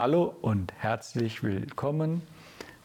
Hallo 0.00 0.34
und 0.40 0.72
herzlich 0.78 1.42
willkommen 1.42 2.22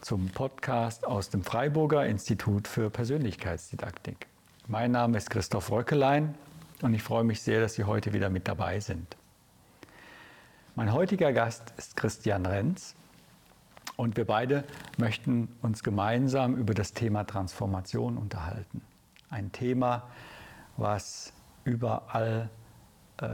zum 0.01 0.27
Podcast 0.31 1.07
aus 1.07 1.29
dem 1.29 1.45
Freiburger 1.45 2.05
Institut 2.05 2.67
für 2.67 2.89
Persönlichkeitsdidaktik. 2.89 4.27
Mein 4.67 4.91
Name 4.91 5.17
ist 5.17 5.29
Christoph 5.29 5.71
Röckelein 5.71 6.35
und 6.81 6.93
ich 6.93 7.01
freue 7.01 7.23
mich 7.23 7.41
sehr, 7.41 7.61
dass 7.61 7.75
Sie 7.75 7.85
heute 7.85 8.11
wieder 8.11 8.29
mit 8.29 8.49
dabei 8.49 8.81
sind. 8.81 9.15
Mein 10.75 10.91
heutiger 10.91 11.31
Gast 11.31 11.73
ist 11.77 11.95
Christian 11.95 12.45
Renz 12.45 12.95
und 13.95 14.17
wir 14.17 14.25
beide 14.25 14.65
möchten 14.97 15.47
uns 15.61 15.83
gemeinsam 15.83 16.57
über 16.57 16.73
das 16.73 16.91
Thema 16.91 17.23
Transformation 17.23 18.17
unterhalten. 18.17 18.81
Ein 19.29 19.53
Thema, 19.53 20.03
was 20.75 21.31
überall 21.63 22.49
äh, 23.21 23.27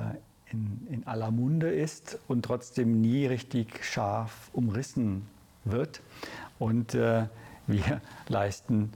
in, 0.52 0.88
in 0.90 1.08
aller 1.08 1.32
Munde 1.32 1.72
ist 1.72 2.20
und 2.28 2.44
trotzdem 2.44 3.02
nie 3.02 3.26
richtig 3.26 3.84
scharf 3.86 4.50
umrissen 4.54 5.28
wird. 5.64 6.02
Und 6.60 6.94
äh, 6.96 7.28
wir 7.68 8.02
leisten 8.28 8.92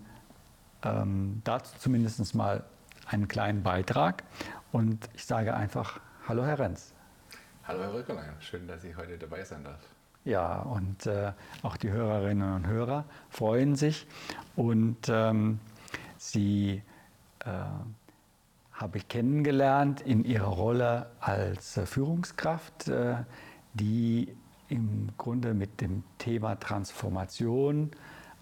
ähm, 0.84 1.42
dazu 1.44 1.78
zumindest 1.78 2.36
mal 2.36 2.64
einen 3.08 3.28
kleinen 3.28 3.64
Beitrag. 3.64 4.24
Und 4.72 5.10
ich 5.14 5.26
sage 5.26 5.54
einfach, 5.54 6.00
hallo 6.28 6.44
Herr 6.44 6.60
Renz. 6.60 6.94
Hallo 7.64 7.82
Herr 7.82 7.94
Röckerlein, 7.94 8.34
schön, 8.40 8.68
dass 8.68 8.84
ich 8.84 8.96
heute 8.96 9.18
dabei 9.18 9.44
sein 9.44 9.64
darf. 9.64 9.80
Ja, 10.24 10.60
und 10.62 11.06
äh, 11.06 11.34
auch 11.62 11.78
die 11.78 11.92
Hörerinnen 11.92 12.54
und 12.54 12.68
Hörer 12.68 13.06
freuen 13.30 13.76
sich. 13.76 14.08
Und 14.56 15.08
ähm, 15.10 15.60
Sie 16.18 16.82
äh, 17.40 17.52
habe 18.76 18.98
ich 18.98 19.08
kennengelernt 19.08 20.02
in 20.02 20.26
ihrer 20.26 20.48
Rolle 20.48 21.08
als 21.20 21.78
äh, 21.78 21.86
Führungskraft, 21.86 22.90
äh, 22.90 23.16
die 23.74 24.36
im 24.68 25.10
Grunde 25.18 25.54
mit 25.54 25.80
dem 25.80 26.04
Thema 26.18 26.56
Transformation 26.56 27.92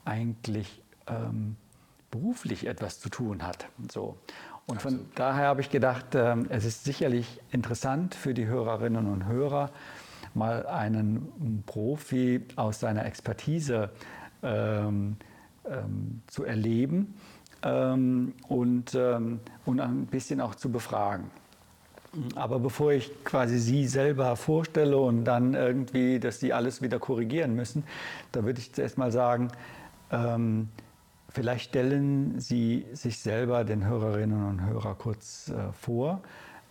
eigentlich 0.05 0.81
ähm, 1.07 1.55
beruflich 2.09 2.65
etwas 2.67 2.99
zu 2.99 3.09
tun 3.09 3.43
hat. 3.43 3.67
So. 3.91 4.17
Und 4.65 4.81
von 4.81 4.93
Absolut. 4.93 5.19
daher 5.19 5.47
habe 5.47 5.61
ich 5.61 5.69
gedacht, 5.69 6.15
äh, 6.15 6.35
es 6.49 6.65
ist 6.65 6.83
sicherlich 6.83 7.39
interessant 7.51 8.15
für 8.15 8.33
die 8.33 8.47
Hörerinnen 8.47 9.07
und 9.07 9.25
Hörer, 9.27 9.69
mal 10.33 10.65
einen 10.65 11.63
Profi 11.67 12.43
aus 12.55 12.79
seiner 12.79 13.05
Expertise 13.05 13.91
ähm, 14.41 15.17
ähm, 15.65 16.21
zu 16.25 16.43
erleben 16.43 17.13
ähm, 17.63 18.33
und, 18.47 18.93
ähm, 18.95 19.39
und 19.65 19.79
ein 19.79 20.05
bisschen 20.05 20.41
auch 20.41 20.55
zu 20.55 20.71
befragen. 20.71 21.31
Aber 22.35 22.59
bevor 22.59 22.91
ich 22.91 23.11
quasi 23.23 23.57
Sie 23.57 23.87
selber 23.87 24.35
vorstelle 24.35 24.97
und 24.97 25.25
dann 25.25 25.55
irgendwie, 25.55 26.19
dass 26.19 26.39
Sie 26.39 26.53
alles 26.53 26.81
wieder 26.81 26.99
korrigieren 26.99 27.55
müssen, 27.55 27.83
da 28.31 28.43
würde 28.43 28.59
ich 28.59 28.71
zuerst 28.73 28.99
mal 28.99 29.11
sagen, 29.11 29.47
ähm, 30.11 30.69
vielleicht 31.29 31.69
stellen 31.69 32.39
Sie 32.39 32.85
sich 32.93 33.19
selber 33.19 33.63
den 33.63 33.85
Hörerinnen 33.85 34.47
und 34.47 34.63
Hörern 34.63 34.95
kurz 34.99 35.49
äh, 35.49 35.71
vor, 35.73 36.21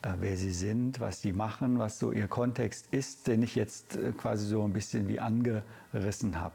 äh, 0.02 0.12
wer 0.20 0.36
Sie 0.36 0.52
sind, 0.52 1.00
was 1.00 1.22
Sie 1.22 1.32
machen, 1.32 1.80
was 1.80 1.98
so 1.98 2.12
Ihr 2.12 2.28
Kontext 2.28 2.86
ist, 2.92 3.26
den 3.26 3.42
ich 3.42 3.56
jetzt 3.56 3.96
äh, 3.96 4.12
quasi 4.12 4.46
so 4.46 4.62
ein 4.62 4.72
bisschen 4.72 5.08
wie 5.08 5.18
angerissen 5.18 6.40
habe. 6.40 6.54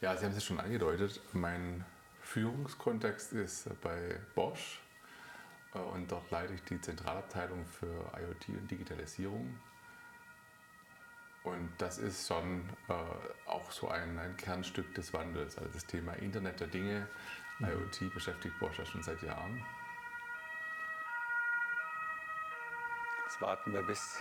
Ja, 0.00 0.16
Sie 0.16 0.24
haben 0.24 0.34
es 0.34 0.44
schon 0.44 0.60
angedeutet. 0.60 1.20
Mein 1.34 1.84
Führungskontext 2.34 3.32
ist 3.32 3.68
bei 3.80 4.18
Bosch 4.34 4.80
äh, 5.72 5.78
und 5.78 6.10
dort 6.10 6.28
leite 6.32 6.54
ich 6.54 6.64
die 6.64 6.80
Zentralabteilung 6.80 7.64
für 7.64 7.86
IoT 7.86 8.48
und 8.60 8.68
Digitalisierung. 8.68 9.56
Und 11.44 11.70
das 11.78 11.98
ist 11.98 12.26
schon 12.26 12.68
äh, 12.88 12.94
auch 13.46 13.70
so 13.70 13.88
ein, 13.88 14.18
ein, 14.18 14.36
Kernstück 14.36 14.92
des 14.96 15.12
Wandels. 15.12 15.56
Also 15.58 15.70
das 15.74 15.86
Thema 15.86 16.14
Internet 16.14 16.58
der 16.58 16.66
Dinge, 16.66 17.06
mhm. 17.60 17.68
IoT 17.68 18.12
beschäftigt 18.12 18.58
Bosch 18.58 18.80
ja 18.80 18.84
schon 18.84 19.04
seit 19.04 19.22
Jahren. 19.22 19.64
Jetzt 23.26 23.40
warten 23.40 23.72
wir, 23.72 23.82
bis 23.82 24.20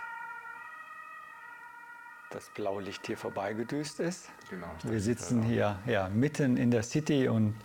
das 2.30 2.48
Blaulicht 2.50 3.08
hier 3.08 3.18
vorbeigedüst 3.18 4.00
ist. 4.02 4.30
Genau. 4.52 4.70
Wir 4.84 5.00
sitzen 5.00 5.42
hier 5.42 5.80
ja, 5.88 6.10
mitten 6.10 6.58
in 6.58 6.70
der 6.70 6.84
City 6.84 7.28
und 7.28 7.56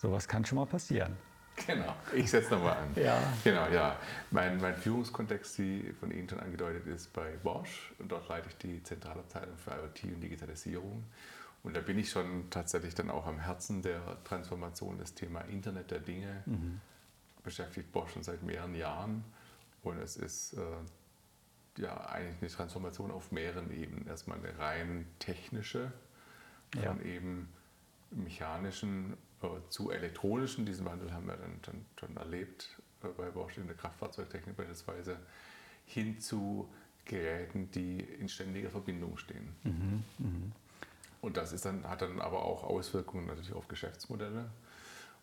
Sowas 0.00 0.26
kann 0.26 0.46
schon 0.46 0.56
mal 0.56 0.66
passieren. 0.66 1.14
Genau, 1.66 1.94
ich 2.14 2.30
setze 2.30 2.54
nochmal 2.54 2.78
an. 2.78 2.88
ja. 2.94 3.20
Genau, 3.44 3.68
ja. 3.68 3.98
Mein, 4.30 4.58
mein 4.58 4.74
Führungskontext, 4.74 5.58
wie 5.58 5.92
von 5.92 6.10
Ihnen 6.10 6.26
schon 6.26 6.40
angedeutet, 6.40 6.86
ist 6.86 7.12
bei 7.12 7.36
Bosch. 7.42 7.92
Und 7.98 8.10
dort 8.10 8.26
leite 8.28 8.48
ich 8.48 8.56
die 8.56 8.82
Zentralabteilung 8.82 9.58
für 9.58 9.72
IoT 9.72 10.04
und 10.14 10.20
Digitalisierung. 10.22 11.04
Und 11.62 11.76
da 11.76 11.80
bin 11.80 11.98
ich 11.98 12.10
schon 12.10 12.48
tatsächlich 12.48 12.94
dann 12.94 13.10
auch 13.10 13.26
am 13.26 13.38
Herzen 13.38 13.82
der 13.82 14.00
Transformation. 14.24 14.96
Das 14.96 15.12
Thema 15.12 15.42
Internet 15.42 15.90
der 15.90 15.98
Dinge 15.98 16.44
mhm. 16.46 16.80
beschäftigt 17.42 17.92
Bosch 17.92 18.14
schon 18.14 18.22
seit 18.22 18.42
mehreren 18.42 18.74
Jahren. 18.74 19.22
Und 19.82 19.98
es 19.98 20.16
ist 20.16 20.54
äh, 20.54 21.82
ja 21.82 22.06
eigentlich 22.06 22.40
eine 22.40 22.50
Transformation 22.50 23.10
auf 23.10 23.32
mehreren 23.32 23.70
Ebenen. 23.70 24.06
Erstmal 24.06 24.38
eine 24.38 24.58
rein 24.58 25.06
technische, 25.18 25.92
ja. 26.74 26.84
von 26.84 27.04
eben 27.04 27.50
mechanischen 28.10 29.16
äh, 29.42 29.46
zu 29.68 29.90
elektronischen, 29.90 30.66
diesen 30.66 30.84
Wandel 30.86 31.12
haben 31.12 31.26
wir 31.26 31.36
dann, 31.36 31.60
dann 31.62 31.86
schon 31.98 32.16
erlebt 32.16 32.80
äh, 33.02 33.08
bei 33.08 33.30
Bosch 33.30 33.58
in 33.58 33.66
der 33.66 33.76
Kraftfahrzeugtechnik 33.76 34.56
beispielsweise, 34.56 35.18
hin 35.86 36.20
zu 36.20 36.72
Geräten, 37.04 37.70
die 37.70 38.00
in 38.00 38.28
ständiger 38.28 38.70
Verbindung 38.70 39.16
stehen. 39.16 39.54
Mhm, 39.64 40.04
mh. 40.18 40.52
Und 41.22 41.36
das 41.36 41.52
ist 41.52 41.64
dann, 41.64 41.88
hat 41.88 42.02
dann 42.02 42.20
aber 42.20 42.44
auch 42.44 42.64
Auswirkungen 42.64 43.26
natürlich 43.26 43.52
auf 43.52 43.68
Geschäftsmodelle 43.68 44.50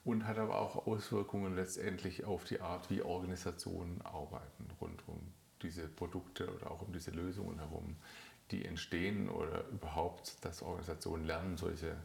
und 0.05 0.27
hat 0.27 0.37
aber 0.37 0.59
auch 0.59 0.85
Auswirkungen 0.87 1.55
letztendlich 1.55 2.23
auf 2.25 2.43
die 2.43 2.61
Art, 2.61 2.89
wie 2.89 3.01
Organisationen 3.01 4.01
arbeiten, 4.03 4.67
rund 4.79 5.01
um 5.07 5.19
diese 5.63 5.87
Produkte 5.87 6.53
oder 6.53 6.69
auch 6.71 6.83
um 6.83 6.93
diese 6.93 7.11
Lösungen 7.11 7.57
herum, 7.57 7.95
die 8.51 8.63
entstehen 8.63 9.27
oder 9.27 9.67
überhaupt, 9.69 10.43
dass 10.45 10.61
Organisationen 10.61 11.25
lernen, 11.25 11.57
solche 11.57 11.97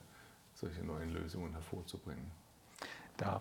solche 0.63 0.85
neuen 0.85 1.13
Lösungen 1.13 1.53
hervorzubringen. 1.53 2.25
Da 3.17 3.41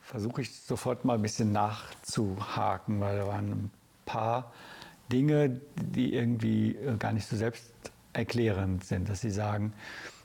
versuche 0.00 0.42
ich 0.42 0.54
sofort 0.60 1.04
mal 1.04 1.14
ein 1.14 1.22
bisschen 1.22 1.52
nachzuhaken, 1.52 3.00
weil 3.00 3.18
da 3.18 3.26
waren 3.26 3.50
ein 3.50 3.70
paar 4.06 4.52
Dinge, 5.10 5.60
die 5.76 6.14
irgendwie 6.14 6.76
äh, 6.76 6.96
gar 6.96 7.12
nicht 7.12 7.26
so 7.26 7.36
selbsterklärend 7.36 8.84
sind, 8.84 9.08
dass 9.08 9.20
Sie 9.20 9.30
sagen, 9.30 9.74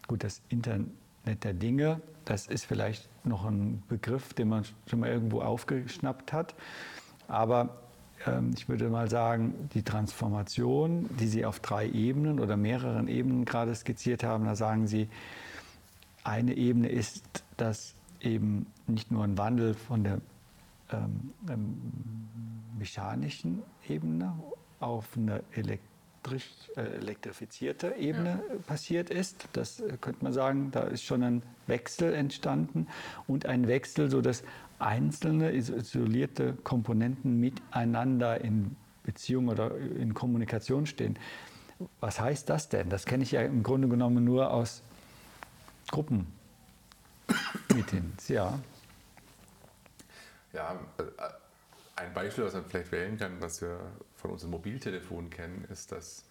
gut, 0.08 0.24
das 0.24 0.42
Internet 0.50 1.44
der 1.44 1.54
Dinge, 1.54 2.00
das 2.26 2.48
ist 2.48 2.66
vielleicht 2.66 3.10
noch 3.26 3.46
ein 3.46 3.84
Begriff, 3.90 4.34
den 4.34 4.50
man 4.50 4.66
schon 4.88 5.00
mal 5.00 5.10
irgendwo 5.10 5.42
aufgeschnappt 5.42 6.32
hat, 6.32 6.56
aber 7.28 7.82
ähm, 8.26 8.52
ich 8.56 8.70
würde 8.70 8.88
mal 8.90 9.10
sagen, 9.10 9.70
die 9.74 9.84
Transformation, 9.84 11.10
die 11.20 11.28
Sie 11.28 11.44
auf 11.46 11.60
drei 11.60 11.88
Ebenen 11.90 12.40
oder 12.40 12.56
mehreren 12.56 13.08
Ebenen 13.08 13.46
gerade 13.46 13.74
skizziert 13.76 14.24
haben, 14.24 14.46
da 14.46 14.56
sagen 14.56 14.88
Sie, 14.88 15.10
eine 16.24 16.56
Ebene 16.56 16.90
ist, 16.90 17.44
dass 17.58 17.96
eben 18.22 18.66
nicht 18.88 19.12
nur 19.12 19.24
ein 19.24 19.38
Wandel 19.38 19.74
von 19.74 20.04
der 20.04 20.22
ähm, 20.92 21.34
ähm, 21.50 21.78
mechanischen 22.78 23.62
Ebene 23.88 24.34
auf 24.80 25.16
eine 25.16 25.44
elektrisch, 25.54 26.50
äh, 26.76 26.82
elektrifizierte 26.82 27.96
Ebene 27.96 28.42
ja. 28.50 28.56
passiert 28.66 29.10
ist. 29.10 29.48
Das 29.54 29.80
äh, 29.80 29.98
könnte 30.02 30.24
man 30.24 30.34
sagen, 30.34 30.72
da 30.72 30.82
ist 30.82 31.04
schon 31.04 31.24
ein 31.24 31.44
Wechsel 31.68 32.14
entstanden 32.14 32.88
und 33.28 33.46
ein 33.46 33.68
Wechsel, 33.68 34.10
sodass 34.10 34.44
einzelne 34.80 35.52
isolierte 35.52 36.54
Komponenten 36.64 37.40
miteinander 37.40 38.42
in 38.42 38.76
Beziehung 39.04 39.50
oder 39.50 39.78
in 39.78 40.14
Kommunikation 40.14 40.86
stehen. 40.86 41.20
Was 42.00 42.20
heißt 42.20 42.50
das 42.50 42.70
denn? 42.70 42.90
Das 42.90 43.06
kenne 43.06 43.24
ich 43.24 43.32
ja 43.32 43.42
im 43.42 43.64
Grunde 43.64 43.88
genommen 43.88 44.24
nur 44.24 44.52
aus 44.52 44.84
Gruppenmeetings, 45.92 48.28
ja. 48.28 48.60
Ja, 50.54 50.80
äh, 50.98 51.04
ein 51.96 52.14
Beispiel, 52.14 52.46
was 52.46 52.54
man 52.54 52.66
vielleicht 52.66 52.92
wählen 52.92 53.18
kann, 53.18 53.42
was 53.42 53.62
wir 53.62 53.80
von 54.16 54.32
unseren 54.32 54.52
Mobiltelefonen 54.52 55.30
kennen, 55.30 55.66
ist, 55.70 55.92
dass 55.92 56.24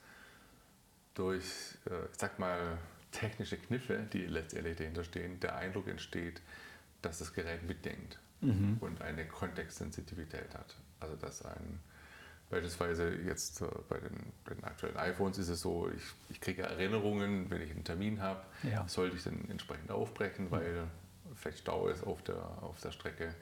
durch, 1.14 1.44
äh, 1.86 2.06
ich 2.10 2.18
sag 2.18 2.38
mal, 2.38 2.78
technische 3.12 3.56
Kniffe, 3.56 4.06
die 4.12 4.26
letztendlich 4.26 4.76
dahinter 4.76 5.04
stehen, 5.04 5.40
der 5.40 5.56
Eindruck 5.56 5.88
entsteht, 5.88 6.40
dass 7.02 7.18
das 7.18 7.32
Gerät 7.32 7.62
mitdenkt 7.64 8.18
mhm. 8.40 8.78
und 8.80 9.02
eine 9.02 9.26
Kontextsensitivität 9.26 10.54
hat. 10.54 10.76
Also 11.00 11.16
dass 11.16 11.44
ein 11.44 11.80
Beispielsweise 12.50 13.14
jetzt 13.26 13.60
äh, 13.60 13.66
bei 13.88 13.98
den, 13.98 14.32
bei 14.44 14.54
den, 14.54 14.64
aktuellen 14.64 14.96
iPhones 14.96 15.38
ist 15.38 15.48
es 15.48 15.60
so, 15.60 15.90
ich, 15.94 16.02
ich 16.30 16.40
kriege 16.40 16.62
Erinnerungen, 16.62 17.50
wenn 17.50 17.60
ich 17.60 17.70
einen 17.70 17.84
Termin 17.84 18.20
habe, 18.22 18.40
ja. 18.62 18.86
sollte 18.88 19.16
ich 19.16 19.24
dann 19.24 19.48
entsprechend 19.50 19.90
aufbrechen, 19.90 20.46
mhm. 20.46 20.50
weil 20.50 20.84
vielleicht 21.34 21.58
Stau 21.58 21.88
ist 21.88 22.06
auf 22.06 22.22
der, 22.22 22.42
auf 22.62 22.80
der 22.80 22.92
Strecke. 22.92 23.34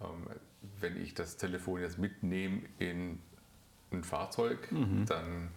Ähm, 0.00 0.26
wenn 0.80 1.00
ich 1.00 1.14
das 1.14 1.36
Telefon 1.36 1.80
jetzt 1.80 1.98
mitnehme 1.98 2.62
in 2.78 3.20
ein 3.92 4.04
Fahrzeug, 4.04 4.72
mhm. 4.72 5.06
dann 5.06 5.50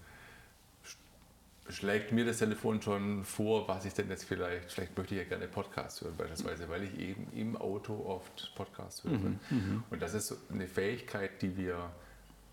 schlägt 1.69 2.11
mir 2.11 2.25
das 2.25 2.38
Telefon 2.38 2.81
schon 2.81 3.23
vor, 3.23 3.67
was 3.67 3.85
ich 3.85 3.93
denn 3.93 4.09
jetzt 4.09 4.25
vielleicht, 4.25 4.71
vielleicht 4.71 4.95
möchte 4.97 5.15
ich 5.15 5.21
ja 5.21 5.27
gerne 5.27 5.47
Podcasts 5.47 6.01
hören 6.01 6.15
beispielsweise, 6.15 6.69
weil 6.69 6.83
ich 6.83 6.99
eben 6.99 7.27
im 7.33 7.57
Auto 7.57 8.05
oft 8.05 8.53
Podcasts 8.55 9.03
höre. 9.03 9.17
Mhm, 9.17 9.39
mhm. 9.49 9.83
Und 9.89 10.01
das 10.01 10.13
ist 10.13 10.38
eine 10.51 10.67
Fähigkeit, 10.67 11.41
die 11.41 11.57
wir 11.57 11.91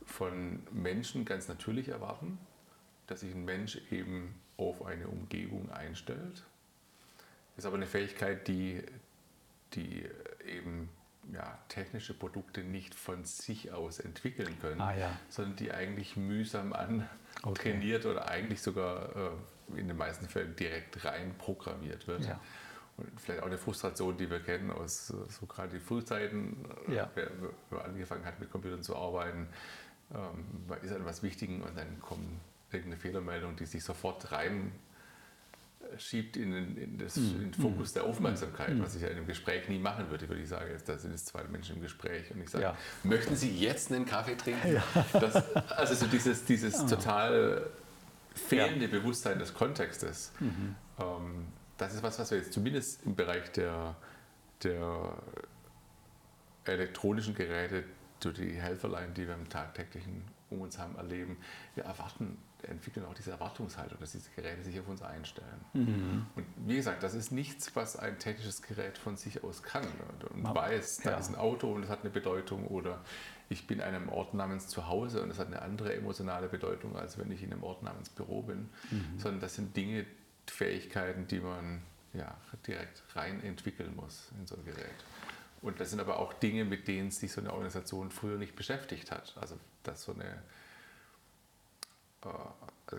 von 0.06 0.60
Menschen 0.72 1.24
ganz 1.24 1.48
natürlich 1.48 1.88
erwarten, 1.88 2.38
dass 3.06 3.20
sich 3.20 3.34
ein 3.34 3.44
Mensch 3.44 3.80
eben 3.90 4.34
auf 4.56 4.84
eine 4.84 5.08
Umgebung 5.08 5.70
einstellt. 5.70 6.44
Das 7.54 7.64
ist 7.64 7.66
aber 7.66 7.76
eine 7.76 7.86
Fähigkeit, 7.86 8.48
die, 8.48 8.82
die 9.74 10.08
eben 10.46 10.88
ja, 11.32 11.58
technische 11.68 12.14
Produkte 12.14 12.62
nicht 12.62 12.94
von 12.94 13.24
sich 13.24 13.72
aus 13.72 14.00
entwickeln 14.00 14.58
können, 14.60 14.80
ah, 14.80 14.94
ja. 14.94 15.18
sondern 15.28 15.56
die 15.56 15.72
eigentlich 15.72 16.16
mühsam 16.16 16.72
antrainiert 16.72 18.04
okay. 18.04 18.14
oder 18.14 18.28
eigentlich 18.28 18.60
sogar 18.60 19.14
äh, 19.14 19.78
in 19.78 19.88
den 19.88 19.96
meisten 19.96 20.28
Fällen 20.28 20.56
direkt 20.56 21.04
rein 21.04 21.34
programmiert 21.38 22.06
wird. 22.08 22.24
Ja. 22.24 22.40
Und 22.96 23.20
vielleicht 23.20 23.42
auch 23.42 23.46
eine 23.46 23.58
Frustration, 23.58 24.16
die 24.16 24.28
wir 24.28 24.40
kennen 24.40 24.70
aus 24.70 25.06
so 25.06 25.46
gerade 25.46 25.78
die 25.78 25.80
Frühzeiten, 25.80 26.64
äh, 26.88 26.96
ja. 26.96 27.10
wer, 27.14 27.30
wer 27.70 27.84
angefangen 27.84 28.24
hat 28.24 28.40
mit 28.40 28.50
Computern 28.50 28.82
zu 28.82 28.96
arbeiten, 28.96 29.48
ähm, 30.14 30.44
ist 30.82 30.90
etwas 30.90 31.22
Wichtigen 31.22 31.62
und 31.62 31.76
dann 31.76 32.00
kommt 32.00 32.26
irgendeine 32.70 33.00
Fehlermeldung, 33.00 33.56
die 33.56 33.66
sich 33.66 33.84
sofort 33.84 34.32
rein 34.32 34.72
schiebt 35.98 36.36
in 36.36 36.52
den, 36.52 36.76
in 36.76 36.98
das, 36.98 37.16
mhm. 37.16 37.30
in 37.30 37.40
den 37.50 37.54
Fokus 37.54 37.90
mhm. 37.90 37.94
der 37.94 38.04
Aufmerksamkeit, 38.04 38.74
mhm. 38.74 38.82
was 38.82 38.94
ich 38.94 39.02
ja 39.02 39.08
in 39.08 39.18
einem 39.18 39.26
Gespräch 39.26 39.68
nie 39.68 39.78
machen 39.78 40.10
würde, 40.10 40.28
würde 40.28 40.42
ich 40.42 40.48
sagen, 40.48 40.70
da 40.86 40.98
sind 40.98 41.10
jetzt 41.10 41.26
zwei 41.26 41.44
Menschen 41.44 41.76
im 41.76 41.82
Gespräch 41.82 42.30
und 42.30 42.40
ich 42.40 42.50
sage, 42.50 42.64
ja. 42.64 42.76
möchten 43.02 43.36
Sie 43.36 43.50
jetzt 43.50 43.92
einen 43.92 44.06
Kaffee 44.06 44.36
trinken? 44.36 44.74
Ja. 44.74 44.84
Das, 45.12 45.56
also 45.70 45.94
so 45.94 46.06
dieses, 46.06 46.44
dieses 46.44 46.80
oh. 46.80 46.86
total 46.86 47.66
fehlende 48.34 48.86
ja. 48.86 48.90
Bewusstsein 48.90 49.38
des 49.38 49.52
Kontextes, 49.52 50.32
mhm. 50.40 50.76
ähm, 50.98 51.46
das 51.78 51.94
ist 51.94 52.02
was, 52.02 52.18
was 52.18 52.30
wir 52.30 52.38
jetzt 52.38 52.52
zumindest 52.52 53.04
im 53.04 53.14
Bereich 53.14 53.50
der, 53.52 53.96
der 54.62 55.14
elektronischen 56.64 57.34
Geräte, 57.34 57.84
durch 58.24 58.36
die 58.36 58.52
Helferlein, 58.52 59.14
die 59.14 59.26
wir 59.26 59.34
im 59.34 59.48
tagtäglichen 59.48 60.24
um 60.50 60.60
uns 60.60 60.78
haben, 60.78 60.96
erleben, 60.96 61.38
wir 61.74 61.84
erwarten 61.84 62.36
entwickeln 62.68 63.04
auch 63.06 63.14
diese 63.14 63.32
Erwartungshaltung, 63.32 63.98
dass 63.98 64.12
diese 64.12 64.30
Geräte 64.36 64.62
sich 64.62 64.78
auf 64.78 64.88
uns 64.88 65.02
einstellen. 65.02 65.64
Mhm. 65.72 66.26
Und 66.36 66.46
wie 66.66 66.76
gesagt, 66.76 67.02
das 67.02 67.14
ist 67.14 67.32
nichts, 67.32 67.74
was 67.74 67.96
ein 67.96 68.18
technisches 68.18 68.62
Gerät 68.62 68.98
von 68.98 69.16
sich 69.16 69.42
aus 69.42 69.62
kann 69.62 69.84
und 69.84 70.42
Man, 70.42 70.54
weiß, 70.54 70.98
da 70.98 71.12
ja. 71.12 71.16
ist 71.18 71.28
ein 71.28 71.36
Auto 71.36 71.72
und 71.72 71.82
es 71.82 71.88
hat 71.88 72.02
eine 72.02 72.10
Bedeutung 72.10 72.66
oder 72.68 73.00
ich 73.48 73.66
bin 73.66 73.80
an 73.80 73.94
einem 73.94 74.08
Ort 74.08 74.34
namens 74.34 74.68
Zuhause 74.68 75.22
und 75.22 75.30
es 75.30 75.38
hat 75.38 75.48
eine 75.48 75.62
andere 75.62 75.94
emotionale 75.94 76.48
Bedeutung, 76.48 76.96
als 76.96 77.18
wenn 77.18 77.30
ich 77.30 77.42
in 77.42 77.52
einem 77.52 77.62
Ort 77.62 77.82
namens 77.82 78.08
Büro 78.08 78.42
bin, 78.42 78.68
mhm. 78.90 79.18
sondern 79.18 79.40
das 79.40 79.54
sind 79.54 79.76
Dinge, 79.76 80.06
Fähigkeiten, 80.46 81.26
die 81.26 81.40
man 81.40 81.82
ja, 82.14 82.36
direkt 82.66 83.02
rein 83.14 83.42
entwickeln 83.42 83.94
muss 83.96 84.30
in 84.38 84.46
so 84.46 84.56
ein 84.56 84.64
Gerät. 84.64 85.04
Und 85.62 85.80
das 85.80 85.90
sind 85.90 86.00
aber 86.00 86.18
auch 86.18 86.32
Dinge, 86.32 86.64
mit 86.64 86.88
denen 86.88 87.10
sich 87.10 87.32
so 87.32 87.40
eine 87.40 87.52
Organisation 87.52 88.10
früher 88.10 88.36
nicht 88.36 88.56
beschäftigt 88.56 89.10
hat. 89.10 89.34
Also 89.40 89.56
dass 89.84 90.02
so 90.02 90.12
eine 90.12 90.42
äh, 92.24 92.96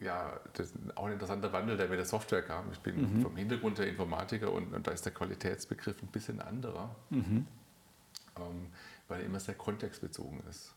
ja, 0.00 0.38
das 0.52 0.70
ist 0.70 0.96
auch 0.96 1.06
ein 1.06 1.14
interessanter 1.14 1.52
Wandel, 1.52 1.76
der 1.76 1.88
mit 1.88 1.98
der 1.98 2.06
Software 2.06 2.42
kam. 2.42 2.70
Ich 2.72 2.80
bin 2.80 3.00
mhm. 3.00 3.22
vom 3.22 3.36
Hintergrund 3.36 3.78
der 3.78 3.88
Informatiker 3.88 4.52
und, 4.52 4.74
und, 4.74 4.86
da 4.86 4.90
ist 4.90 5.04
der 5.04 5.14
Qualitätsbegriff 5.14 6.02
ein 6.02 6.08
bisschen 6.08 6.40
anderer, 6.40 6.94
mhm. 7.10 7.46
ähm, 8.36 8.66
weil 9.08 9.20
er 9.20 9.26
immer 9.26 9.40
sehr 9.40 9.54
kontextbezogen 9.54 10.42
ist. 10.50 10.74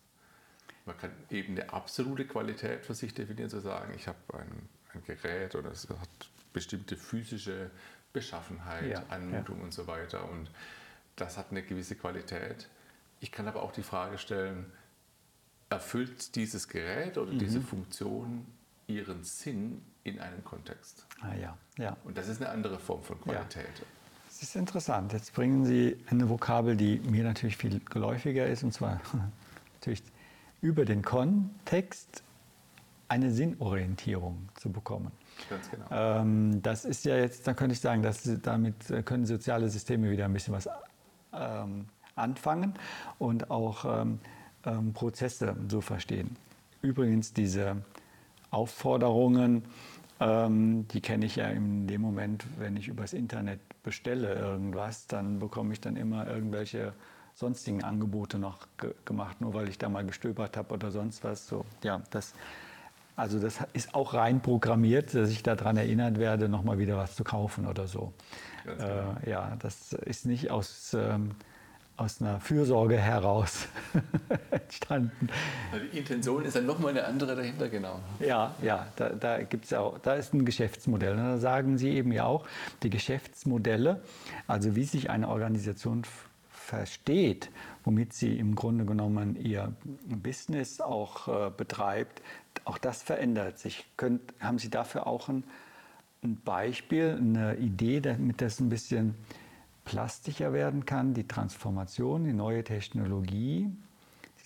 Man 0.85 0.97
kann 0.97 1.11
eben 1.29 1.53
eine 1.53 1.73
absolute 1.73 2.25
Qualität 2.25 2.85
für 2.85 2.93
sich 2.93 3.13
definieren, 3.13 3.49
zu 3.49 3.59
sagen, 3.59 3.93
ich 3.95 4.07
habe 4.07 4.17
ein, 4.33 4.69
ein, 4.93 5.03
Gerät 5.03 5.55
oder 5.55 5.71
es 5.71 5.89
hat 5.89 6.29
bestimmte 6.53 6.95
physische 6.95 7.69
Beschaffenheit, 8.13 8.91
ja, 8.91 9.03
Anmutung 9.09 9.59
ja. 9.59 9.63
und 9.63 9.73
so 9.73 9.87
weiter 9.87 10.29
und 10.29 10.49
das 11.15 11.37
hat 11.37 11.47
eine 11.51 11.63
gewisse 11.63 11.95
Qualität. 11.95 12.69
Ich 13.19 13.31
kann 13.31 13.47
aber 13.47 13.63
auch 13.63 13.71
die 13.71 13.83
Frage 13.83 14.17
stellen, 14.17 14.71
erfüllt 15.69 16.35
dieses 16.35 16.67
Gerät 16.67 17.17
oder 17.17 17.33
mhm. 17.33 17.39
diese 17.39 17.61
Funktion 17.61 18.45
ihren 18.87 19.23
Sinn 19.23 19.81
in 20.03 20.19
einem 20.19 20.43
Kontext. 20.43 21.05
Ah 21.21 21.33
ja, 21.35 21.57
ja. 21.77 21.97
Und 22.05 22.17
das 22.17 22.27
ist 22.27 22.41
eine 22.41 22.49
andere 22.49 22.79
Form 22.79 23.03
von 23.03 23.19
Qualität. 23.19 23.65
Ja. 23.65 23.85
Das 24.27 24.41
ist 24.41 24.55
interessant. 24.55 25.13
Jetzt 25.13 25.33
bringen 25.33 25.65
Sie 25.65 25.97
eine 26.07 26.29
Vokabel, 26.29 26.77
die 26.77 26.99
mir 26.99 27.23
natürlich 27.23 27.57
viel 27.57 27.79
geläufiger 27.79 28.45
ist, 28.45 28.63
und 28.63 28.73
zwar 28.73 29.01
natürlich 29.73 30.03
über 30.61 30.85
den 30.85 31.01
Kontext 31.01 32.23
eine 33.09 33.31
Sinnorientierung 33.31 34.49
zu 34.55 34.71
bekommen. 34.71 35.11
Ganz 35.49 35.69
genau. 35.69 35.85
Ähm, 35.91 36.61
das 36.61 36.85
ist 36.85 37.05
ja 37.05 37.15
jetzt, 37.17 37.47
da 37.47 37.53
könnte 37.53 37.73
ich 37.73 37.79
sagen, 37.79 38.03
dass 38.03 38.29
damit 38.41 38.75
können 39.05 39.25
soziale 39.25 39.69
Systeme 39.69 40.09
wieder 40.09 40.25
ein 40.25 40.33
bisschen 40.33 40.53
was 40.53 40.69
ähm, 41.33 41.85
anfangen 42.15 42.73
und 43.19 43.49
auch 43.51 43.85
ähm, 44.01 44.19
ähm, 44.65 44.93
Prozesse 44.93 45.55
so 45.69 45.81
verstehen. 45.81 46.35
Übrigens, 46.81 47.33
diese 47.33 47.77
Aufforderungen, 48.51 49.63
ähm, 50.19 50.87
die 50.89 51.01
kenne 51.01 51.25
ich 51.25 51.35
ja 51.35 51.47
in 51.47 51.87
dem 51.87 52.01
Moment, 52.01 52.45
wenn 52.57 52.75
ich 52.75 52.87
übers 52.87 53.13
Internet 53.13 53.59
bestelle 53.83 54.35
irgendwas, 54.35 55.07
dann 55.07 55.39
bekomme 55.39 55.73
ich 55.73 55.81
dann 55.81 55.95
immer 55.95 56.27
irgendwelche 56.27 56.93
sonstigen 57.33 57.83
Angebote 57.83 58.39
noch 58.39 58.67
ge 58.77 58.93
gemacht, 59.05 59.41
nur 59.41 59.53
weil 59.53 59.69
ich 59.69 59.77
da 59.77 59.89
mal 59.89 60.05
gestöbert 60.05 60.57
habe 60.57 60.73
oder 60.73 60.91
sonst 60.91 61.23
was. 61.23 61.47
So, 61.47 61.65
ja, 61.83 62.01
das, 62.09 62.33
also 63.17 63.39
das 63.39 63.57
ist 63.73 63.93
auch 63.93 64.13
rein 64.13 64.41
programmiert, 64.41 65.13
dass 65.13 65.29
ich 65.29 65.43
daran 65.43 65.75
erinnert 65.75 66.19
werde, 66.19 66.47
nochmal 66.47 66.77
wieder 66.77 66.95
was 66.95 67.15
zu 67.15 67.23
kaufen 67.25 67.67
oder 67.67 67.87
so. 67.87 68.13
Genau. 68.63 69.17
Äh, 69.25 69.29
ja, 69.29 69.57
das 69.59 69.93
ist 69.93 70.25
nicht 70.25 70.51
aus 70.51 70.93
ähm, 70.93 71.31
aus 71.97 72.21
einer 72.21 72.39
Fürsorge 72.39 72.95
heraus 72.97 73.67
entstanden. 74.51 75.29
Die 75.91 75.97
Intention 75.97 76.45
ist 76.45 76.55
dann 76.55 76.67
nochmal 76.67 76.91
eine 76.91 77.05
andere 77.05 77.35
dahinter, 77.35 77.69
genau. 77.69 77.99
Ja, 78.19 78.53
ja, 78.61 78.85
da, 78.95 79.09
da 79.09 79.41
gibt's 79.41 79.73
auch, 79.73 79.97
da 79.97 80.13
ist 80.13 80.31
ein 80.33 80.45
Geschäftsmodell. 80.45 81.13
Und 81.13 81.17
da 81.17 81.37
sagen 81.39 81.79
Sie 81.79 81.89
eben 81.89 82.11
ja 82.11 82.25
auch, 82.25 82.45
die 82.83 82.91
Geschäftsmodelle, 82.91 83.99
also 84.45 84.75
wie 84.75 84.83
sich 84.83 85.09
eine 85.09 85.27
Organisation 85.27 86.03
versteht, 86.67 87.49
womit 87.83 88.13
sie 88.13 88.37
im 88.37 88.53
Grunde 88.53 88.85
genommen 88.85 89.37
ihr 89.37 89.73
Business 90.05 90.81
auch 90.81 91.27
äh, 91.27 91.49
betreibt, 91.49 92.21
auch 92.65 92.77
das 92.77 93.03
verändert 93.03 93.59
sich. 93.59 93.85
Könnt, 93.97 94.33
haben 94.39 94.59
Sie 94.59 94.69
dafür 94.69 95.07
auch 95.07 95.29
ein, 95.29 95.43
ein 96.23 96.39
Beispiel, 96.41 97.17
eine 97.17 97.55
Idee, 97.57 98.01
damit 98.01 98.41
das 98.41 98.59
ein 98.59 98.69
bisschen 98.69 99.15
plastischer 99.85 100.51
werden 100.53 100.85
kann, 100.85 101.13
die 101.13 101.27
Transformation, 101.27 102.25
die 102.25 102.33
neue 102.33 102.63
Technologie, 102.63 103.71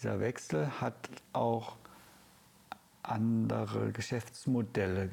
dieser 0.01 0.19
Wechsel 0.19 0.81
hat 0.81 1.09
auch 1.33 1.75
andere 3.03 3.91
Geschäftsmodelle 3.91 5.09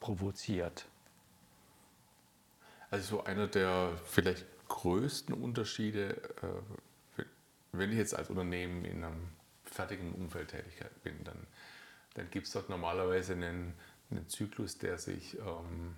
provoziert. 0.00 0.86
Also 2.90 3.16
so 3.16 3.24
einer 3.24 3.48
der 3.48 3.92
vielleicht 4.04 4.46
größten 4.68 5.34
Unterschiede, 5.34 6.22
äh, 7.16 7.22
wenn 7.72 7.90
ich 7.90 7.98
jetzt 7.98 8.14
als 8.14 8.30
Unternehmen 8.30 8.84
in 8.84 9.02
einem 9.02 9.28
fertigen 9.76 10.12
Umfeld 10.12 10.48
tätig 10.48 10.74
bin, 11.02 11.22
dann, 11.24 11.46
dann 12.14 12.30
gibt 12.30 12.46
es 12.46 12.52
dort 12.52 12.68
normalerweise 12.68 13.34
einen, 13.34 13.74
einen 14.10 14.28
Zyklus, 14.28 14.78
der 14.78 14.98
sich 14.98 15.38
ähm, 15.38 15.94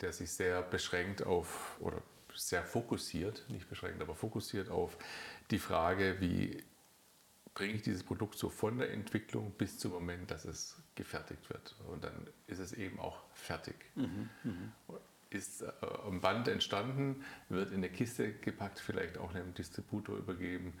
der 0.00 0.12
sich 0.12 0.30
sehr 0.30 0.62
beschränkt 0.62 1.24
auf 1.24 1.76
oder 1.80 2.02
sehr 2.34 2.62
fokussiert, 2.64 3.44
nicht 3.48 3.68
beschränkt, 3.68 4.02
aber 4.02 4.14
fokussiert 4.14 4.68
auf 4.68 4.98
die 5.50 5.58
Frage, 5.58 6.16
wie 6.20 6.62
bringe 7.54 7.74
ich 7.74 7.82
dieses 7.82 8.04
Produkt 8.04 8.36
so 8.36 8.50
von 8.50 8.78
der 8.78 8.92
Entwicklung 8.92 9.52
bis 9.52 9.78
zum 9.78 9.92
Moment, 9.92 10.30
dass 10.30 10.44
es 10.44 10.76
gefertigt 10.94 11.48
wird. 11.48 11.74
Und 11.88 12.04
dann 12.04 12.26
ist 12.46 12.58
es 12.58 12.72
eben 12.74 13.00
auch 13.00 13.22
fertig. 13.32 13.76
Mhm, 13.94 14.28
mh. 14.44 14.72
Ist 15.30 15.62
äh, 15.62 15.72
am 16.06 16.20
Band 16.20 16.48
entstanden, 16.48 17.24
wird 17.48 17.70
in 17.70 17.78
eine 17.78 17.88
Kiste 17.88 18.34
gepackt, 18.34 18.78
vielleicht 18.78 19.16
auch 19.16 19.34
einem 19.34 19.54
Distributor 19.54 20.18
übergeben. 20.18 20.74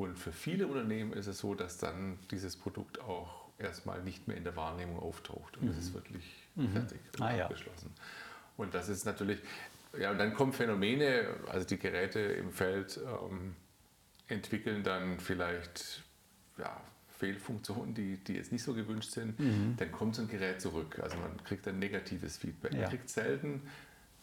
Und 0.00 0.18
für 0.18 0.32
viele 0.32 0.66
Unternehmen 0.66 1.12
ist 1.12 1.26
es 1.26 1.38
so, 1.40 1.54
dass 1.54 1.76
dann 1.76 2.18
dieses 2.30 2.56
Produkt 2.56 3.00
auch 3.00 3.50
erstmal 3.58 4.02
nicht 4.02 4.26
mehr 4.28 4.36
in 4.38 4.44
der 4.44 4.56
Wahrnehmung 4.56 4.98
auftaucht 4.98 5.58
und 5.58 5.64
mhm. 5.64 5.70
es 5.72 5.76
ist 5.76 5.92
wirklich 5.92 6.24
mhm. 6.54 6.72
fertig 6.72 7.00
und 7.18 7.22
ah, 7.22 7.44
abgeschlossen. 7.44 7.92
Ja. 7.94 8.02
Und 8.56 8.74
das 8.74 8.88
ist 8.88 9.04
natürlich, 9.04 9.40
ja, 9.98 10.10
und 10.10 10.16
dann 10.16 10.32
kommen 10.32 10.54
Phänomene, 10.54 11.28
also 11.48 11.66
die 11.66 11.78
Geräte 11.78 12.18
im 12.18 12.50
Feld 12.50 12.98
ähm, 12.98 13.54
entwickeln 14.28 14.82
dann 14.82 15.20
vielleicht 15.20 16.02
ja, 16.56 16.80
Fehlfunktionen, 17.18 17.92
die, 17.92 18.16
die 18.16 18.36
jetzt 18.36 18.52
nicht 18.52 18.62
so 18.62 18.72
gewünscht 18.72 19.10
sind. 19.10 19.38
Mhm. 19.38 19.74
Dann 19.76 19.92
kommt 19.92 20.14
so 20.16 20.22
ein 20.22 20.28
Gerät 20.28 20.62
zurück. 20.62 20.98
Also 21.02 21.18
man 21.18 21.44
kriegt 21.44 21.68
ein 21.68 21.78
negatives 21.78 22.38
Feedback. 22.38 22.72
Ja. 22.72 22.80
Man 22.80 22.88
kriegt 22.88 23.10
selten 23.10 23.68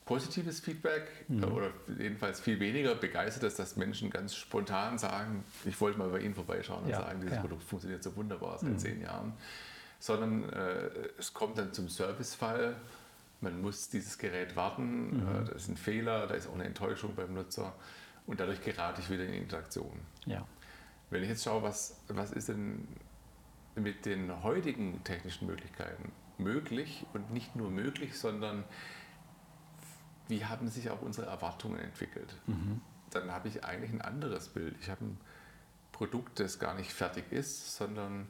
positives 0.07 0.59
Feedback 0.59 1.09
mhm. 1.27 1.43
oder 1.43 1.69
jedenfalls 1.99 2.39
viel 2.39 2.59
weniger 2.59 2.95
begeistert 2.95 3.43
ist, 3.43 3.59
dass 3.59 3.75
Menschen 3.75 4.09
ganz 4.09 4.35
spontan 4.35 4.97
sagen, 4.97 5.43
ich 5.65 5.79
wollte 5.79 5.99
mal 5.99 6.09
bei 6.09 6.19
Ihnen 6.19 6.33
vorbeischauen 6.33 6.85
und 6.85 6.89
ja, 6.89 6.97
sagen, 6.97 7.21
dieses 7.21 7.35
ja. 7.35 7.41
Produkt 7.41 7.63
funktioniert 7.63 8.01
so 8.01 8.15
wunderbar 8.15 8.57
seit 8.57 8.71
mhm. 8.71 8.79
zehn 8.79 9.01
Jahren. 9.01 9.33
sondern 9.99 10.49
äh, 10.49 10.89
es 11.19 11.33
kommt 11.33 11.57
dann 11.57 11.73
zum 11.73 11.89
Servicefall. 11.89 12.75
Man 13.41 13.61
muss 13.61 13.89
dieses 13.89 14.17
Gerät 14.17 14.55
warten, 14.55 15.17
mhm. 15.17 15.27
äh, 15.27 15.45
da 15.45 15.51
ist 15.51 15.67
ein 15.67 15.77
Fehler, 15.77 16.25
da 16.25 16.33
ist 16.33 16.47
auch 16.47 16.55
eine 16.55 16.63
Enttäuschung 16.63 17.13
beim 17.13 17.33
Nutzer 17.33 17.75
und 18.25 18.39
dadurch 18.39 18.61
gerate 18.61 19.01
ich 19.01 19.09
wieder 19.09 19.25
in 19.25 19.33
Interaktion. 19.33 19.99
Ja. 20.25 20.45
Wenn 21.09 21.21
ich 21.21 21.29
jetzt 21.29 21.43
schaue, 21.43 21.63
was, 21.63 22.01
was 22.07 22.31
ist 22.31 22.49
denn 22.49 22.87
mit 23.75 24.05
den 24.05 24.43
heutigen 24.43 25.03
technischen 25.03 25.47
Möglichkeiten 25.47 26.11
möglich 26.37 27.05
und 27.13 27.31
nicht 27.31 27.55
nur 27.55 27.69
möglich, 27.69 28.17
sondern 28.17 28.63
wie 30.27 30.45
haben 30.45 30.67
sich 30.69 30.89
auch 30.89 31.01
unsere 31.01 31.27
Erwartungen 31.27 31.79
entwickelt? 31.79 32.33
Mhm. 32.47 32.81
Dann 33.11 33.31
habe 33.31 33.47
ich 33.47 33.63
eigentlich 33.63 33.91
ein 33.91 34.01
anderes 34.01 34.49
Bild. 34.49 34.75
Ich 34.81 34.89
habe 34.89 35.05
ein 35.05 35.17
Produkt, 35.91 36.39
das 36.39 36.59
gar 36.59 36.75
nicht 36.75 36.91
fertig 36.91 37.31
ist, 37.31 37.75
sondern 37.75 38.27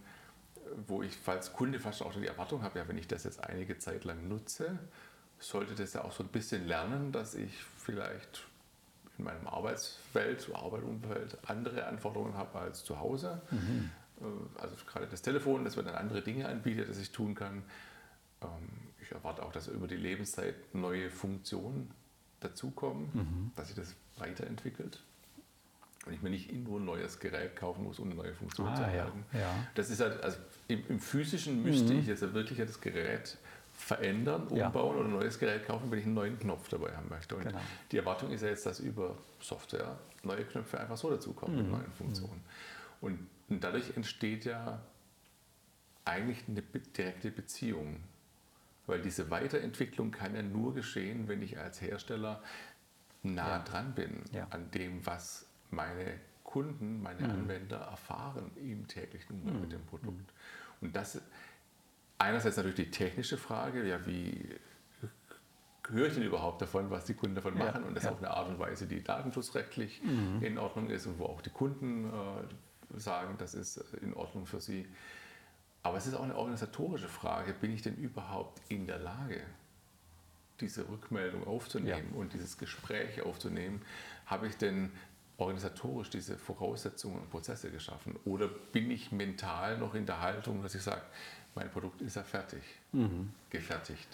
wo 0.87 1.01
ich 1.01 1.17
als 1.25 1.53
Kunde 1.53 1.79
fast 1.79 2.01
auch 2.01 2.13
die 2.13 2.27
Erwartung 2.27 2.61
habe, 2.63 2.79
ja, 2.79 2.87
wenn 2.87 2.97
ich 2.97 3.07
das 3.07 3.23
jetzt 3.23 3.43
einige 3.43 3.77
Zeit 3.77 4.03
lang 4.03 4.27
nutze, 4.27 4.77
sollte 5.39 5.75
das 5.75 5.93
ja 5.93 6.03
auch 6.03 6.11
so 6.11 6.23
ein 6.23 6.29
bisschen 6.29 6.67
lernen, 6.67 7.11
dass 7.11 7.35
ich 7.35 7.51
vielleicht 7.77 8.45
in 9.17 9.23
meinem 9.23 9.47
Arbeitswelt, 9.47 10.47
Arbeitsumfeld 10.53 11.37
andere 11.47 11.85
Anforderungen 11.87 12.35
habe 12.35 12.59
als 12.59 12.83
zu 12.83 12.99
Hause. 12.99 13.41
Mhm. 13.51 13.89
Äh, 14.21 14.61
also 14.61 14.75
gerade 14.85 15.07
das 15.07 15.21
Telefon, 15.21 15.63
das 15.63 15.75
mir 15.75 15.83
dann 15.83 15.95
andere 15.95 16.21
Dinge 16.21 16.47
anbietet, 16.47 16.89
dass 16.89 16.97
ich 16.97 17.11
tun 17.11 17.35
kann. 17.35 17.63
Ich 19.07 19.15
erwarte 19.15 19.43
auch, 19.43 19.53
dass 19.53 19.67
über 19.67 19.87
die 19.87 19.95
Lebenszeit 19.95 20.55
neue 20.73 21.09
Funktionen 21.09 21.89
dazukommen, 22.41 23.09
mhm. 23.13 23.51
dass 23.55 23.67
sich 23.67 23.75
das 23.75 23.95
weiterentwickelt. 24.17 25.01
Und 26.05 26.13
ich 26.13 26.21
mir 26.21 26.29
nicht 26.29 26.51
nur 26.53 26.79
ein 26.79 26.85
neues 26.85 27.19
Gerät 27.19 27.55
kaufen 27.55 27.83
muss, 27.83 27.99
um 27.99 28.07
eine 28.07 28.15
neue 28.15 28.33
Funktion 28.33 28.67
ah, 28.67 28.75
zu 28.75 28.81
erhalten. 28.81 29.25
Ja, 29.33 29.39
ja. 29.39 29.67
Das 29.75 29.89
ist 29.89 30.01
halt, 30.01 30.21
also 30.21 30.37
im, 30.67 30.83
im 30.89 30.99
Physischen 30.99 31.63
müsste 31.63 31.93
mhm. 31.93 31.99
ich 31.99 32.07
jetzt 32.07 32.21
wirklich 32.33 32.59
das 32.59 32.79
Gerät 32.79 33.37
verändern, 33.77 34.47
umbauen 34.47 34.57
ja. 34.57 34.81
oder 34.81 35.05
ein 35.05 35.11
neues 35.11 35.39
Gerät 35.39 35.65
kaufen, 35.65 35.89
wenn 35.91 35.99
ich 35.99 36.05
einen 36.05 36.15
neuen 36.15 36.39
Knopf 36.39 36.67
dabei 36.69 36.95
haben 36.95 37.09
möchte. 37.09 37.35
Und 37.35 37.43
genau. 37.43 37.59
die 37.91 37.97
Erwartung 37.97 38.31
ist 38.31 38.41
ja 38.41 38.49
jetzt, 38.49 38.65
dass 38.65 38.79
über 38.79 39.15
Software 39.39 39.97
neue 40.23 40.43
Knöpfe 40.43 40.79
einfach 40.79 40.97
so 40.97 41.09
dazukommen 41.09 41.55
mhm. 41.55 41.61
mit 41.63 41.71
neuen 41.71 41.91
Funktionen. 41.93 42.41
Und 43.01 43.19
dadurch 43.49 43.95
entsteht 43.95 44.45
ja 44.45 44.81
eigentlich 46.05 46.39
eine 46.47 46.61
direkte 46.61 47.31
Beziehung. 47.31 47.97
Weil 48.87 49.01
diese 49.01 49.29
Weiterentwicklung 49.29 50.11
kann 50.11 50.33
ja 50.33 50.41
nur 50.41 50.73
geschehen, 50.73 51.27
wenn 51.27 51.41
ich 51.41 51.59
als 51.59 51.81
Hersteller 51.81 52.41
nah 53.21 53.57
ja. 53.57 53.59
dran 53.59 53.93
bin 53.93 54.23
ja. 54.31 54.47
an 54.49 54.71
dem, 54.71 55.05
was 55.05 55.45
meine 55.69 56.19
Kunden, 56.43 57.01
meine 57.01 57.27
mhm. 57.27 57.31
Anwender 57.31 57.77
erfahren 57.77 58.51
im 58.55 58.87
täglichen 58.87 59.35
Umgang 59.35 59.55
mhm. 59.55 59.61
mit 59.61 59.71
dem 59.73 59.85
Produkt. 59.85 60.33
Und 60.79 60.95
das 60.95 61.21
einerseits 62.17 62.57
natürlich 62.57 62.77
die 62.77 62.91
technische 62.91 63.37
Frage, 63.37 63.85
ja, 63.87 64.05
wie 64.05 64.55
höre 65.89 66.07
ich 66.07 66.13
denn 66.13 66.23
überhaupt 66.23 66.61
davon, 66.61 66.89
was 66.89 67.05
die 67.05 67.13
Kunden 67.13 67.35
davon 67.35 67.57
machen? 67.57 67.81
Ja, 67.81 67.87
und 67.87 67.95
das 67.95 68.05
ja. 68.05 68.11
auf 68.11 68.17
eine 68.19 68.31
Art 68.31 68.49
und 68.49 68.59
Weise, 68.59 68.87
die 68.87 69.03
datenschutzrechtlich 69.03 70.01
mhm. 70.03 70.41
in 70.41 70.57
Ordnung 70.57 70.89
ist 70.89 71.05
und 71.05 71.19
wo 71.19 71.25
auch 71.25 71.41
die 71.41 71.49
Kunden 71.49 72.05
äh, 72.05 72.99
sagen, 72.99 73.35
das 73.37 73.53
ist 73.53 73.77
in 74.01 74.13
Ordnung 74.13 74.45
für 74.45 74.61
sie. 74.61 74.87
Aber 75.83 75.97
es 75.97 76.07
ist 76.07 76.15
auch 76.15 76.23
eine 76.23 76.35
organisatorische 76.35 77.07
Frage, 77.07 77.53
bin 77.53 77.71
ich 77.73 77.81
denn 77.81 77.95
überhaupt 77.95 78.61
in 78.69 78.87
der 78.87 78.99
Lage, 78.99 79.41
diese 80.59 80.89
Rückmeldung 80.89 81.45
aufzunehmen 81.45 82.09
ja. 82.13 82.19
und 82.19 82.33
dieses 82.33 82.57
Gespräch 82.57 83.21
aufzunehmen? 83.21 83.81
Habe 84.25 84.47
ich 84.47 84.57
denn 84.57 84.91
organisatorisch 85.37 86.09
diese 86.09 86.37
Voraussetzungen 86.37 87.19
und 87.19 87.29
Prozesse 87.29 87.69
geschaffen? 87.69 88.15
Oder 88.25 88.47
bin 88.47 88.91
ich 88.91 89.11
mental 89.11 89.77
noch 89.77 89.93
in 89.93 90.05
der 90.05 90.19
Haltung, 90.21 90.63
dass 90.63 90.75
ich 90.75 90.81
sage, 90.81 91.01
mein 91.55 91.69
Produkt 91.71 92.01
ist 92.01 92.15
ja 92.15 92.23
fertig, 92.23 92.61
mhm. 92.91 93.31
gefertigt? 93.49 94.07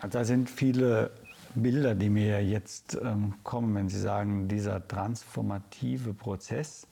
Also 0.00 0.18
da 0.18 0.24
sind 0.24 0.50
viele 0.50 1.10
Bilder, 1.54 1.94
die 1.94 2.10
mir 2.10 2.44
jetzt 2.44 2.98
ähm, 3.00 3.34
kommen, 3.44 3.74
wenn 3.74 3.88
Sie 3.88 4.00
sagen, 4.00 4.48
dieser 4.48 4.86
transformative 4.86 6.12
Prozess 6.12 6.86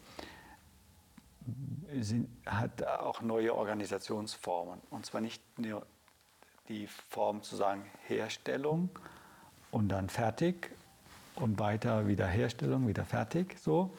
sind, 2.00 2.28
hat 2.46 2.84
auch 2.86 3.20
neue 3.22 3.54
Organisationsformen. 3.54 4.80
Und 4.90 5.06
zwar 5.06 5.20
nicht 5.20 5.42
nur 5.58 5.86
die 6.68 6.86
Form 6.86 7.42
zu 7.42 7.56
sagen 7.56 7.84
Herstellung 8.06 8.90
und 9.70 9.88
dann 9.88 10.08
fertig 10.08 10.70
und 11.36 11.58
weiter 11.58 12.06
Wiederherstellung, 12.06 12.86
wieder 12.86 13.04
fertig, 13.04 13.56
so. 13.58 13.94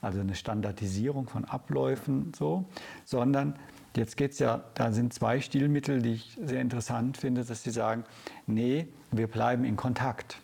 Also 0.00 0.18
eine 0.18 0.34
Standardisierung 0.34 1.28
von 1.28 1.44
Abläufen, 1.44 2.32
so, 2.34 2.64
sondern 3.04 3.56
jetzt 3.94 4.16
geht 4.16 4.32
es 4.32 4.40
ja, 4.40 4.64
da 4.74 4.90
sind 4.90 5.14
zwei 5.14 5.40
Stilmittel, 5.40 6.02
die 6.02 6.14
ich 6.14 6.36
sehr 6.42 6.60
interessant 6.60 7.16
finde, 7.16 7.44
dass 7.44 7.62
sie 7.62 7.70
sagen, 7.70 8.04
nee, 8.48 8.88
wir 9.12 9.28
bleiben 9.28 9.64
in 9.64 9.76
Kontakt. 9.76 10.38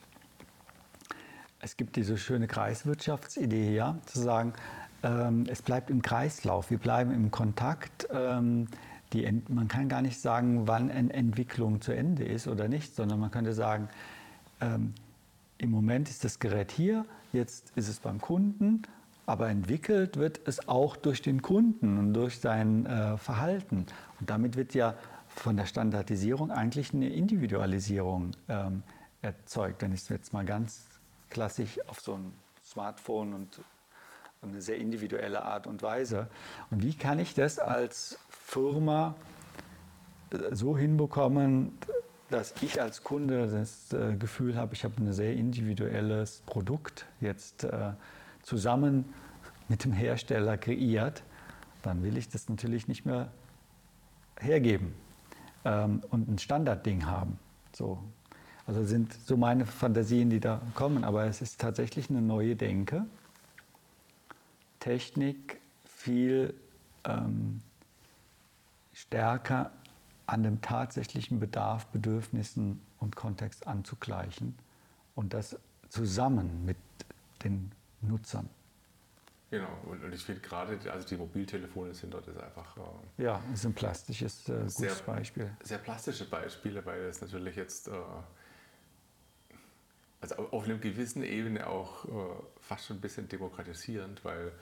Es 1.61 1.76
gibt 1.76 1.97
diese 1.97 2.17
schöne 2.19 2.47
Kreiswirtschaftsidee, 2.47 3.75
ja, 3.75 3.99
zu 4.07 4.21
sagen, 4.21 4.52
ähm, 5.02 5.45
es 5.49 5.62
bleibt 5.62 5.90
im 5.90 6.02
Kreislauf, 6.02 6.71
wir 6.71 6.78
bleiben 6.78 7.12
im 7.12 7.31
Kontakt. 7.31 8.09
Ähm, 8.12 8.69
die, 9.12 9.43
man 9.49 9.69
kann 9.69 9.88
gar 9.88 10.02
nicht 10.02 10.21
sagen, 10.21 10.67
wann 10.67 10.90
eine 10.90 11.12
Entwicklung 11.12 11.81
zu 11.81 11.93
Ende 11.93 12.25
ist 12.25 12.47
oder 12.47 12.69
nicht, 12.69 12.95
sondern 12.95 13.21
man 13.21 13.31
könnte 13.31 13.55
sagen, 13.55 13.88
ähm, 14.61 14.95
im 15.57 15.71
Moment 15.71 16.09
ist 16.09 16.25
das 16.25 16.38
Gerät 16.38 16.71
hier, 16.71 17.05
jetzt 17.33 17.73
ist 17.75 17.88
es 17.88 18.00
beim 18.00 18.21
Kunden, 18.21 18.83
aber 19.26 19.49
entwickelt 19.49 20.17
wird 20.17 20.40
es 20.47 20.69
auch 20.69 20.97
durch 20.97 21.23
den 21.23 21.43
Kunden 21.43 21.99
und 21.99 22.14
durch 22.14 22.38
sein 22.38 22.87
äh, 22.87 23.17
Verhalten. 23.17 23.87
Und 24.21 24.31
damit 24.31 24.57
wird 24.57 24.75
ja 24.75 24.95
von 25.28 25.57
der 25.57 25.67
Standardisierung 25.67 26.50
eigentlich 26.50 26.95
eine 26.95 27.09
Individualisierung 27.09 28.33
ähm, 28.49 28.83
erzeugt. 29.23 29.83
Wenn 29.83 29.93
ich 29.93 30.00
es 30.00 30.09
jetzt 30.09 30.33
mal 30.33 30.45
ganz 30.45 30.87
klassisch 31.31 31.78
auf 31.88 32.00
so 32.00 32.14
ein 32.14 32.33
Smartphone 32.64 33.35
und 33.35 33.61
eine 34.42 34.61
sehr 34.61 34.76
individuelle 34.76 35.42
Art 35.45 35.66
und 35.66 35.83
Weise. 35.83 36.28
Und 36.71 36.83
wie 36.83 36.95
kann 36.95 37.18
ich 37.18 37.35
das 37.35 37.59
als 37.59 38.18
Firma 38.28 39.14
äh, 40.30 40.54
so 40.54 40.76
hinbekommen, 40.76 41.73
dass 42.30 42.54
ich 42.61 42.80
als 42.80 43.02
Kunde 43.02 43.47
das 43.47 43.92
äh, 43.92 44.14
Gefühl 44.16 44.57
habe, 44.57 44.75
ich 44.75 44.85
habe 44.85 44.95
ein 44.99 45.12
sehr 45.12 45.33
individuelles 45.35 46.42
Produkt 46.47 47.07
jetzt 47.21 47.64
äh, 47.64 47.92
zusammen 48.42 49.07
mit 49.68 49.85
dem 49.85 49.92
Hersteller 49.92 50.57
kreiert, 50.59 51.23
dann 51.83 52.02
will 52.02 52.16
ich 52.16 52.28
das 52.28 52.49
natürlich 52.49 52.88
nicht 52.88 53.07
mehr 53.07 53.30
hergeben 54.38 54.95
ähm, 55.64 56.02
und 56.11 56.28
ein 56.28 56.38
Standardding 56.38 57.07
haben. 57.07 57.38
So. 57.73 57.99
Also 58.66 58.85
sind 58.85 59.14
so 59.14 59.37
meine 59.37 59.64
Fantasien, 59.64 60.28
die 60.28 60.40
da 60.40 60.61
kommen, 60.75 61.04
aber 61.04 61.25
es 61.25 61.40
ist 61.40 61.61
tatsächlich 61.61 62.11
eine 62.11 62.21
neue 62.21 62.54
Denke. 62.54 63.07
Technik 64.88 65.61
viel 65.85 66.54
ähm, 67.04 67.61
stärker 68.95 69.71
an 70.25 70.42
dem 70.42 70.62
tatsächlichen 70.62 71.40
Bedarf, 71.40 71.85
Bedürfnissen 71.88 72.80
und 72.99 73.14
Kontext 73.14 73.66
anzugleichen 73.66 74.57
und 75.14 75.35
das 75.35 75.59
zusammen 75.90 76.64
mit 76.64 76.78
den 77.45 77.71
Nutzern. 78.00 78.49
Genau, 79.50 79.68
und, 79.85 80.11
ich 80.11 80.25
finde 80.25 80.40
gerade, 80.40 80.78
also 80.90 81.07
die 81.07 81.18
Mobiltelefone 81.18 81.92
sind 81.92 82.14
dort 82.14 82.26
einfach. 82.28 82.78
Äh, 83.18 83.25
ja, 83.25 83.42
ist 83.52 83.66
ein 83.66 83.75
plastisches 83.75 84.49
äh, 84.49 84.52
gutes 84.52 84.76
sehr, 84.76 84.95
Beispiel. 85.04 85.50
Sehr 85.64 85.78
plastische 85.78 86.25
Beispiele, 86.25 86.83
weil 86.87 87.00
es 87.02 87.21
natürlich 87.21 87.57
jetzt 87.57 87.88
äh, 87.88 87.92
also 90.21 90.37
auf 90.50 90.64
einer 90.64 90.78
gewissen 90.78 91.23
Ebene 91.23 91.66
auch 91.66 92.04
äh, 92.04 92.09
fast 92.61 92.87
schon 92.87 92.97
ein 92.97 93.00
bisschen 93.00 93.28
demokratisierend, 93.28 94.25
weil 94.25 94.52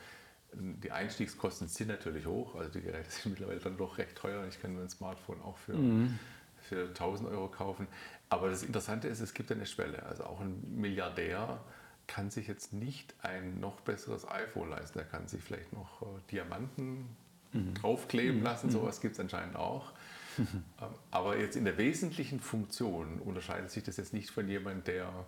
die 0.58 0.90
Einstiegskosten 0.90 1.68
sind 1.68 1.88
natürlich 1.88 2.26
hoch, 2.26 2.54
also 2.54 2.70
die 2.70 2.80
Geräte 2.80 3.10
sind 3.10 3.30
mittlerweile 3.32 3.60
dann 3.60 3.76
doch 3.76 3.98
recht 3.98 4.16
teuer. 4.16 4.46
Ich 4.48 4.60
kann 4.60 4.74
mein 4.74 4.88
Smartphone 4.88 5.40
auch 5.42 5.56
für, 5.58 5.74
mhm. 5.74 6.18
für 6.58 6.88
1000 6.88 7.30
Euro 7.30 7.48
kaufen. 7.48 7.86
Aber 8.28 8.50
das 8.50 8.62
Interessante 8.62 9.08
ist, 9.08 9.20
es 9.20 9.34
gibt 9.34 9.52
eine 9.52 9.66
Schwelle. 9.66 10.02
Also 10.04 10.24
auch 10.24 10.40
ein 10.40 10.62
Milliardär 10.74 11.60
kann 12.06 12.30
sich 12.30 12.46
jetzt 12.46 12.72
nicht 12.72 13.14
ein 13.22 13.60
noch 13.60 13.80
besseres 13.80 14.28
iPhone 14.28 14.70
leisten. 14.70 14.98
Er 14.98 15.04
kann 15.04 15.28
sich 15.28 15.42
vielleicht 15.42 15.72
noch 15.72 16.02
äh, 16.02 16.06
Diamanten 16.30 17.08
mhm. 17.52 17.74
draufkleben 17.74 18.38
mhm. 18.38 18.44
lassen. 18.44 18.68
Mhm. 18.68 18.72
Sowas 18.72 19.00
gibt 19.00 19.14
es 19.14 19.20
anscheinend 19.20 19.56
auch. 19.56 19.92
Mhm. 20.36 20.64
Aber 21.10 21.38
jetzt 21.38 21.56
in 21.56 21.64
der 21.64 21.78
wesentlichen 21.78 22.40
Funktion 22.40 23.20
unterscheidet 23.20 23.70
sich 23.70 23.84
das 23.84 23.96
jetzt 23.96 24.12
nicht 24.12 24.30
von 24.30 24.48
jemandem, 24.48 24.84
der, 24.84 25.26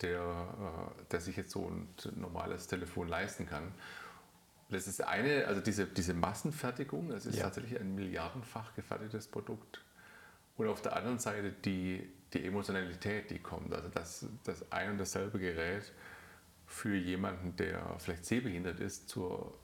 der, 0.00 0.20
äh, 0.20 1.04
der 1.10 1.20
sich 1.20 1.36
jetzt 1.36 1.50
so 1.50 1.68
ein 1.68 1.88
normales 2.16 2.66
Telefon 2.66 3.08
leisten 3.08 3.46
kann. 3.46 3.72
Das 4.72 4.88
ist 4.88 5.02
eine, 5.02 5.46
also 5.46 5.60
diese, 5.60 5.86
diese 5.86 6.14
Massenfertigung, 6.14 7.10
das 7.10 7.26
ist 7.26 7.36
ja. 7.36 7.44
tatsächlich 7.44 7.78
ein 7.78 7.94
milliardenfach 7.94 8.74
gefertigtes 8.74 9.28
Produkt. 9.28 9.82
Und 10.56 10.68
auf 10.68 10.82
der 10.82 10.96
anderen 10.96 11.18
Seite 11.18 11.52
die, 11.64 12.08
die 12.32 12.44
Emotionalität, 12.44 13.30
die 13.30 13.38
kommt. 13.38 13.72
Also 13.72 13.88
dass 13.88 14.26
das 14.44 14.70
ein 14.72 14.92
und 14.92 14.98
dasselbe 14.98 15.38
Gerät 15.38 15.92
für 16.66 16.94
jemanden, 16.94 17.54
der 17.56 17.96
vielleicht 17.98 18.24
sehbehindert 18.24 18.80
ist, 18.80 19.08
zur 19.08 19.54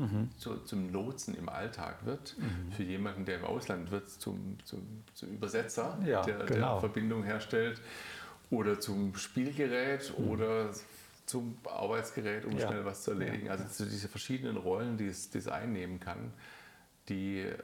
mhm. 0.00 0.30
zu, 0.36 0.56
zum 0.58 0.92
Lotsen 0.92 1.34
im 1.34 1.48
Alltag 1.48 2.04
wird. 2.04 2.36
Mhm. 2.38 2.72
Für 2.72 2.82
jemanden, 2.82 3.24
der 3.24 3.38
im 3.38 3.44
Ausland 3.44 3.90
wird, 3.90 4.08
zum, 4.08 4.58
zum, 4.64 5.04
zum 5.14 5.30
Übersetzer, 5.30 5.98
ja, 6.04 6.22
der, 6.22 6.44
genau. 6.44 6.72
der, 6.72 6.80
Verbindung 6.80 7.22
herstellt. 7.22 7.80
Oder 8.50 8.80
zum 8.80 9.14
Spielgerät 9.14 10.12
mhm. 10.18 10.28
oder 10.28 10.70
zum 11.30 11.58
Arbeitsgerät, 11.64 12.44
um 12.44 12.58
ja. 12.58 12.66
schnell 12.66 12.84
was 12.84 13.04
zu 13.04 13.12
erledigen. 13.12 13.46
Ja. 13.46 13.52
Also 13.52 13.84
diese 13.84 14.08
verschiedenen 14.08 14.56
Rollen, 14.56 14.96
die 14.96 15.06
es, 15.06 15.30
die 15.30 15.38
es 15.38 15.48
einnehmen 15.48 16.00
kann, 16.00 16.32
die, 17.08 17.38
äh, 17.38 17.56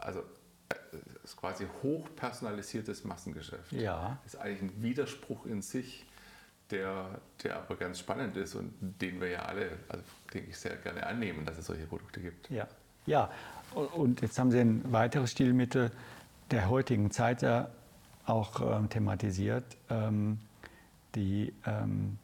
also 0.00 0.20
äh, 0.68 0.74
ist 1.22 1.36
quasi 1.36 1.66
hochpersonalisiertes 1.82 3.04
Massengeschäft. 3.04 3.72
Ja. 3.72 4.18
Ist 4.26 4.36
eigentlich 4.36 4.72
ein 4.72 4.82
Widerspruch 4.82 5.46
in 5.46 5.62
sich 5.62 6.04
der, 6.70 7.20
der 7.44 7.58
aber 7.58 7.76
ganz 7.76 8.00
spannend 8.00 8.36
ist 8.36 8.54
und 8.54 8.72
den 8.80 9.20
wir 9.20 9.28
ja 9.28 9.42
alle, 9.42 9.70
also 9.88 10.02
denke 10.32 10.50
ich, 10.50 10.58
sehr 10.58 10.76
gerne 10.76 11.06
annehmen, 11.06 11.44
dass 11.44 11.58
es 11.58 11.66
solche 11.66 11.86
Produkte 11.86 12.20
gibt. 12.20 12.50
Ja, 12.50 12.66
ja. 13.06 13.30
Und 13.74 14.20
jetzt 14.20 14.38
haben 14.38 14.50
Sie 14.50 14.58
ein 14.58 14.92
weiteres 14.92 15.30
Stilmittel 15.30 15.90
der 16.50 16.68
heutigen 16.68 17.10
Zeit 17.10 17.42
ja 17.42 17.68
auch 18.26 18.60
ähm, 18.60 18.88
thematisiert, 18.88 19.64
ähm, 19.90 20.38
die 21.14 21.52
ähm, 21.66 22.18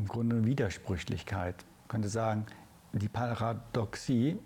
im 0.00 0.08
Grunde 0.08 0.44
Widersprüchlichkeit. 0.44 1.64
Man 1.82 1.88
könnte 1.88 2.08
sagen, 2.08 2.46
die 2.92 3.08
Paradoxie 3.08 4.38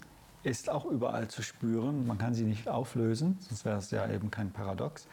ist 0.43 0.69
auch 0.69 0.85
überall 0.85 1.29
zu 1.29 1.43
spüren. 1.43 2.07
Man 2.07 2.19
kann 2.19 2.35
sie 2.35 2.45
nicht 2.45 2.69
auflösen, 2.69 3.39
sonst 3.41 3.65
wäre 3.65 3.79
es 3.79 3.91
ja 3.91 4.09
eben 4.11 4.31
kein 4.31 4.51
Paradox 4.51 5.09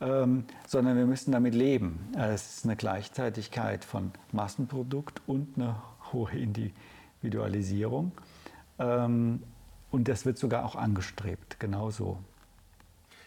ähm, 0.00 0.44
sondern 0.66 0.96
wir 0.96 1.06
müssen 1.06 1.32
damit 1.32 1.54
leben. 1.54 2.12
Es 2.16 2.58
ist 2.58 2.64
eine 2.64 2.76
Gleichzeitigkeit 2.76 3.84
von 3.84 4.12
Massenprodukt 4.32 5.22
und 5.26 5.56
eine 5.56 5.82
hohe 6.12 6.32
Individualisierung. 6.32 8.12
Ähm, 8.78 9.42
und 9.90 10.08
das 10.08 10.26
wird 10.26 10.38
sogar 10.38 10.64
auch 10.64 10.74
angestrebt, 10.74 11.60
genauso. 11.60 12.18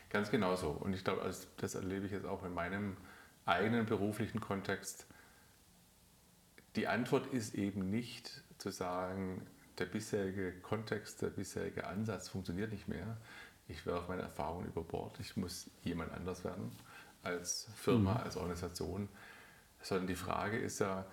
Ganz 0.09 0.29
genau 0.29 0.55
so. 0.55 0.69
Und 0.69 0.93
ich 0.93 1.03
glaube, 1.03 1.21
das 1.57 1.75
erlebe 1.75 2.05
ich 2.05 2.11
jetzt 2.11 2.25
auch 2.25 2.43
in 2.43 2.53
meinem 2.53 2.97
eigenen 3.45 3.85
beruflichen 3.85 4.41
Kontext. 4.41 5.07
Die 6.77 6.87
Antwort 6.87 7.33
ist 7.33 7.55
eben 7.55 7.89
nicht 7.89 8.43
zu 8.59 8.69
sagen, 8.69 9.41
der 9.79 9.85
bisherige 9.85 10.53
Kontext, 10.61 11.23
der 11.23 11.29
bisherige 11.29 11.87
Ansatz 11.87 12.29
funktioniert 12.29 12.71
nicht 12.71 12.87
mehr, 12.87 13.17
ich 13.67 13.83
werfe 13.87 14.09
meine 14.09 14.21
Erfahrungen 14.21 14.67
über 14.67 14.83
Bord, 14.83 15.19
ich 15.19 15.35
muss 15.35 15.71
jemand 15.83 16.13
anders 16.13 16.43
werden 16.43 16.71
als 17.23 17.67
Firma, 17.75 18.11
mhm. 18.11 18.17
als 18.17 18.37
Organisation, 18.37 19.09
sondern 19.81 20.05
die 20.05 20.15
Frage 20.15 20.59
ist 20.59 20.77
ja, 20.77 21.07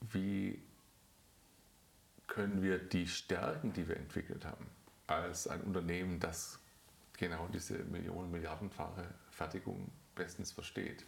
wie 0.00 0.62
können 2.26 2.62
wir 2.62 2.78
die 2.78 3.06
Stärken, 3.06 3.74
die 3.74 3.86
wir 3.88 3.98
entwickelt 3.98 4.46
haben, 4.46 4.66
als 5.08 5.46
ein 5.46 5.60
Unternehmen, 5.60 6.20
das 6.20 6.58
genau 7.18 7.48
diese 7.52 7.84
Millionen, 7.84 8.30
Milliardenfache 8.30 9.04
Fertigung 9.30 9.92
bestens 10.14 10.52
versteht 10.52 11.04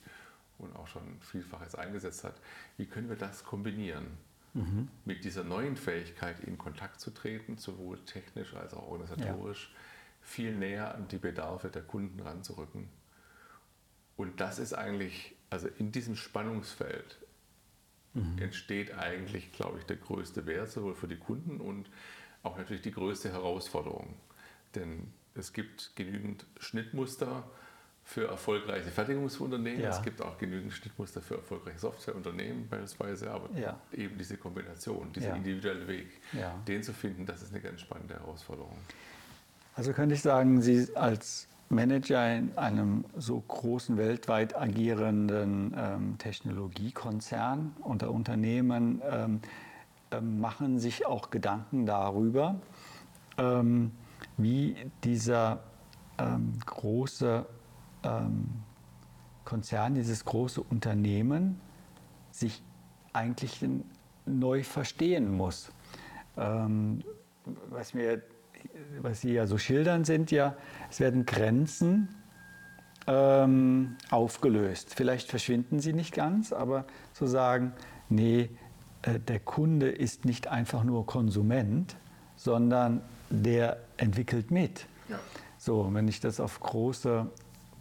und 0.59 0.75
auch 0.77 0.87
schon 0.87 1.21
Vielfaches 1.21 1.75
eingesetzt 1.75 2.25
hat, 2.25 2.35
wie 2.77 2.87
können 2.87 3.09
wir 3.09 3.17
das 3.17 3.45
kombinieren? 3.45 4.07
Mhm. 4.55 4.89
Mit 5.05 5.25
dieser 5.25 5.45
neuen 5.45 5.77
Fähigkeit 5.77 6.41
in 6.41 6.59
Kontakt 6.59 7.01
zu 7.01 7.11
treten, 7.11 7.59
sowohl 7.59 7.99
technisch 8.05 8.55
als 8.55 8.73
auch 8.73 8.87
organisatorisch, 8.87 9.71
ja 9.73 9.79
viel 10.25 10.55
näher 10.55 10.95
an 10.95 11.07
die 11.09 11.19
Bedarfe 11.19 11.69
der 11.69 11.83
Kunden 11.83 12.21
ranzurücken. 12.21 12.89
Und 14.17 14.41
das 14.41 14.59
ist 14.59 14.73
eigentlich, 14.73 15.37
also 15.51 15.69
in 15.79 15.93
diesem 15.93 16.17
Spannungsfeld 16.17 17.19
mhm. 18.15 18.39
entsteht 18.39 18.95
eigentlich, 18.95 19.53
glaube 19.53 19.79
ich, 19.79 19.85
der 19.85 19.97
größte 19.97 20.47
Wert, 20.47 20.71
sowohl 20.71 20.95
für 20.95 21.09
die 21.09 21.19
Kunden 21.19 21.61
und 21.61 21.91
auch 22.43 22.57
natürlich 22.57 22.83
die 22.83 22.93
größte 22.93 23.31
Herausforderung. 23.31 24.15
Denn 24.75 25.13
es 25.35 25.53
gibt 25.53 25.95
genügend 25.95 26.47
Schnittmuster 26.59 27.49
für 28.05 28.29
erfolgreiche 28.29 28.91
Fertigungsunternehmen, 28.91 29.81
ja. 29.81 29.89
es 29.89 30.03
gibt 30.03 30.21
auch 30.21 30.37
genügend 30.37 30.73
Schnittmuster 30.73 31.23
für 31.23 31.37
erfolgreiche 31.37 31.79
Softwareunternehmen 31.79 32.69
beispielsweise, 32.69 33.31
aber 33.31 33.49
ja. 33.59 33.81
eben 33.93 34.19
diese 34.19 34.37
Kombination, 34.37 35.11
dieser 35.13 35.29
ja. 35.29 35.37
individuelle 35.37 35.89
Weg, 35.89 36.21
den 36.69 36.83
zu 36.83 36.93
finden, 36.93 37.25
das 37.25 37.43
ist 37.43 37.53
eine 37.53 37.63
ganz 37.63 37.81
spannende 37.81 38.15
Herausforderung. 38.15 38.77
Also 39.75 39.93
könnte 39.93 40.15
ich 40.15 40.23
sagen, 40.23 40.61
Sie 40.61 40.87
als 40.95 41.49
Manager 41.69 42.37
in 42.37 42.57
einem 42.57 43.05
so 43.17 43.41
großen 43.41 43.97
weltweit 43.97 44.57
agierenden 44.57 45.75
ähm, 45.77 46.19
Technologiekonzern 46.19 47.75
unter 47.81 48.11
Unternehmen 48.11 49.03
ähm, 49.11 49.41
äh, 50.11 50.21
machen 50.21 50.79
sich 50.79 51.07
auch 51.07 51.31
Gedanken 51.31 51.87
darüber, 51.87 52.57
ähm, 53.39 53.93
wie 54.37 54.77
dieser 55.03 55.61
ähm, 56.19 56.53
große 56.65 57.47
ähm, 58.05 58.49
Konzern, 59.45 59.95
dieses 59.95 60.25
große 60.25 60.63
Unternehmen 60.63 61.61
sich 62.31 62.63
eigentlich 63.13 63.65
neu 64.27 64.63
verstehen 64.63 65.37
muss. 65.37 65.71
Ähm, 66.37 67.03
was 67.71 67.95
mir 67.95 68.23
was 69.01 69.21
Sie 69.21 69.33
ja 69.33 69.47
so 69.47 69.59
schildern, 69.59 70.05
sind 70.05 70.31
ja, 70.31 70.57
es 70.91 71.01
werden 71.01 71.27
Grenzen 71.27 72.09
ähm, 73.07 73.97
aufgelöst. 74.11 74.95
Vielleicht 74.95 75.29
verschwinden 75.29 75.81
sie 75.81 75.93
nicht 75.93 76.15
ganz, 76.15 76.53
aber 76.53 76.87
zu 77.13 77.27
sagen, 77.27 77.73
nee, 78.09 78.51
äh, 79.03 79.19
der 79.21 79.41
Kunde 79.41 79.91
ist 79.91 80.25
nicht 80.25 80.49
einfach 80.49 80.85
nur 80.85 81.07
Konsument, 81.07 81.97
sondern 82.37 83.03
der 83.31 83.79
entwickelt 83.97 84.51
mit. 84.51 84.87
Ja. 85.09 85.19
So, 85.59 85.89
wenn 85.93 86.09
ich 86.09 86.21
das 86.21 86.41
auf 86.41 86.61
große 86.61 87.31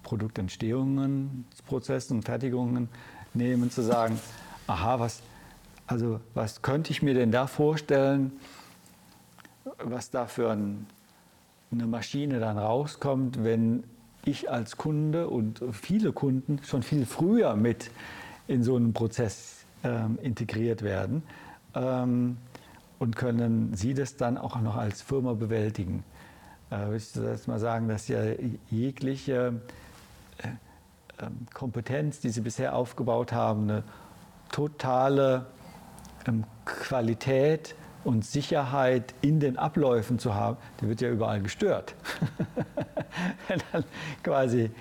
Produktentstehungen, 0.03 1.45
Prozesse 1.65 2.13
und 2.13 2.23
Fertigungen 2.23 2.89
nehme, 3.33 3.69
zu 3.69 3.81
sagen, 3.81 4.19
aha, 4.67 4.99
was, 4.99 5.21
also 5.87 6.19
was 6.33 6.61
könnte 6.61 6.91
ich 6.91 7.01
mir 7.01 7.13
denn 7.13 7.31
da 7.31 7.47
vorstellen, 7.47 8.33
was 9.83 10.11
da 10.11 10.27
für 10.27 10.51
ein, 10.51 10.85
eine 11.71 11.87
Maschine 11.87 12.39
dann 12.39 12.57
rauskommt, 12.57 13.43
wenn 13.43 13.83
ich 14.25 14.49
als 14.49 14.77
Kunde 14.77 15.29
und 15.29 15.61
viele 15.71 16.13
Kunden 16.13 16.59
schon 16.63 16.83
viel 16.83 17.05
früher 17.05 17.55
mit 17.55 17.91
in 18.47 18.63
so 18.63 18.75
einen 18.75 18.93
Prozess 18.93 19.65
ähm, 19.83 20.17
integriert 20.21 20.81
werden 20.81 21.23
ähm, 21.75 22.37
und 22.99 23.15
können 23.15 23.73
Sie 23.73 23.93
das 23.93 24.15
dann 24.15 24.37
auch 24.37 24.59
noch 24.61 24.75
als 24.77 25.01
Firma 25.01 25.33
bewältigen. 25.33 26.03
Äh, 26.71 26.95
ich 26.95 27.15
würde 27.15 27.31
jetzt 27.31 27.47
mal 27.47 27.59
sagen, 27.59 27.87
dass 27.87 28.07
ja 28.07 28.21
jegliche 28.69 29.61
Kompetenz, 31.53 32.19
die 32.19 32.29
Sie 32.29 32.41
bisher 32.41 32.75
aufgebaut 32.75 33.31
haben, 33.31 33.69
eine 33.69 33.83
totale 34.51 35.45
ähm, 36.27 36.43
Qualität 36.65 37.75
und 38.03 38.25
Sicherheit 38.25 39.13
in 39.21 39.39
den 39.39 39.57
Abläufen 39.57 40.19
zu 40.19 40.35
haben, 40.35 40.57
der 40.81 40.89
wird 40.89 41.01
ja 41.01 41.09
überall 41.09 41.41
gestört. 41.41 41.95
Wenn 43.47 43.61
dann 43.71 43.83
quasi 44.23 44.71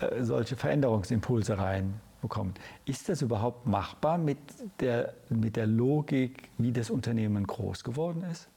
äh, 0.00 0.22
solche 0.22 0.56
Veränderungsimpulse 0.56 1.56
reinbekommt. 1.56 2.60
Ist 2.84 3.08
das 3.08 3.22
überhaupt 3.22 3.66
machbar 3.66 4.18
mit 4.18 4.38
der, 4.80 5.14
mit 5.28 5.56
der 5.56 5.66
Logik, 5.66 6.50
wie 6.58 6.72
das 6.72 6.90
Unternehmen 6.90 7.46
groß 7.46 7.84
geworden 7.84 8.24
ist? 8.30 8.48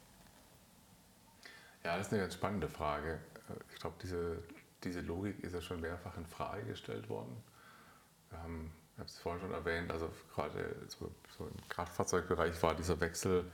Ja, 1.84 1.98
das 1.98 2.08
ist 2.08 2.14
eine 2.14 2.24
ganz 2.24 2.34
spannende 2.34 2.68
Frage. 2.68 3.20
Ich 3.74 3.80
glaube, 3.80 3.96
diese, 4.02 4.40
diese 4.86 5.02
Logik 5.02 5.44
ist 5.44 5.54
ja 5.54 5.62
schon 5.62 5.82
mehrfach 5.82 6.18
in 6.18 6.26
Frage 6.26 6.64
gestellt 6.64 7.10
worden. 7.10 7.36
Wir 8.30 8.40
haben, 8.40 8.72
ich 8.94 9.00
habe 9.00 9.10
es 9.10 9.18
vorhin 9.18 9.42
schon 9.42 9.52
erwähnt, 9.52 9.92
also 9.92 10.10
gerade 10.34 10.76
so, 10.88 11.12
so 11.38 11.46
im 11.48 11.70
Kraftfahrzeugbereich 11.70 12.62
war 12.64 12.76
dieser 12.76 13.00
Wechsel 13.02 13.52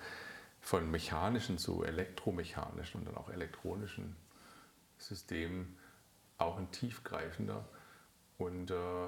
von 0.59 0.89
mechanischen 0.91 1.57
zu 1.57 1.83
elektromechanischen 1.83 3.01
und 3.01 3.07
dann 3.07 3.17
auch 3.17 3.29
elektronischen 3.29 4.15
Systemen 4.97 5.77
auch 6.37 6.57
ein 6.57 6.71
tiefgreifender. 6.71 7.65
Und 8.37 8.71
äh, 8.71 9.07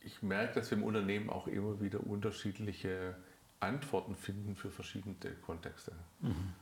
ich 0.00 0.22
merke, 0.22 0.54
dass 0.54 0.70
wir 0.70 0.78
im 0.78 0.84
Unternehmen 0.84 1.30
auch 1.30 1.46
immer 1.46 1.80
wieder 1.80 2.00
unterschiedliche 2.00 3.16
Antworten 3.60 4.14
finden 4.14 4.56
für 4.56 4.70
verschiedene 4.70 5.16
Kontexte. 5.44 5.92
Mhm. 6.20 6.52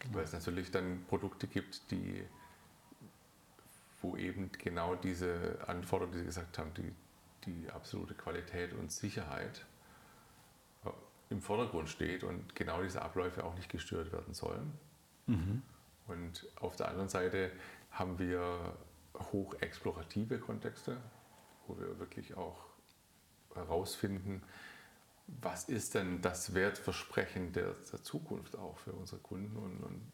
Genau. 0.00 0.14
Weil 0.16 0.24
es 0.24 0.32
natürlich 0.32 0.70
dann 0.70 1.04
Produkte 1.08 1.46
gibt, 1.46 1.90
die, 1.90 2.24
wo 4.02 4.16
eben 4.16 4.50
genau 4.52 4.94
diese 4.94 5.58
Anforderungen, 5.66 6.12
die 6.12 6.18
Sie 6.20 6.26
gesagt 6.26 6.58
haben, 6.58 6.72
die, 6.74 6.92
die 7.46 7.70
absolute 7.70 8.14
Qualität 8.14 8.72
und 8.74 8.92
Sicherheit 8.92 9.64
im 11.32 11.40
Vordergrund 11.40 11.88
steht 11.88 12.22
und 12.24 12.54
genau 12.54 12.82
diese 12.82 13.02
Abläufe 13.02 13.42
auch 13.44 13.54
nicht 13.54 13.68
gestört 13.68 14.12
werden 14.12 14.34
sollen. 14.34 14.72
Mhm. 15.26 15.62
Und 16.06 16.46
auf 16.56 16.76
der 16.76 16.88
anderen 16.88 17.08
Seite 17.08 17.50
haben 17.90 18.18
wir 18.18 18.76
hochexplorative 19.32 20.38
Kontexte, 20.38 20.98
wo 21.66 21.78
wir 21.78 21.98
wirklich 21.98 22.36
auch 22.36 22.66
herausfinden, 23.54 24.42
was 25.26 25.68
ist 25.68 25.94
denn 25.94 26.20
das 26.20 26.54
Wertversprechen 26.54 27.52
der, 27.52 27.74
der 27.92 28.02
Zukunft 28.02 28.56
auch 28.56 28.78
für 28.78 28.92
unsere 28.92 29.20
Kunden 29.20 29.56
und, 29.56 29.82
und, 29.82 30.12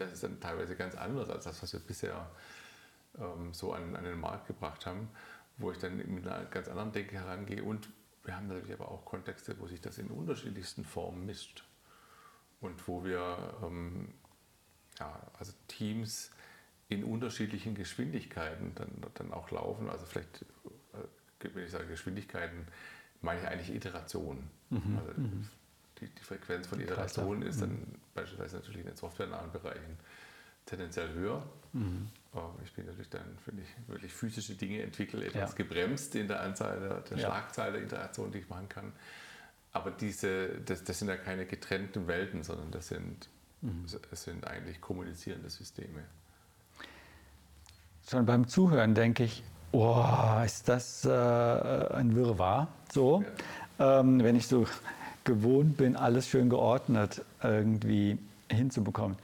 das 0.00 0.12
ist 0.12 0.22
dann 0.22 0.40
teilweise 0.40 0.76
ganz 0.76 0.94
anders 0.96 1.30
als 1.30 1.44
das, 1.44 1.62
was 1.62 1.72
wir 1.72 1.80
bisher 1.80 2.30
ähm, 3.18 3.52
so 3.52 3.72
an, 3.72 3.96
an 3.96 4.04
den 4.04 4.18
Markt 4.18 4.46
gebracht 4.46 4.86
haben, 4.86 5.08
wo 5.56 5.70
ich 5.70 5.78
dann 5.78 5.96
mit 5.96 6.26
einer 6.26 6.44
ganz 6.46 6.68
anderen 6.68 6.92
Denke 6.92 7.16
herangehe 7.16 7.62
und 7.62 7.88
wir 8.24 8.36
haben 8.36 8.48
natürlich 8.48 8.74
aber 8.74 8.90
auch 8.90 9.04
Kontexte, 9.04 9.58
wo 9.58 9.66
sich 9.66 9.80
das 9.80 9.98
in 9.98 10.08
unterschiedlichsten 10.08 10.84
Formen 10.84 11.24
mischt 11.24 11.64
und 12.60 12.86
wo 12.86 13.04
wir 13.04 13.56
ähm, 13.62 14.12
ja, 14.98 15.20
also 15.38 15.52
Teams 15.68 16.30
in 16.88 17.04
unterschiedlichen 17.04 17.74
Geschwindigkeiten 17.74 18.74
dann, 18.74 18.90
dann 19.14 19.32
auch 19.32 19.50
laufen. 19.50 19.88
Also 19.88 20.06
vielleicht, 20.06 20.42
äh, 21.42 21.48
wenn 21.54 21.64
ich 21.64 21.70
sage 21.70 21.86
Geschwindigkeiten, 21.86 22.66
meine 23.20 23.40
ich 23.40 23.46
eigentlich 23.46 23.74
Iterationen. 23.74 24.50
Mhm. 24.70 24.98
Also 24.98 25.20
mhm. 25.20 25.48
Die, 26.00 26.08
die, 26.08 26.22
Frequenz 26.22 26.66
von 26.66 26.80
Iterationen 26.80 27.42
ist 27.42 27.60
dann 27.60 27.70
mhm. 27.70 27.94
beispielsweise 28.14 28.56
natürlich 28.56 28.80
in 28.80 28.86
den 28.86 28.96
softwarenahen 28.96 29.50
Bereichen 29.52 29.98
tendenziell 30.66 31.12
höher. 31.14 31.42
Mhm. 31.72 32.08
Ich 32.62 32.72
bin 32.72 32.86
natürlich 32.86 33.08
dann, 33.08 33.36
finde 33.44 33.62
ich, 33.62 33.88
wirklich 33.88 34.12
physische 34.12 34.54
Dinge 34.54 34.82
entwickle, 34.82 35.24
etwas 35.24 35.50
ja. 35.50 35.56
gebremst 35.56 36.14
in 36.14 36.28
der 36.28 36.40
Anzahl 36.40 36.78
der, 36.78 37.00
der 37.00 37.18
ja. 37.18 37.26
Schlagzahl 37.26 37.72
der 37.72 37.82
Iterationen, 37.82 38.32
die 38.32 38.38
ich 38.38 38.48
machen 38.48 38.68
kann. 38.68 38.92
Aber 39.72 39.90
diese, 39.90 40.60
das, 40.60 40.84
das 40.84 40.98
sind 40.98 41.08
ja 41.08 41.16
keine 41.16 41.46
getrennten 41.46 42.06
Welten, 42.06 42.42
sondern 42.42 42.70
das 42.70 42.88
sind, 42.88 43.28
mhm. 43.60 43.86
das 44.10 44.22
sind 44.22 44.46
eigentlich 44.46 44.80
kommunizierende 44.80 45.50
Systeme. 45.50 46.04
Schon 48.08 48.24
beim 48.24 48.46
Zuhören 48.46 48.94
denke 48.94 49.24
ich, 49.24 49.42
oh, 49.72 50.04
ist 50.44 50.68
das 50.68 51.04
äh, 51.04 51.10
ein 51.10 52.14
Wirrwarr, 52.14 52.68
so. 52.92 53.24
Ja. 53.78 54.00
Ähm, 54.00 54.22
wenn 54.22 54.36
ich 54.36 54.46
so 54.46 54.66
gewohnt 55.28 55.76
bin, 55.76 55.94
alles 55.94 56.26
schön 56.26 56.48
geordnet 56.48 57.22
irgendwie 57.42 58.18
hinzubekommen. 58.50 59.18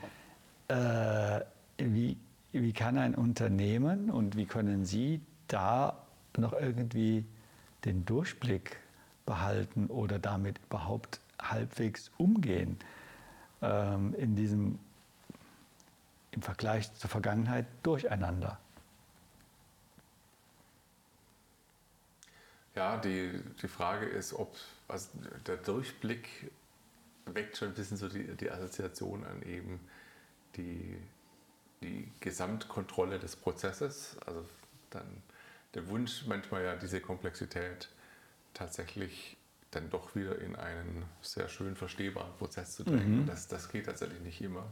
Äh, 0.68 1.40
wie, 1.78 2.18
wie 2.52 2.72
kann 2.74 2.98
ein 2.98 3.14
Unternehmen 3.14 4.10
und 4.10 4.36
wie 4.36 4.44
können 4.44 4.84
Sie 4.84 5.22
da 5.48 5.96
noch 6.36 6.52
irgendwie 6.52 7.24
den 7.86 8.04
Durchblick 8.04 8.76
behalten 9.24 9.86
oder 9.86 10.18
damit 10.18 10.60
überhaupt 10.66 11.20
halbwegs 11.40 12.10
umgehen 12.18 12.76
ähm, 13.62 14.14
in 14.18 14.36
diesem 14.36 14.78
im 16.32 16.42
Vergleich 16.42 16.92
zur 16.94 17.08
Vergangenheit 17.08 17.64
durcheinander? 17.82 18.58
Ja, 22.74 22.98
die, 22.98 23.40
die 23.62 23.68
Frage 23.68 24.04
ist, 24.04 24.34
ob 24.34 24.54
also 24.94 25.08
der 25.46 25.56
Durchblick 25.56 26.52
weckt 27.26 27.56
schon 27.56 27.68
ein 27.68 27.74
bisschen 27.74 27.96
so 27.96 28.08
die, 28.08 28.36
die 28.36 28.48
Assoziation 28.48 29.24
an 29.24 29.42
eben 29.42 29.80
die, 30.56 30.96
die 31.82 32.12
Gesamtkontrolle 32.20 33.18
des 33.18 33.34
Prozesses. 33.34 34.16
Also 34.24 34.48
dann 34.90 35.22
der 35.74 35.88
Wunsch, 35.88 36.26
manchmal 36.26 36.62
ja 36.62 36.76
diese 36.76 37.00
Komplexität 37.00 37.88
tatsächlich 38.52 39.36
dann 39.72 39.90
doch 39.90 40.14
wieder 40.14 40.38
in 40.38 40.54
einen 40.54 41.04
sehr 41.22 41.48
schön 41.48 41.74
verstehbaren 41.74 42.32
Prozess 42.38 42.76
zu 42.76 42.84
drängen. 42.84 43.22
Mhm. 43.22 43.26
Das, 43.26 43.48
das 43.48 43.68
geht 43.70 43.86
tatsächlich 43.86 44.20
nicht 44.20 44.40
immer. 44.42 44.70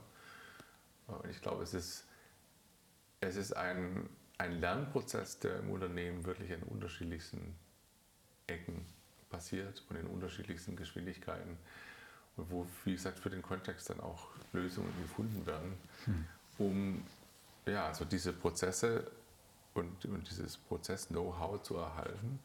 Und 1.09 1.29
ich 1.31 1.41
glaube, 1.43 1.65
es 1.65 1.75
ist, 1.75 2.07
es 3.19 3.35
ist 3.35 3.57
ein, 3.57 4.09
ein 4.39 4.61
Lernprozess, 4.61 5.41
der 5.41 5.59
im 5.59 5.71
Unternehmen 5.71 6.25
wirklich 6.25 6.53
an 6.53 6.63
unterschiedlichsten 6.63 7.57
Ecken 8.47 8.87
passiert 9.33 9.83
und 9.89 9.97
in 9.97 10.07
unterschiedlichsten 10.07 10.77
Geschwindigkeiten. 10.77 11.59
Und 12.37 12.51
wo, 12.51 12.67
wie 12.85 12.93
gesagt, 12.93 13.19
für 13.19 13.31
den 13.31 13.43
Kontext 13.43 13.91
dann 13.91 14.01
auch 14.01 14.29
Lösungen 14.53 14.93
gefunden 15.03 15.45
werden, 15.45 15.75
hm. 16.05 16.25
um 16.59 17.05
ja, 17.67 17.89
also 17.89 18.05
diese 18.05 18.33
Prozesse 18.33 19.11
und, 19.75 20.05
und 20.05 20.29
dieses 20.31 20.57
Prozess-Know-how 20.57 21.63
zu 21.63 21.77
erhalten 21.77 22.39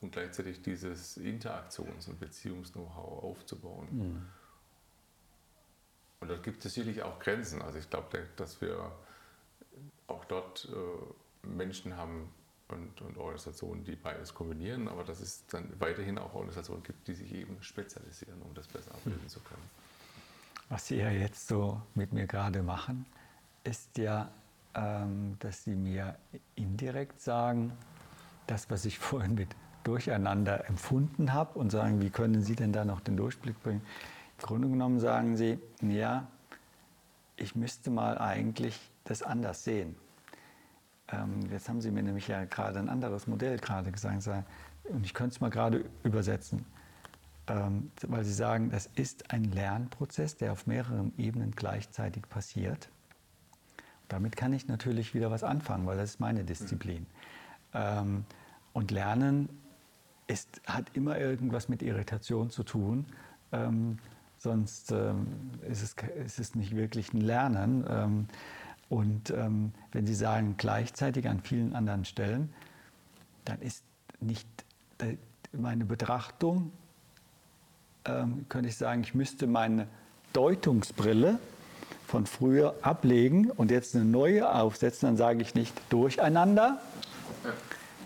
und 0.00 0.12
gleichzeitig 0.12 0.62
dieses 0.62 1.16
Interaktions- 1.16 2.08
und 2.08 2.20
Beziehungs-Know-how 2.20 3.24
aufzubauen. 3.24 3.88
Mhm. 3.90 4.26
Und 6.20 6.28
dort 6.28 6.42
gibt 6.42 6.64
es 6.64 6.74
sicherlich 6.74 7.02
auch 7.02 7.18
Grenzen. 7.18 7.62
Also 7.62 7.78
ich 7.78 7.88
glaube, 7.88 8.26
dass 8.36 8.60
wir 8.60 8.92
auch 10.06 10.24
dort 10.24 10.68
äh, 10.70 11.46
Menschen 11.46 11.96
haben, 11.96 12.32
und, 12.68 13.00
und 13.02 13.18
Organisationen, 13.18 13.84
die 13.84 13.96
beides 13.96 14.34
kombinieren, 14.34 14.88
aber 14.88 15.04
dass 15.04 15.20
es 15.20 15.46
dann 15.46 15.68
weiterhin 15.78 16.18
auch 16.18 16.34
Organisationen 16.34 16.82
gibt, 16.82 17.06
die 17.06 17.14
sich 17.14 17.32
eben 17.34 17.56
spezialisieren, 17.62 18.40
um 18.42 18.54
das 18.54 18.66
besser 18.66 18.92
abbilden 18.94 19.28
zu 19.28 19.40
können. 19.40 19.62
Was 20.68 20.86
Sie 20.86 20.96
ja 20.96 21.10
jetzt 21.10 21.46
so 21.46 21.80
mit 21.94 22.12
mir 22.12 22.26
gerade 22.26 22.62
machen, 22.62 23.04
ist 23.64 23.98
ja, 23.98 24.30
ähm, 24.74 25.36
dass 25.40 25.64
Sie 25.64 25.74
mir 25.74 26.16
indirekt 26.54 27.20
sagen, 27.20 27.72
das, 28.46 28.70
was 28.70 28.84
ich 28.84 28.98
vorhin 29.10 29.34
mit 29.34 29.48
Durcheinander 29.84 30.66
empfunden 30.66 31.34
habe 31.34 31.58
und 31.58 31.70
sagen, 31.70 32.00
wie 32.00 32.08
können 32.08 32.42
Sie 32.42 32.56
denn 32.56 32.72
da 32.72 32.86
noch 32.86 33.00
den 33.00 33.18
Durchblick 33.18 33.62
bringen? 33.62 33.82
Im 34.38 34.46
Grunde 34.46 34.68
genommen 34.68 34.98
sagen 34.98 35.36
Sie, 35.36 35.58
ja, 35.82 36.26
ich 37.36 37.54
müsste 37.54 37.90
mal 37.90 38.16
eigentlich 38.16 38.80
das 39.04 39.22
anders 39.22 39.64
sehen. 39.64 39.96
Ähm, 41.14 41.50
jetzt 41.50 41.68
haben 41.68 41.80
Sie 41.80 41.90
mir 41.90 42.02
nämlich 42.02 42.28
ja 42.28 42.44
gerade 42.44 42.78
ein 42.78 42.88
anderes 42.88 43.26
Modell 43.26 43.58
gerade 43.58 43.92
gesagt, 43.92 44.28
und 44.84 45.04
ich 45.04 45.14
könnte 45.14 45.34
es 45.34 45.40
mal 45.40 45.50
gerade 45.50 45.84
übersetzen, 46.02 46.64
ähm, 47.46 47.90
weil 48.06 48.24
Sie 48.24 48.32
sagen, 48.32 48.70
das 48.70 48.90
ist 48.94 49.30
ein 49.30 49.44
Lernprozess, 49.44 50.36
der 50.36 50.52
auf 50.52 50.66
mehreren 50.66 51.12
Ebenen 51.16 51.52
gleichzeitig 51.52 52.28
passiert. 52.28 52.88
Damit 54.08 54.36
kann 54.36 54.52
ich 54.52 54.68
natürlich 54.68 55.14
wieder 55.14 55.30
was 55.30 55.42
anfangen, 55.42 55.86
weil 55.86 55.96
das 55.96 56.10
ist 56.10 56.20
meine 56.20 56.44
Disziplin. 56.44 57.06
Ähm, 57.72 58.24
und 58.72 58.90
Lernen 58.90 59.48
ist, 60.26 60.60
hat 60.66 60.84
immer 60.94 61.18
irgendwas 61.18 61.68
mit 61.68 61.82
Irritation 61.82 62.50
zu 62.50 62.64
tun. 62.64 63.06
Sonst 64.38 64.90
ist, 64.90 65.00
es, 65.70 65.94
ist 66.16 66.38
es 66.40 66.54
nicht 66.56 66.74
wirklich 66.74 67.12
ein 67.12 67.20
Lernen. 67.20 68.26
Und 68.88 69.30
ähm, 69.30 69.72
wenn 69.92 70.06
Sie 70.06 70.14
sagen 70.14 70.54
gleichzeitig 70.56 71.28
an 71.28 71.40
vielen 71.40 71.74
anderen 71.74 72.04
Stellen, 72.04 72.52
dann 73.44 73.60
ist 73.60 73.84
nicht 74.20 74.48
meine 75.52 75.84
Betrachtung, 75.84 76.72
ähm, 78.04 78.46
könnte 78.48 78.68
ich 78.68 78.76
sagen, 78.76 79.02
ich 79.02 79.14
müsste 79.14 79.46
meine 79.46 79.86
Deutungsbrille 80.32 81.38
von 82.06 82.26
früher 82.26 82.74
ablegen 82.82 83.50
und 83.50 83.70
jetzt 83.70 83.94
eine 83.94 84.04
neue 84.04 84.52
aufsetzen, 84.52 85.08
dann 85.08 85.16
sage 85.16 85.40
ich 85.42 85.54
nicht 85.54 85.74
durcheinander, 85.90 86.78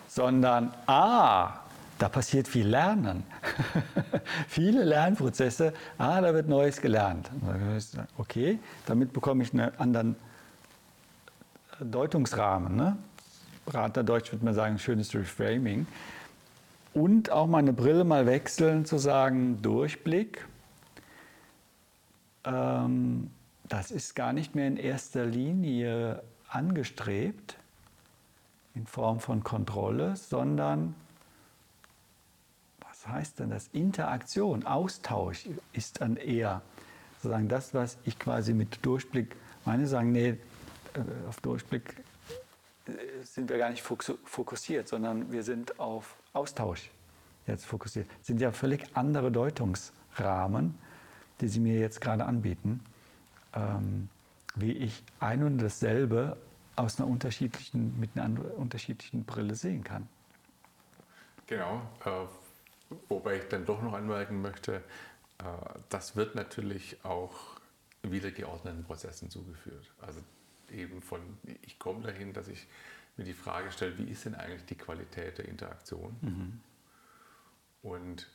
sondern 0.08 0.72
ah, 0.86 1.60
da 1.98 2.08
passiert 2.08 2.46
viel 2.46 2.66
Lernen. 2.66 3.24
Viele 4.48 4.84
Lernprozesse, 4.84 5.72
ah, 5.98 6.20
da 6.20 6.32
wird 6.32 6.48
Neues 6.48 6.80
gelernt. 6.80 7.28
Okay, 8.16 8.60
damit 8.86 9.12
bekomme 9.12 9.42
ich 9.42 9.52
einen 9.52 9.76
anderen 9.78 10.16
Deutungsrahmen. 11.80 12.76
Ne? 12.76 12.96
Beraterdeutsch 13.66 14.32
würde 14.32 14.44
man 14.44 14.54
sagen, 14.54 14.78
schönes 14.78 15.14
Reframing. 15.14 15.86
Und 16.94 17.30
auch 17.30 17.46
meine 17.46 17.72
Brille 17.72 18.04
mal 18.04 18.26
wechseln, 18.26 18.84
zu 18.84 18.98
sagen, 18.98 19.60
Durchblick. 19.62 20.46
Ähm, 22.44 23.30
das 23.68 23.90
ist 23.90 24.14
gar 24.14 24.32
nicht 24.32 24.54
mehr 24.54 24.66
in 24.66 24.76
erster 24.76 25.26
Linie 25.26 26.22
angestrebt 26.48 27.56
in 28.74 28.86
Form 28.86 29.20
von 29.20 29.44
Kontrolle, 29.44 30.16
sondern 30.16 30.94
was 32.80 33.06
heißt 33.06 33.38
denn 33.40 33.50
das? 33.50 33.68
Interaktion, 33.72 34.64
Austausch 34.64 35.46
ist 35.72 36.00
dann 36.00 36.16
eher 36.16 36.62
sozusagen 37.16 37.48
das, 37.48 37.74
was 37.74 37.98
ich 38.04 38.18
quasi 38.18 38.54
mit 38.54 38.84
Durchblick 38.84 39.36
meine, 39.64 39.86
sagen, 39.86 40.12
nee, 40.12 40.38
auf 41.28 41.40
Durchblick 41.40 41.94
äh, 42.86 42.92
sind 43.24 43.48
wir 43.50 43.58
gar 43.58 43.70
nicht 43.70 43.82
fokussiert, 43.82 44.88
sondern 44.88 45.30
wir 45.30 45.42
sind 45.42 45.78
auf 45.78 46.16
Austausch 46.32 46.90
jetzt 47.46 47.64
fokussiert. 47.64 48.08
Das 48.18 48.26
sind 48.26 48.40
ja 48.40 48.52
völlig 48.52 48.84
andere 48.94 49.32
Deutungsrahmen, 49.32 50.78
die 51.40 51.48
Sie 51.48 51.60
mir 51.60 51.78
jetzt 51.78 52.00
gerade 52.00 52.24
anbieten, 52.24 52.80
ähm, 53.54 54.08
wie 54.54 54.72
ich 54.72 55.02
ein 55.20 55.42
und 55.42 55.58
dasselbe 55.58 56.36
aus 56.76 57.00
einer 57.00 57.08
unterschiedlichen, 57.08 57.98
mit 57.98 58.16
einer 58.16 58.40
unterschiedlichen 58.56 59.24
Brille 59.24 59.54
sehen 59.54 59.82
kann. 59.82 60.08
Genau, 61.46 61.80
äh, 62.04 62.10
wobei 63.08 63.38
ich 63.38 63.48
dann 63.48 63.64
doch 63.64 63.82
noch 63.82 63.94
anmerken 63.94 64.42
möchte, 64.42 64.76
äh, 65.38 65.44
das 65.88 66.14
wird 66.14 66.34
natürlich 66.34 67.02
auch 67.04 67.34
wieder 68.02 68.30
geordneten 68.30 68.84
Prozessen 68.84 69.30
zugeführt. 69.30 69.90
Also 70.00 70.20
eben 70.70 71.02
von, 71.02 71.20
ich 71.62 71.78
komme 71.78 72.02
dahin, 72.02 72.32
dass 72.32 72.48
ich 72.48 72.66
mir 73.16 73.24
die 73.24 73.34
Frage 73.34 73.70
stelle, 73.72 73.98
wie 73.98 74.10
ist 74.10 74.24
denn 74.24 74.34
eigentlich 74.34 74.64
die 74.66 74.76
Qualität 74.76 75.38
der 75.38 75.46
Interaktion? 75.46 76.16
Mhm. 76.20 76.60
Und 77.82 78.26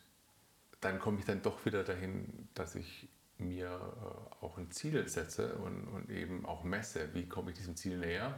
dann 0.82 1.00
komme 1.00 1.19
ich 1.19 1.26
dann 1.26 1.41
doch 1.41 1.65
wieder 1.65 1.84
dahin, 1.84 2.50
dass 2.54 2.76
ich 2.76 3.08
mir 3.38 3.67
äh, 3.67 4.46
auch 4.46 4.58
ein 4.58 4.69
Ziel 4.72 5.08
setze 5.08 5.56
und, 5.56 5.88
und, 5.88 6.10
eben 6.10 6.46
auch 6.46 6.63
messe, 6.63 7.10
wie 7.13 7.28
komme 7.28 7.52
ich 7.52 7.58
diesem 7.58 7.76
Ziel 7.76 7.98
näher. 7.98 8.38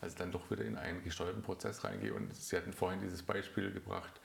Also 0.00 0.18
dann 0.18 0.32
doch 0.32 0.50
wieder 0.50 0.64
in 0.64 0.76
einen 0.76 1.02
gesteuerten 1.02 1.42
Prozess 1.42 1.84
reingehe. 1.84 2.12
Und 2.12 2.34
Sie 2.34 2.56
hatten 2.56 2.72
vorhin 2.72 3.00
dieses 3.00 3.22
Beispiel 3.22 3.72
gebracht, 3.72 4.20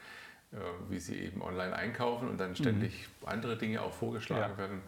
äh, 0.52 0.58
wie 0.90 1.00
Sie 1.00 1.16
eben 1.16 1.42
online 1.42 1.76
einkaufen 1.76 2.28
und 2.28 2.38
dann 2.38 2.56
ständig 2.56 3.08
mhm. 3.22 3.28
andere 3.30 3.58
Dinge 3.58 3.82
auch 3.82 3.94
vorgeschlagen 3.94 4.54
ja. 4.54 4.58
werden. 4.58 4.82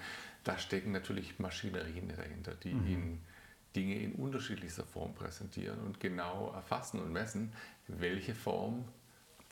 Da 0.43 0.57
stecken 0.57 0.91
natürlich 0.91 1.39
Maschinerien 1.39 2.09
dahinter, 2.09 2.55
die 2.55 2.73
mhm. 2.73 2.87
Ihnen 2.87 3.25
Dinge 3.75 3.95
in 3.95 4.13
unterschiedlichster 4.13 4.83
Form 4.83 5.13
präsentieren 5.13 5.79
und 5.79 5.99
genau 5.99 6.51
erfassen 6.53 6.99
und 6.99 7.11
messen, 7.11 7.53
welche 7.87 8.35
Form 8.35 8.85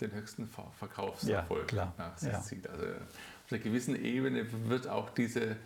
den 0.02 0.12
höchsten 0.14 0.48
Verkaufserfolg 0.48 1.74
ja, 1.74 1.94
nach 1.98 2.18
sich 2.18 2.32
ja. 2.32 2.42
zieht. 2.42 2.68
Also 2.68 2.86
auf 2.86 3.52
einer 3.52 3.60
gewissen 3.60 3.96
Ebene 3.96 4.46
wird 4.70 4.88
auch 4.88 5.10
diese 5.10 5.58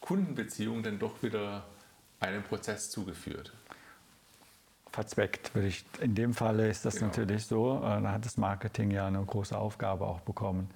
Kundenbeziehung 0.00 0.82
dann 0.82 0.98
doch 0.98 1.22
wieder 1.22 1.66
einem 2.20 2.42
Prozess 2.42 2.90
zugeführt. 2.90 3.52
Verzweckt, 4.92 5.54
würde 5.54 5.68
ich. 5.68 5.84
In 6.00 6.14
dem 6.14 6.32
Falle 6.32 6.68
ist 6.68 6.86
das 6.86 6.94
genau. 6.94 7.08
natürlich 7.08 7.44
so. 7.44 7.78
Äh, 7.78 8.00
da 8.00 8.12
hat 8.12 8.24
das 8.24 8.38
Marketing 8.38 8.90
ja 8.90 9.06
eine 9.06 9.22
große 9.22 9.56
Aufgabe 9.56 10.06
auch 10.06 10.20
bekommen, 10.20 10.70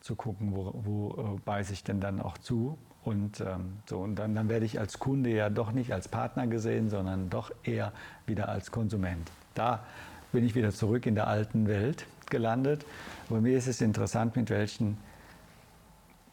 zu 0.00 0.14
gucken, 0.14 0.54
wo, 0.54 0.72
wo 0.84 1.34
äh, 1.34 1.40
beiße 1.40 1.72
ich 1.72 1.82
denn 1.82 2.00
dann 2.00 2.20
auch 2.20 2.38
zu. 2.38 2.78
Und, 3.04 3.40
ähm, 3.40 3.74
so, 3.86 3.98
und 3.98 4.16
dann, 4.16 4.34
dann 4.34 4.48
werde 4.48 4.64
ich 4.64 4.80
als 4.80 4.98
Kunde 4.98 5.30
ja 5.30 5.50
doch 5.50 5.72
nicht 5.72 5.92
als 5.92 6.08
Partner 6.08 6.46
gesehen, 6.46 6.88
sondern 6.88 7.28
doch 7.28 7.50
eher 7.62 7.92
wieder 8.26 8.48
als 8.48 8.70
Konsument. 8.70 9.30
Da 9.54 9.84
bin 10.32 10.44
ich 10.44 10.54
wieder 10.54 10.72
zurück 10.72 11.06
in 11.06 11.14
der 11.14 11.26
alten 11.26 11.68
Welt 11.68 12.06
gelandet. 12.30 12.84
Bei 13.28 13.40
mir 13.40 13.56
ist 13.56 13.68
es 13.68 13.80
interessant, 13.80 14.36
mit 14.36 14.50
welchen 14.50 14.96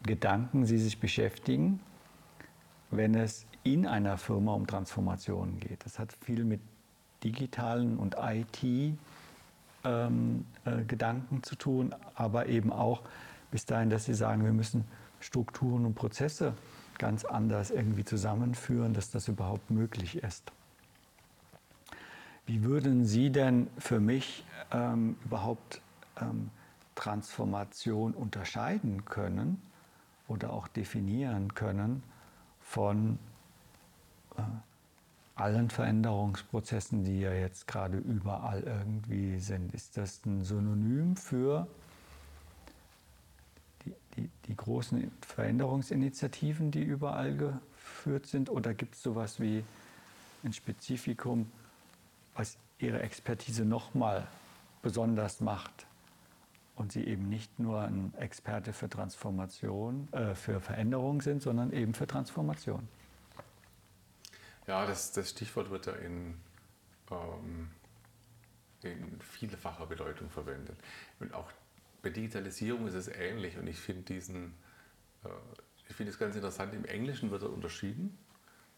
Gedanken 0.04 0.66
Sie 0.66 0.80
sich 0.80 1.00
beschäftigen, 1.00 1.80
wenn 2.90 3.16
es 3.16 3.46
in 3.64 3.86
einer 3.86 4.18
Firma 4.18 4.54
um 4.54 4.66
Transformationen 4.66 5.60
geht. 5.60 5.86
Das 5.86 6.00
hat 6.00 6.12
viel 6.26 6.44
mit 6.44 6.62
digitalen 7.24 7.98
und 7.98 8.16
IT-Gedanken 8.20 8.98
ähm, 9.84 10.46
äh, 10.66 11.42
zu 11.44 11.56
tun, 11.56 11.94
aber 12.16 12.48
eben 12.48 12.74
auch 12.74 13.02
bis 13.52 13.66
dahin, 13.66 13.90
dass 13.90 14.06
Sie 14.06 14.16
sagen, 14.16 14.44
wir 14.44 14.54
müssen 14.54 14.86
Strukturen 15.22 15.86
und 15.86 15.96
Prozesse 15.96 16.54
ganz 16.98 17.26
anders 17.26 17.72
irgendwie 17.72 18.04
zusammenführen, 18.04 18.94
dass 18.94 19.10
das 19.10 19.28
überhaupt 19.28 19.72
möglich 19.72 20.18
ist. 20.18 20.52
Wie 22.46 22.64
würden 22.64 23.06
Sie 23.06 23.32
denn 23.32 23.68
für 23.78 24.00
mich 24.00 24.46
ähm, 24.72 25.16
überhaupt 25.26 25.82
ähm, 26.20 26.50
Transformation 26.96 28.14
unterscheiden 28.14 29.06
können 29.06 29.62
oder 30.28 30.52
auch 30.52 30.68
definieren 30.68 31.54
können 31.56 32.04
von 32.60 33.18
äh, 34.38 34.42
allen 35.36 35.70
Veränderungsprozessen, 35.70 37.04
die 37.04 37.22
ja 37.22 37.34
jetzt 37.34 37.68
gerade 37.68 37.98
überall 37.98 38.62
irgendwie 38.62 39.40
sind. 39.40 39.74
Ist 39.74 39.98
das 39.98 40.24
ein 40.26 40.44
Synonym 40.44 41.16
für 41.16 41.68
die, 44.16 44.30
die, 44.46 44.56
großen 44.56 45.12
Veränderungsinitiativen, 45.22 46.72
die 46.72 46.84
überall 46.84 47.36
geführt 47.36 48.28
sind? 48.28 48.50
Oder 48.50 48.74
gibt 48.74 48.96
es 48.96 49.04
sowas 49.04 49.40
wie 49.40 49.64
ein 50.44 50.54
Spezifikum, 50.54 51.52
was 52.36 52.58
Ihre 52.80 53.02
Expertise 53.02 53.66
nochmal 53.66 54.28
besonders 54.82 55.40
macht? 55.42 55.86
und 56.82 56.92
sie 56.92 57.06
eben 57.06 57.30
nicht 57.30 57.60
nur 57.60 57.82
ein 57.82 58.14
Experte 58.18 58.74
für 58.74 58.90
Transformation, 58.90 60.12
äh, 60.14 60.34
für 60.34 60.60
Veränderung 60.60 61.22
sind, 61.22 61.42
sondern 61.44 61.72
eben 61.72 61.94
für 61.94 62.08
Transformation. 62.08 62.88
Ja, 64.68 64.86
das, 64.86 65.12
das 65.12 65.30
Stichwort 65.30 65.70
wird 65.70 65.86
ja 65.86 65.94
in, 65.94 66.40
ähm, 67.12 67.70
in 68.82 69.20
vielfacher 69.22 69.86
Bedeutung 69.86 70.30
verwendet. 70.30 70.78
Und 71.20 71.34
auch 71.34 71.52
bei 72.02 72.10
Digitalisierung 72.10 72.88
ist 72.88 72.96
es 72.96 73.08
ähnlich 73.08 73.58
und 73.58 73.68
ich 73.68 73.78
finde 73.78 74.04
diesen, 74.04 74.54
äh, 75.24 75.30
ich 75.88 75.96
finde 75.96 76.12
es 76.12 76.20
ganz 76.20 76.36
interessant, 76.36 76.74
im 76.74 76.86
Englischen 76.86 77.32
wird 77.32 77.44
er 77.44 77.52
unterschieden. 77.52 78.18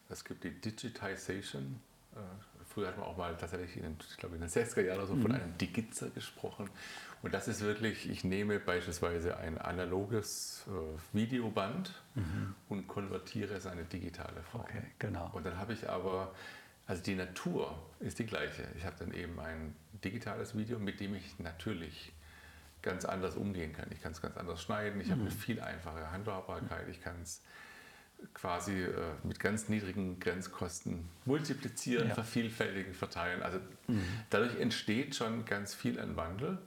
Es 0.09 0.25
gibt 0.25 0.43
die 0.43 0.51
Digitization, 0.51 1.79
äh, 2.15 2.19
früher 2.65 2.87
hat 2.87 2.97
man 2.97 3.07
auch 3.07 3.17
mal 3.17 3.35
tatsächlich 3.37 3.77
in 3.77 3.83
den, 3.83 3.97
ich 4.09 4.17
glaube 4.17 4.35
in 4.35 4.41
den 4.41 4.49
60er 4.49 4.81
Jahren 4.81 4.97
oder 4.97 5.07
so 5.07 5.15
mhm. 5.15 5.21
von 5.21 5.31
einem 5.31 5.57
Digitzer 5.57 6.09
gesprochen. 6.09 6.69
Und 7.21 7.33
das 7.33 7.47
ist 7.47 7.61
wirklich, 7.61 8.09
ich 8.09 8.25
nehme 8.25 8.59
beispielsweise 8.59 9.37
ein 9.37 9.57
analoges 9.57 10.65
äh, 10.67 11.17
Videoband 11.17 11.93
mhm. 12.15 12.53
und 12.67 12.87
konvertiere 12.87 13.53
es 13.53 13.65
in 13.65 13.71
eine 13.71 13.85
digitale 13.85 14.43
Form. 14.43 14.63
Okay, 14.63 14.83
genau. 14.99 15.31
Und 15.33 15.45
dann 15.45 15.57
habe 15.57 15.71
ich 15.71 15.89
aber, 15.89 16.35
also 16.85 17.01
die 17.01 17.15
Natur 17.15 17.81
ist 18.01 18.19
die 18.19 18.25
gleiche. 18.25 18.67
Ich 18.77 18.85
habe 18.85 18.97
dann 18.99 19.13
eben 19.13 19.39
ein 19.39 19.73
digitales 20.03 20.57
Video, 20.57 20.79
mit 20.79 20.99
dem 20.99 21.15
ich 21.15 21.39
natürlich 21.39 22.11
ganz 22.83 23.05
anders 23.05 23.35
umgehen 23.35 23.73
kann. 23.73 23.87
Ich 23.91 24.01
kann 24.01 24.11
es 24.11 24.21
ganz 24.21 24.37
anders 24.37 24.61
schneiden, 24.61 25.01
ich 25.01 25.07
mhm. 25.07 25.11
habe 25.11 25.21
eine 25.21 25.31
viel 25.31 25.59
einfache 25.59 26.11
Handhabbarkeit, 26.11 26.87
ich 26.89 27.01
kann 27.01 27.15
es 27.23 27.41
quasi 28.33 28.83
äh, 28.83 28.91
mit 29.23 29.39
ganz 29.39 29.69
niedrigen 29.69 30.19
Grenzkosten 30.19 31.09
multiplizieren, 31.25 32.09
ja. 32.09 32.13
vervielfältigen, 32.13 32.93
verteilen. 32.93 33.41
Also 33.41 33.59
mhm. 33.87 34.03
dadurch 34.29 34.59
entsteht 34.59 35.15
schon 35.15 35.45
ganz 35.45 35.73
viel 35.73 35.99
an 35.99 36.15
Wandel. 36.15 36.59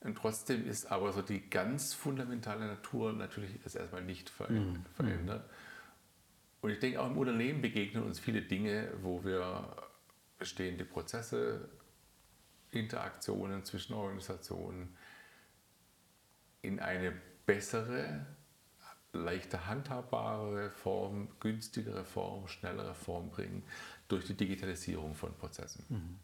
Und 0.00 0.16
trotzdem 0.18 0.66
ist 0.66 0.90
aber 0.90 1.12
so 1.12 1.22
die 1.22 1.48
ganz 1.48 1.94
fundamentale 1.94 2.66
Natur 2.66 3.12
natürlich 3.12 3.64
ist 3.64 3.76
erstmal 3.76 4.02
nicht 4.02 4.32
mhm. 4.48 4.84
verändert. 4.96 5.48
Und 6.60 6.70
ich 6.70 6.78
denke, 6.78 7.00
auch 7.00 7.10
im 7.10 7.18
Unternehmen 7.18 7.62
begegnen 7.62 8.02
uns 8.02 8.18
viele 8.18 8.42
Dinge, 8.42 8.88
wo 9.02 9.24
wir 9.24 9.76
bestehende 10.38 10.84
Prozesse, 10.84 11.68
Interaktionen 12.70 13.64
zwischen 13.64 13.94
Organisationen 13.94 14.96
in 16.62 16.80
eine 16.80 17.12
bessere 17.44 18.26
leichter 19.12 19.66
handhabbare 19.66 20.70
Form, 20.70 21.28
günstigere 21.40 22.04
Form, 22.04 22.48
schnellere 22.48 22.94
Form 22.94 23.30
bringen 23.30 23.62
durch 24.08 24.26
die 24.26 24.34
Digitalisierung 24.34 25.14
von 25.14 25.34
Prozessen. 25.34 25.84
Mhm. 25.88 26.18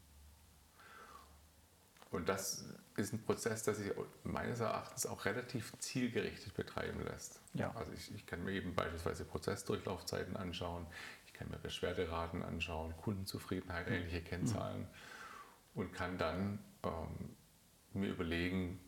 Und 2.11 2.27
das 2.27 2.65
ist 2.97 3.13
ein 3.13 3.21
Prozess, 3.21 3.63
der 3.63 3.75
sich 3.75 3.91
meines 4.23 4.59
Erachtens 4.59 5.05
auch 5.05 5.25
relativ 5.25 5.77
zielgerichtet 5.77 6.55
betreiben 6.55 7.03
lässt. 7.03 7.39
Ja. 7.53 7.71
Also 7.75 7.91
ich, 7.93 8.13
ich 8.15 8.25
kann 8.25 8.43
mir 8.43 8.53
eben 8.53 8.73
beispielsweise 8.73 9.25
Prozessdurchlaufzeiten 9.25 10.35
anschauen, 10.35 10.87
ich 11.27 11.33
kann 11.33 11.49
mir 11.49 11.59
Beschwerderaten 11.59 12.41
anschauen, 12.41 12.95
Kundenzufriedenheit, 12.97 13.87
mhm. 13.87 13.93
ähnliche 13.93 14.21
Kennzahlen 14.21 14.81
mhm. 14.81 15.81
und 15.81 15.93
kann 15.93 16.17
dann 16.17 16.59
ähm, 16.83 17.35
mir 17.93 18.09
überlegen, 18.09 18.79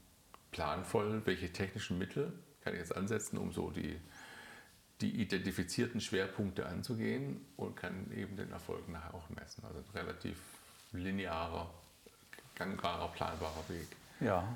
planvoll, 0.52 1.22
welche 1.26 1.52
technischen 1.52 1.98
Mittel 1.98 2.34
kann 2.62 2.74
ich 2.74 2.80
jetzt 2.80 2.96
ansetzen, 2.96 3.38
um 3.38 3.52
so 3.52 3.72
die, 3.72 4.00
die 5.02 5.22
identifizierten 5.22 6.00
Schwerpunkte 6.00 6.66
anzugehen 6.66 7.46
und 7.58 7.76
kann 7.76 8.12
eben 8.16 8.36
den 8.36 8.52
Erfolg 8.52 8.88
nachher 8.90 9.14
auch 9.14 9.30
messen. 9.30 9.64
Also 9.66 9.80
ein 9.80 9.86
relativ 9.94 10.38
linearer, 10.92 11.74
gangbarer, 12.56 13.08
planbarer 13.10 13.64
Weg. 13.70 13.88
Ja. 14.20 14.56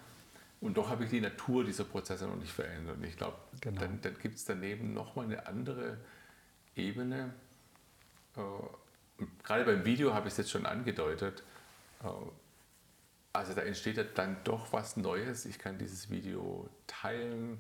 Und 0.62 0.78
doch 0.78 0.90
habe 0.90 1.04
ich 1.04 1.10
die 1.10 1.22
Natur 1.22 1.64
dieser 1.64 1.84
Prozesse 1.84 2.28
noch 2.28 2.38
nicht 2.38 2.52
verändert. 2.52 2.98
Und 2.98 3.04
ich 3.04 3.18
glaube, 3.18 3.38
genau. 3.62 3.82
dann, 3.82 4.02
dann 4.02 4.18
gibt 4.20 4.36
es 4.36 4.46
daneben 4.46 4.94
nochmal 4.94 5.26
eine 5.26 5.48
andere 5.48 5.98
Ebene. 6.76 7.34
Äh, 8.36 9.24
gerade 9.44 9.66
beim 9.66 9.86
Video 9.86 10.14
habe 10.14 10.28
ich 10.28 10.34
es 10.34 10.38
jetzt 10.38 10.52
schon 10.52 10.66
angedeutet. 10.66 11.44
Äh, 12.04 12.08
also 13.38 13.54
da 13.54 13.62
entsteht 13.62 13.98
ja 13.98 14.04
dann 14.04 14.38
doch 14.44 14.74
was 14.74 14.98
Neues. 14.98 15.46
Ich 15.46 15.60
kann 15.60 15.78
dieses 15.78 16.10
Video 16.10 16.70
teilen 16.88 17.60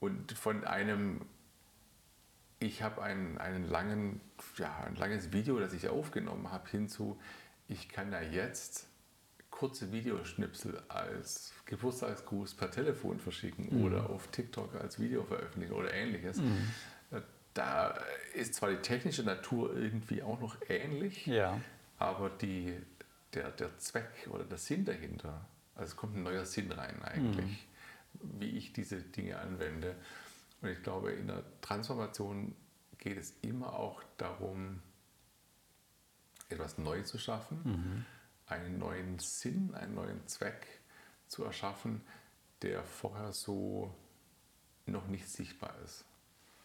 und 0.00 0.32
von 0.32 0.64
einem, 0.64 1.20
ich 2.58 2.82
habe 2.82 3.02
einen, 3.02 3.38
einen 3.38 3.68
langen, 3.68 4.20
ja, 4.56 4.74
ein 4.86 4.96
langes 4.96 5.32
Video, 5.32 5.60
das 5.60 5.74
ich 5.74 5.88
aufgenommen 5.88 6.50
habe, 6.50 6.68
hinzu, 6.70 7.20
ich 7.68 7.88
kann 7.88 8.10
ja 8.10 8.22
jetzt 8.22 8.88
kurze 9.50 9.92
Videoschnipsel 9.92 10.82
als 10.88 11.52
Geburtstagsgruß 11.66 12.54
per 12.54 12.70
Telefon 12.70 13.20
verschicken 13.20 13.68
mhm. 13.70 13.84
oder 13.84 14.08
auf 14.08 14.28
TikTok 14.28 14.74
als 14.76 14.98
Video 14.98 15.22
veröffentlichen 15.24 15.74
oder 15.74 15.92
ähnliches. 15.92 16.38
Mhm. 16.38 16.68
Da 17.52 17.98
ist 18.32 18.54
zwar 18.54 18.70
die 18.70 18.76
technische 18.76 19.24
Natur 19.24 19.76
irgendwie 19.76 20.22
auch 20.22 20.40
noch 20.40 20.56
ähnlich, 20.68 21.26
ja. 21.26 21.60
aber 21.98 22.30
die, 22.30 22.78
der, 23.34 23.50
der 23.50 23.78
Zweck 23.78 24.28
oder 24.30 24.44
der 24.44 24.58
Sinn 24.58 24.84
dahinter, 24.84 25.46
also 25.74 25.90
es 25.90 25.96
kommt 25.96 26.16
ein 26.16 26.22
neuer 26.22 26.44
Sinn 26.44 26.72
rein 26.72 27.02
eigentlich. 27.02 27.46
Mhm 27.46 27.70
wie 28.12 28.50
ich 28.50 28.72
diese 28.72 29.00
Dinge 29.02 29.38
anwende. 29.38 29.96
Und 30.60 30.68
ich 30.68 30.82
glaube, 30.82 31.12
in 31.12 31.28
der 31.28 31.44
Transformation 31.60 32.54
geht 32.98 33.16
es 33.16 33.34
immer 33.42 33.72
auch 33.74 34.02
darum, 34.16 34.80
etwas 36.48 36.78
neu 36.78 37.02
zu 37.02 37.18
schaffen, 37.18 37.60
mhm. 37.64 38.04
einen 38.46 38.78
neuen 38.78 39.18
Sinn, 39.18 39.74
einen 39.74 39.94
neuen 39.94 40.26
Zweck 40.26 40.66
zu 41.28 41.44
erschaffen, 41.44 42.02
der 42.62 42.82
vorher 42.84 43.32
so 43.32 43.94
noch 44.86 45.06
nicht 45.06 45.28
sichtbar 45.28 45.74
ist. 45.84 46.04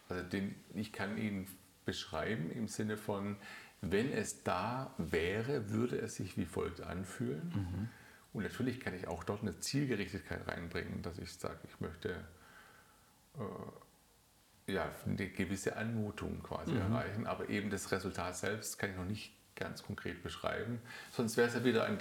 Also 0.10 0.24
den, 0.24 0.56
ich 0.74 0.92
kann 0.92 1.18
ihn 1.18 1.48
beschreiben 1.86 2.52
im 2.52 2.68
Sinne 2.68 2.98
von, 2.98 3.38
wenn 3.82 4.12
es 4.12 4.44
da 4.44 4.94
wäre, 4.98 5.70
würde 5.70 5.98
es 5.98 6.16
sich 6.16 6.38
wie 6.38 6.46
folgt 6.46 6.82
anfühlen. 6.82 7.52
Mhm. 7.54 7.90
Und 8.34 8.44
natürlich 8.44 8.80
kann 8.80 8.94
ich 8.94 9.08
auch 9.08 9.24
dort 9.24 9.42
eine 9.42 9.60
Zielgerichtetkeit 9.60 10.48
reinbringen, 10.48 11.02
dass 11.02 11.18
ich 11.20 11.32
sage, 11.34 11.60
ich 11.64 11.80
möchte 11.80 12.16
äh, 13.38 14.74
ja, 14.74 14.90
eine 15.06 15.30
gewisse 15.30 15.78
Anmutung 15.78 16.42
quasi 16.44 16.74
mhm. 16.74 16.82
erreichen, 16.82 17.28
aber 17.28 17.50
eben 17.50 17.70
das 17.70 17.92
Resultat 17.92 18.36
selbst 18.36 18.78
kann 18.78 18.90
ich 18.92 18.98
noch 18.98 19.06
nicht 19.06 19.32
ganz 19.56 19.84
konkret 19.84 20.22
beschreiben. 20.22 20.82
Sonst 21.12 21.38
wäre 21.38 21.48
es 21.48 21.54
ja 21.54 21.64
wieder 21.64 21.86
ein 21.86 21.98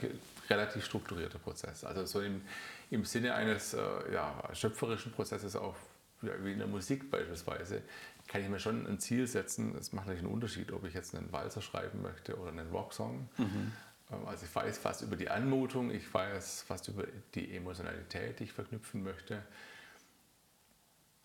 relativ 0.50 0.84
strukturierter 0.84 1.38
Prozess. 1.38 1.84
Also 1.84 2.04
so 2.04 2.20
im, 2.20 2.42
im 2.90 3.04
Sinne 3.04 3.34
eines 3.34 3.74
äh, 3.74 3.78
ja, 4.12 4.42
schöpferischen 4.52 5.12
Prozesses 5.12 5.54
auch 5.54 5.76
ja, 6.22 6.32
wie 6.42 6.52
in 6.52 6.58
der 6.58 6.66
Musik 6.66 7.10
beispielsweise, 7.10 7.82
kann 8.26 8.40
ich 8.40 8.48
mir 8.48 8.58
schon 8.58 8.86
ein 8.86 8.98
Ziel 8.98 9.26
setzen. 9.26 9.74
Es 9.76 9.92
macht 9.92 10.06
natürlich 10.06 10.24
einen 10.24 10.34
Unterschied, 10.34 10.72
ob 10.72 10.84
ich 10.84 10.94
jetzt 10.94 11.14
einen 11.14 11.32
Walzer 11.32 11.62
schreiben 11.62 12.02
möchte 12.02 12.36
oder 12.38 12.50
einen 12.50 12.70
Rocksong. 12.70 13.28
Mhm. 13.36 13.72
Ähm, 14.10 14.26
also 14.26 14.44
ich 14.46 14.54
weiß 14.54 14.78
fast 14.78 15.02
über 15.02 15.16
die 15.16 15.28
Anmutung, 15.28 15.90
ich 15.90 16.12
weiß 16.12 16.62
fast 16.62 16.88
über 16.88 17.04
die 17.34 17.56
Emotionalität, 17.56 18.40
die 18.40 18.44
ich 18.44 18.52
verknüpfen 18.52 19.02
möchte. 19.02 19.42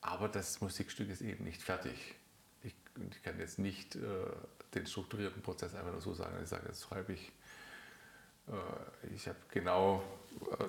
Aber 0.02 0.30
das 0.30 0.62
Musikstück 0.62 1.10
ist 1.10 1.22
eben 1.22 1.44
nicht 1.44 1.62
fertig. 1.62 2.16
Ich, 2.64 2.76
ich 3.12 3.24
kann 3.24 3.40
jetzt 3.40 3.60
nicht 3.60 3.96
äh, 3.96 4.00
den 4.74 4.86
strukturierten 4.86 5.42
Prozess 5.42 5.76
einfach 5.76 5.92
nur 5.92 6.02
so 6.02 6.14
sagen, 6.14 6.38
ich 6.42 6.50
sage, 6.50 6.68
jetzt 6.68 6.84
schreibe 6.84 7.14
ich, 7.14 7.32
äh, 8.48 9.14
ich 9.14 9.28
habe 9.28 9.38
genau 9.52 10.04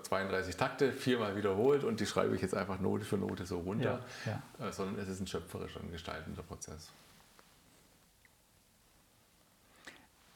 32 0.03 0.55
äh, 0.55 0.59
Takte, 0.59 0.93
viermal 0.93 1.37
wiederholt 1.37 1.85
und 1.85 2.01
die 2.01 2.07
schreibe 2.07 2.35
ich 2.35 2.43
jetzt 2.43 2.55
einfach 2.55 2.81
Note 2.81 3.05
für 3.05 3.17
Note 3.17 3.47
so 3.47 3.61
runter, 3.61 4.01
ja, 4.27 4.43
ja. 4.59 4.69
Äh, 4.69 4.73
sondern 4.73 4.99
es 4.99 5.09
ist 5.09 5.21
ein 5.21 5.27
schöpferischer 5.27 5.81
und 5.81 5.91
gestaltender 5.91 6.43
Prozess. 6.43 6.91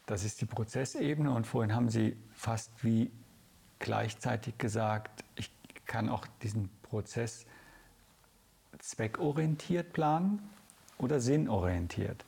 Das 0.07 0.25
ist 0.25 0.41
die 0.41 0.47
Prozessebene 0.47 1.31
und 1.31 1.47
vorhin 1.47 1.75
haben 1.75 1.89
Sie 1.89 2.17
fast 2.35 2.71
wie 2.83 3.11
gleichzeitig 3.79 4.59
gesagt, 4.59 5.25
ich 5.35 5.51
kann 5.87 6.09
auch 6.09 6.27
diesen 6.43 6.69
Prozess 6.83 7.47
zweckorientiert 8.79 9.93
planen 9.93 10.43
oder 10.99 11.21
sinnorientiert. 11.21 12.25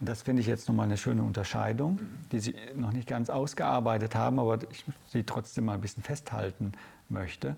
Das 0.00 0.22
finde 0.22 0.42
ich 0.42 0.46
jetzt 0.46 0.68
nochmal 0.68 0.86
eine 0.86 0.96
schöne 0.96 1.22
Unterscheidung, 1.22 1.98
die 2.30 2.38
Sie 2.38 2.54
noch 2.76 2.92
nicht 2.92 3.08
ganz 3.08 3.30
ausgearbeitet 3.30 4.14
haben, 4.14 4.38
aber 4.38 4.58
ich 4.70 4.84
sie 5.08 5.24
trotzdem 5.24 5.64
mal 5.64 5.74
ein 5.74 5.80
bisschen 5.80 6.04
festhalten 6.04 6.72
möchte, 7.08 7.56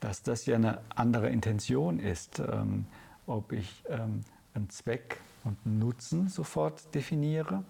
dass 0.00 0.22
das 0.22 0.46
ja 0.46 0.56
eine 0.56 0.80
andere 0.88 1.28
Intention 1.28 2.00
ist, 2.00 2.40
ähm, 2.40 2.86
ob 3.28 3.52
ich 3.52 3.84
ähm, 3.88 4.24
einen 4.54 4.70
Zweck 4.70 5.20
und 5.44 5.56
einen 5.64 5.78
Nutzen 5.78 6.28
sofort 6.28 6.92
definiere 6.96 7.62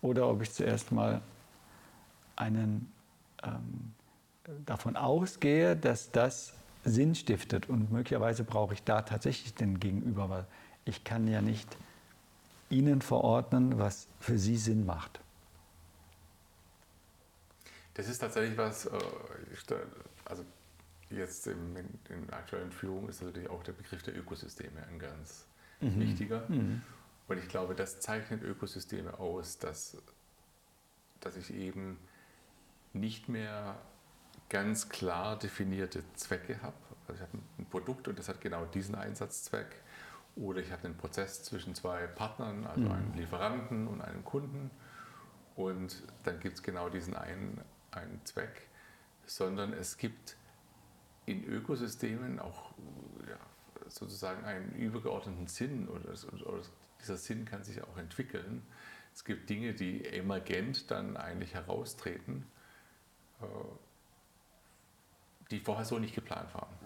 oder 0.00 0.28
ob 0.28 0.40
ich 0.40 0.52
zuerst 0.52 0.90
mal 0.90 1.20
einen, 2.36 2.90
ähm, 3.42 3.92
davon 4.64 4.96
ausgehe, 4.96 5.76
dass 5.76 6.10
das 6.10 6.54
Sinn 6.84 7.14
stiftet. 7.14 7.68
Und 7.68 7.92
möglicherweise 7.92 8.42
brauche 8.42 8.72
ich 8.72 8.82
da 8.84 9.02
tatsächlich 9.02 9.54
den 9.54 9.78
Gegenüber, 9.80 10.30
weil 10.30 10.46
ich 10.86 11.04
kann 11.04 11.28
ja 11.28 11.42
nicht 11.42 11.76
Ihnen 12.70 13.02
verordnen, 13.02 13.78
was 13.78 14.08
für 14.18 14.38
Sie 14.38 14.56
Sinn 14.56 14.86
macht. 14.86 15.20
Das 17.94 18.08
ist 18.08 18.18
tatsächlich 18.18 18.56
was, 18.56 18.86
äh, 18.86 18.98
also 20.24 20.44
jetzt 21.10 21.46
in, 21.46 21.76
in 22.08 22.30
aktuellen 22.30 22.72
Führung 22.72 23.08
ist 23.08 23.22
natürlich 23.22 23.50
auch 23.50 23.62
der 23.62 23.72
Begriff 23.72 24.02
der 24.02 24.16
Ökosysteme 24.16 24.86
ein 24.88 24.98
ganz 24.98 25.44
mhm. 25.80 26.00
wichtiger. 26.00 26.48
Mhm. 26.48 26.82
Und 27.28 27.38
ich 27.38 27.48
glaube, 27.48 27.74
das 27.74 28.00
zeichnet 28.00 28.42
Ökosysteme 28.42 29.18
aus, 29.18 29.58
dass, 29.58 29.96
dass 31.20 31.36
ich 31.36 31.52
eben 31.54 31.98
nicht 32.92 33.28
mehr 33.28 33.76
ganz 34.48 34.88
klar 34.88 35.38
definierte 35.38 36.02
Zwecke 36.14 36.60
habe. 36.62 36.74
Also 37.06 37.22
ich 37.22 37.28
habe 37.28 37.38
ein 37.58 37.66
Produkt 37.66 38.08
und 38.08 38.18
das 38.18 38.28
hat 38.28 38.40
genau 38.40 38.64
diesen 38.66 38.94
Einsatzzweck. 38.94 39.76
Oder 40.36 40.60
ich 40.60 40.70
habe 40.70 40.84
einen 40.84 40.96
Prozess 40.96 41.42
zwischen 41.42 41.74
zwei 41.74 42.06
Partnern, 42.06 42.66
also 42.66 42.82
mhm. 42.82 42.92
einem 42.92 43.14
Lieferanten 43.14 43.86
und 43.86 44.00
einem 44.00 44.24
Kunden. 44.24 44.70
Und 45.56 46.02
dann 46.22 46.40
gibt 46.40 46.56
es 46.56 46.62
genau 46.62 46.88
diesen 46.88 47.16
einen, 47.16 47.60
einen 47.90 48.20
Zweck. 48.24 48.68
Sondern 49.26 49.72
es 49.72 49.96
gibt 49.96 50.36
in 51.26 51.44
Ökosystemen 51.44 52.40
auch 52.40 52.72
ja, 53.28 53.36
sozusagen 53.88 54.44
einen 54.44 54.74
übergeordneten 54.74 55.46
Sinn 55.46 55.88
oder, 55.88 56.10
oder 56.48 56.62
dieser 57.00 57.16
Sinn 57.16 57.44
kann 57.44 57.62
sich 57.62 57.82
auch 57.82 57.96
entwickeln. 57.96 58.62
Es 59.14 59.24
gibt 59.24 59.50
Dinge, 59.50 59.74
die 59.74 60.04
emergent 60.04 60.90
dann 60.90 61.16
eigentlich 61.16 61.54
heraustreten, 61.54 62.46
äh, 63.40 63.44
die 65.50 65.60
vorher 65.60 65.84
so 65.84 65.98
nicht 65.98 66.14
geplant 66.14 66.54
waren. 66.54 66.79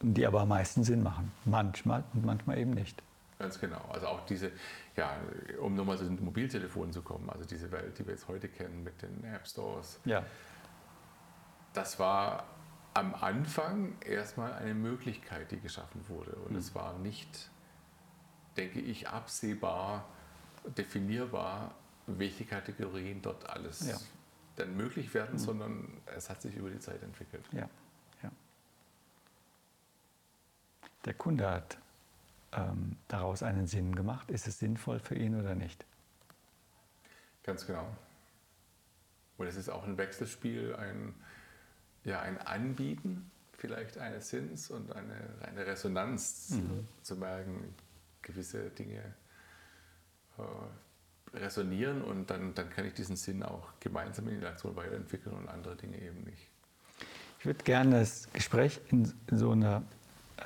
Die 0.00 0.26
aber 0.26 0.42
am 0.42 0.48
meisten 0.48 0.84
Sinn 0.84 1.02
machen. 1.02 1.32
Manchmal 1.44 2.04
und 2.12 2.24
manchmal 2.24 2.58
eben 2.58 2.72
nicht. 2.72 3.02
Ganz 3.38 3.58
genau. 3.58 3.80
Also 3.92 4.06
auch 4.06 4.24
diese, 4.26 4.52
ja, 4.96 5.16
um 5.60 5.74
nochmal 5.74 5.98
zu 5.98 6.04
den 6.04 6.22
Mobiltelefonen 6.24 6.92
zu 6.92 7.02
kommen, 7.02 7.28
also 7.30 7.44
diese 7.44 7.70
Welt, 7.72 7.98
die 7.98 8.06
wir 8.06 8.14
jetzt 8.14 8.28
heute 8.28 8.48
kennen 8.48 8.84
mit 8.84 9.02
den 9.02 9.24
App 9.24 9.46
Stores. 9.46 10.00
Ja. 10.04 10.24
Das 11.72 11.98
war 11.98 12.44
am 12.94 13.14
Anfang 13.14 13.96
erstmal 14.00 14.52
eine 14.52 14.74
Möglichkeit, 14.74 15.50
die 15.50 15.58
geschaffen 15.58 16.00
wurde. 16.08 16.32
Und 16.32 16.52
mhm. 16.52 16.58
es 16.58 16.74
war 16.74 16.96
nicht 16.98 17.50
denke 18.56 18.80
ich, 18.80 19.08
absehbar, 19.08 20.08
definierbar, 20.76 21.74
welche 22.06 22.44
Kategorien 22.44 23.22
dort 23.22 23.48
alles 23.48 23.86
ja. 23.86 23.96
dann 24.56 24.76
möglich 24.76 25.12
werden, 25.14 25.34
mhm. 25.34 25.38
sondern 25.38 25.88
es 26.06 26.30
hat 26.30 26.42
sich 26.42 26.54
über 26.56 26.70
die 26.70 26.78
Zeit 26.78 27.02
entwickelt. 27.02 27.44
Ja. 27.52 27.68
ja. 28.22 28.30
Der 31.04 31.14
Kunde 31.14 31.50
hat 31.50 31.78
ähm, 32.52 32.96
daraus 33.08 33.42
einen 33.42 33.66
Sinn 33.66 33.94
gemacht. 33.94 34.30
Ist 34.30 34.46
es 34.46 34.58
sinnvoll 34.58 34.98
für 34.98 35.14
ihn 35.14 35.38
oder 35.38 35.54
nicht? 35.54 35.84
Ganz 37.42 37.66
genau. 37.66 37.86
Und 39.36 39.46
es 39.46 39.56
ist 39.56 39.68
auch 39.68 39.84
ein 39.84 39.98
Wechselspiel, 39.98 40.74
ein, 40.76 41.14
ja, 42.04 42.20
ein 42.20 42.38
Anbieten 42.38 43.30
vielleicht 43.56 43.98
eines 43.98 44.28
Sinns 44.28 44.70
und 44.70 44.92
eine, 44.94 45.14
eine 45.40 45.66
Resonanz 45.66 46.50
mhm. 46.50 46.86
zu, 47.02 47.14
zu 47.14 47.16
merken, 47.16 47.74
gewisse 48.22 48.70
Dinge 48.70 49.14
äh, 50.38 51.36
resonieren 51.36 52.02
und 52.02 52.30
dann, 52.30 52.54
dann 52.54 52.70
kann 52.70 52.84
ich 52.84 52.94
diesen 52.94 53.16
Sinn 53.16 53.42
auch 53.42 53.68
gemeinsam 53.80 54.28
in 54.28 54.40
die 54.40 54.46
Aktion 54.46 54.76
weiterentwickeln 54.76 55.34
und 55.34 55.48
andere 55.48 55.76
Dinge 55.76 55.98
eben 56.00 56.22
nicht. 56.24 56.48
Ich 57.38 57.46
würde 57.46 57.64
gerne 57.64 58.00
das 58.00 58.30
Gespräch 58.32 58.80
in, 58.90 59.12
so 59.30 59.50
eine 59.50 59.82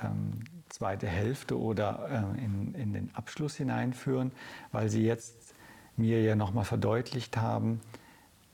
ähm, 0.03 0.41
zweite 0.69 1.07
Hälfte 1.07 1.59
oder 1.59 2.35
äh, 2.37 2.43
in, 2.43 2.73
in 2.75 2.93
den 2.93 3.15
Abschluss 3.15 3.55
hineinführen, 3.55 4.31
weil 4.71 4.89
Sie 4.89 5.03
jetzt 5.03 5.53
mir 5.97 6.21
ja 6.21 6.35
nochmal 6.35 6.65
verdeutlicht 6.65 7.37
haben, 7.37 7.81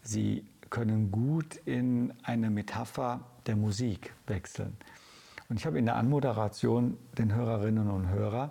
Sie 0.02 0.46
können 0.70 1.12
gut 1.12 1.56
in 1.66 2.14
eine 2.24 2.50
Metapher 2.50 3.22
der 3.48 3.56
Musik 3.56 4.14
wechseln. 4.28 4.76
Und 5.50 5.60
ich 5.60 5.66
habe 5.66 5.78
in 5.78 5.86
der 5.86 5.96
Anmoderation 5.96 6.98
den 7.18 7.34
Hörerinnen 7.34 7.90
und 7.90 8.10
Hörern 8.10 8.50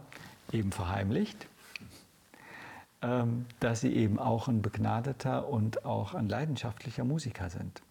eben 0.53 0.71
verheimlicht, 0.71 1.49
ähm, 3.03 3.47
dass 3.61 3.81
sie 3.81 3.93
eben 3.95 4.19
auch 4.19 4.49
ein 4.49 4.63
begnadeter 4.63 5.49
und 5.49 5.85
auch 5.85 6.15
ein 6.15 6.29
leidenschaftlicher 6.29 7.05
Musiker 7.05 7.51
sind. 7.51 7.83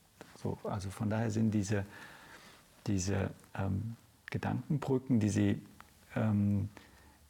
So, 0.41 0.57
also 0.63 0.89
von 0.89 1.09
daher 1.09 1.31
sind 1.31 1.51
diese, 1.51 1.85
diese 2.87 3.29
ähm, 3.55 3.97
Gedankenbrücken, 4.33 5.19
die 5.19 5.29
sie 5.29 5.61
ähm, 6.15 6.69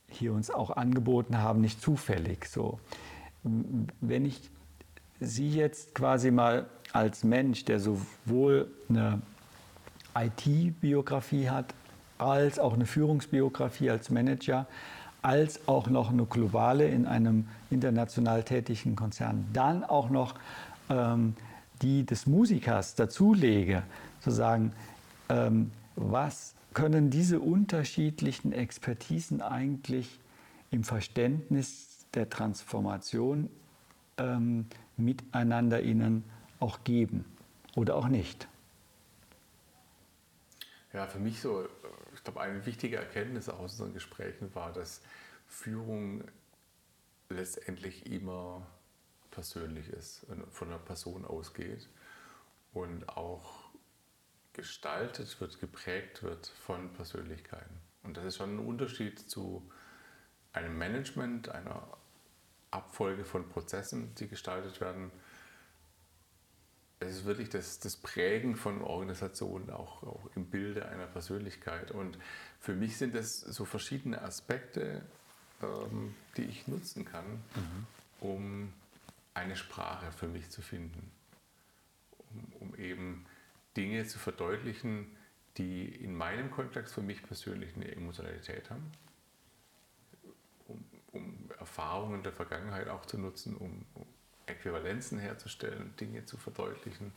hier 0.08 0.34
uns 0.34 0.49
auch 0.49 0.72
angeboten 0.72 1.38
haben, 1.38 1.62
nicht 1.62 1.82
zufällig. 1.82 2.45
So, 2.45 2.80
wenn 3.43 4.26
ich 4.26 4.49
Sie 5.20 5.49
jetzt 5.49 5.95
quasi 5.95 6.32
mal 6.32 6.66
als 6.91 7.24
Mensch, 7.24 7.66
der 7.66 7.80
sowohl 7.80 8.68
eine 8.89 9.22
IT-Biografie 10.16 11.49
hat, 11.49 11.74
als 12.18 12.60
auch 12.60 12.74
eine 12.74 12.86
Führungsbiografie 12.86 13.89
als 13.89 14.10
Manager, 14.10 14.68
als 15.22 15.68
auch 15.68 15.88
noch 15.88 16.12
eine 16.12 16.26
globale 16.26 16.88
in 16.88 17.06
einem 17.08 17.47
international 17.70 18.43
tätigen 18.43 18.95
Konzern, 18.95 19.45
dann 19.54 19.84
auch 19.84 20.10
noch 20.10 20.36
ähm, 20.89 21.36
die 21.82 22.06
des 22.06 22.28
Musikers 22.28 22.95
dazulege, 22.95 23.84
zu 24.20 24.32
sagen, 24.32 24.74
ähm, 25.30 25.72
was 25.95 26.54
können 26.74 27.09
diese 27.09 27.39
unterschiedlichen 27.39 28.51
Expertisen 28.51 29.41
eigentlich 29.41 30.19
im 30.71 30.84
Verständnis 30.84 32.05
der 32.13 32.30
Transformation 32.30 33.49
ähm, 34.17 34.67
miteinander 34.97 35.82
ihnen 35.82 36.24
auch 36.59 36.84
geben 36.84 37.26
oder 37.76 37.95
auch 37.95 38.07
nicht? 38.07 38.47
Ja, 40.93 41.07
für 41.07 41.19
mich 41.19 41.41
so, 41.41 41.67
ich 42.13 42.24
glaube, 42.24 42.41
eine 42.41 42.65
wichtige 42.65 42.97
Erkenntnis 42.97 43.49
aus 43.49 43.71
unseren 43.74 43.93
Gesprächen 43.93 44.53
war, 44.53 44.71
dass 44.71 45.01
Führung 45.47 46.24
letztendlich 47.30 48.05
immer 48.11 48.65
persönlich 49.32 49.89
ist 49.89 50.24
und 50.26 50.45
von 50.53 50.67
einer 50.67 50.78
Person 50.78 51.26
ausgeht 51.26 51.89
und 52.74 53.09
auch 53.09 53.62
gestaltet 54.54 55.39
wird, 55.41 55.60
geprägt 55.60 56.24
wird 56.24 56.47
von 56.47 56.93
Persönlichkeiten. 56.93 57.80
Und 58.04 58.18
das 58.18 58.26
ist 58.26 58.38
schon 58.38 58.56
ein 58.56 58.66
Unterschied 58.66 59.20
zu 59.20 59.70
einem 60.54 60.78
Management, 60.78 61.49
einer 61.49 61.88
Abfolge 62.70 63.26
von 63.26 63.49
Prozessen, 63.49 64.14
die 64.16 64.28
gestaltet 64.28 64.82
werden. 64.82 65.12
Es 66.99 67.18
ist 67.18 67.26
wirklich 67.26 67.49
das, 67.49 67.80
das 67.80 67.97
Prägen 67.97 68.56
von 68.56 68.82
Organisationen 68.82 69.70
auch, 69.70 70.04
auch 70.04 70.30
im 70.36 70.45
Bilde 70.45 70.88
einer 70.88 71.08
Persönlichkeit. 71.08 71.91
Und 71.91 72.18
für 72.60 72.74
mich 72.74 72.97
sind 72.97 73.16
das 73.16 73.39
so 73.41 73.66
verschiedene 73.66 74.22
Aspekte, 74.22 75.01
ähm, 75.62 76.16
die 76.38 76.43
ich 76.43 76.68
nutzen 76.68 77.06
kann, 77.06 77.26
mhm. 77.26 77.88
um 78.22 78.74
eine 79.34 79.56
Sprache 79.56 80.12
für 80.12 80.28
mich 80.28 80.49
zu 80.49 80.62
finden, 80.62 81.12
um, 82.30 82.54
um 82.60 82.76
eben 82.76 83.26
Dinge 83.76 84.05
zu 84.05 84.19
verdeutlichen, 84.19 85.15
die 85.57 85.86
in 85.86 86.15
meinem 86.15 86.51
Kontext 86.51 86.93
für 86.93 87.01
mich 87.01 87.21
persönlich 87.24 87.76
eine 87.76 87.91
Emotionalität 87.91 88.69
haben, 88.69 88.91
um, 90.67 90.84
um 91.11 91.49
Erfahrungen 91.59 92.24
der 92.24 92.34
Vergangenheit 92.34 92.88
auch 92.88 93.05
zu 93.05 93.17
nutzen, 93.17 93.55
um, 93.55 93.86
um, 93.93 94.05
Äquivalenzen 94.45 95.19
herzustellen, 95.19 95.95
Dinge 95.99 96.26
zu 96.26 96.38
verdeutlichen. 96.38 97.13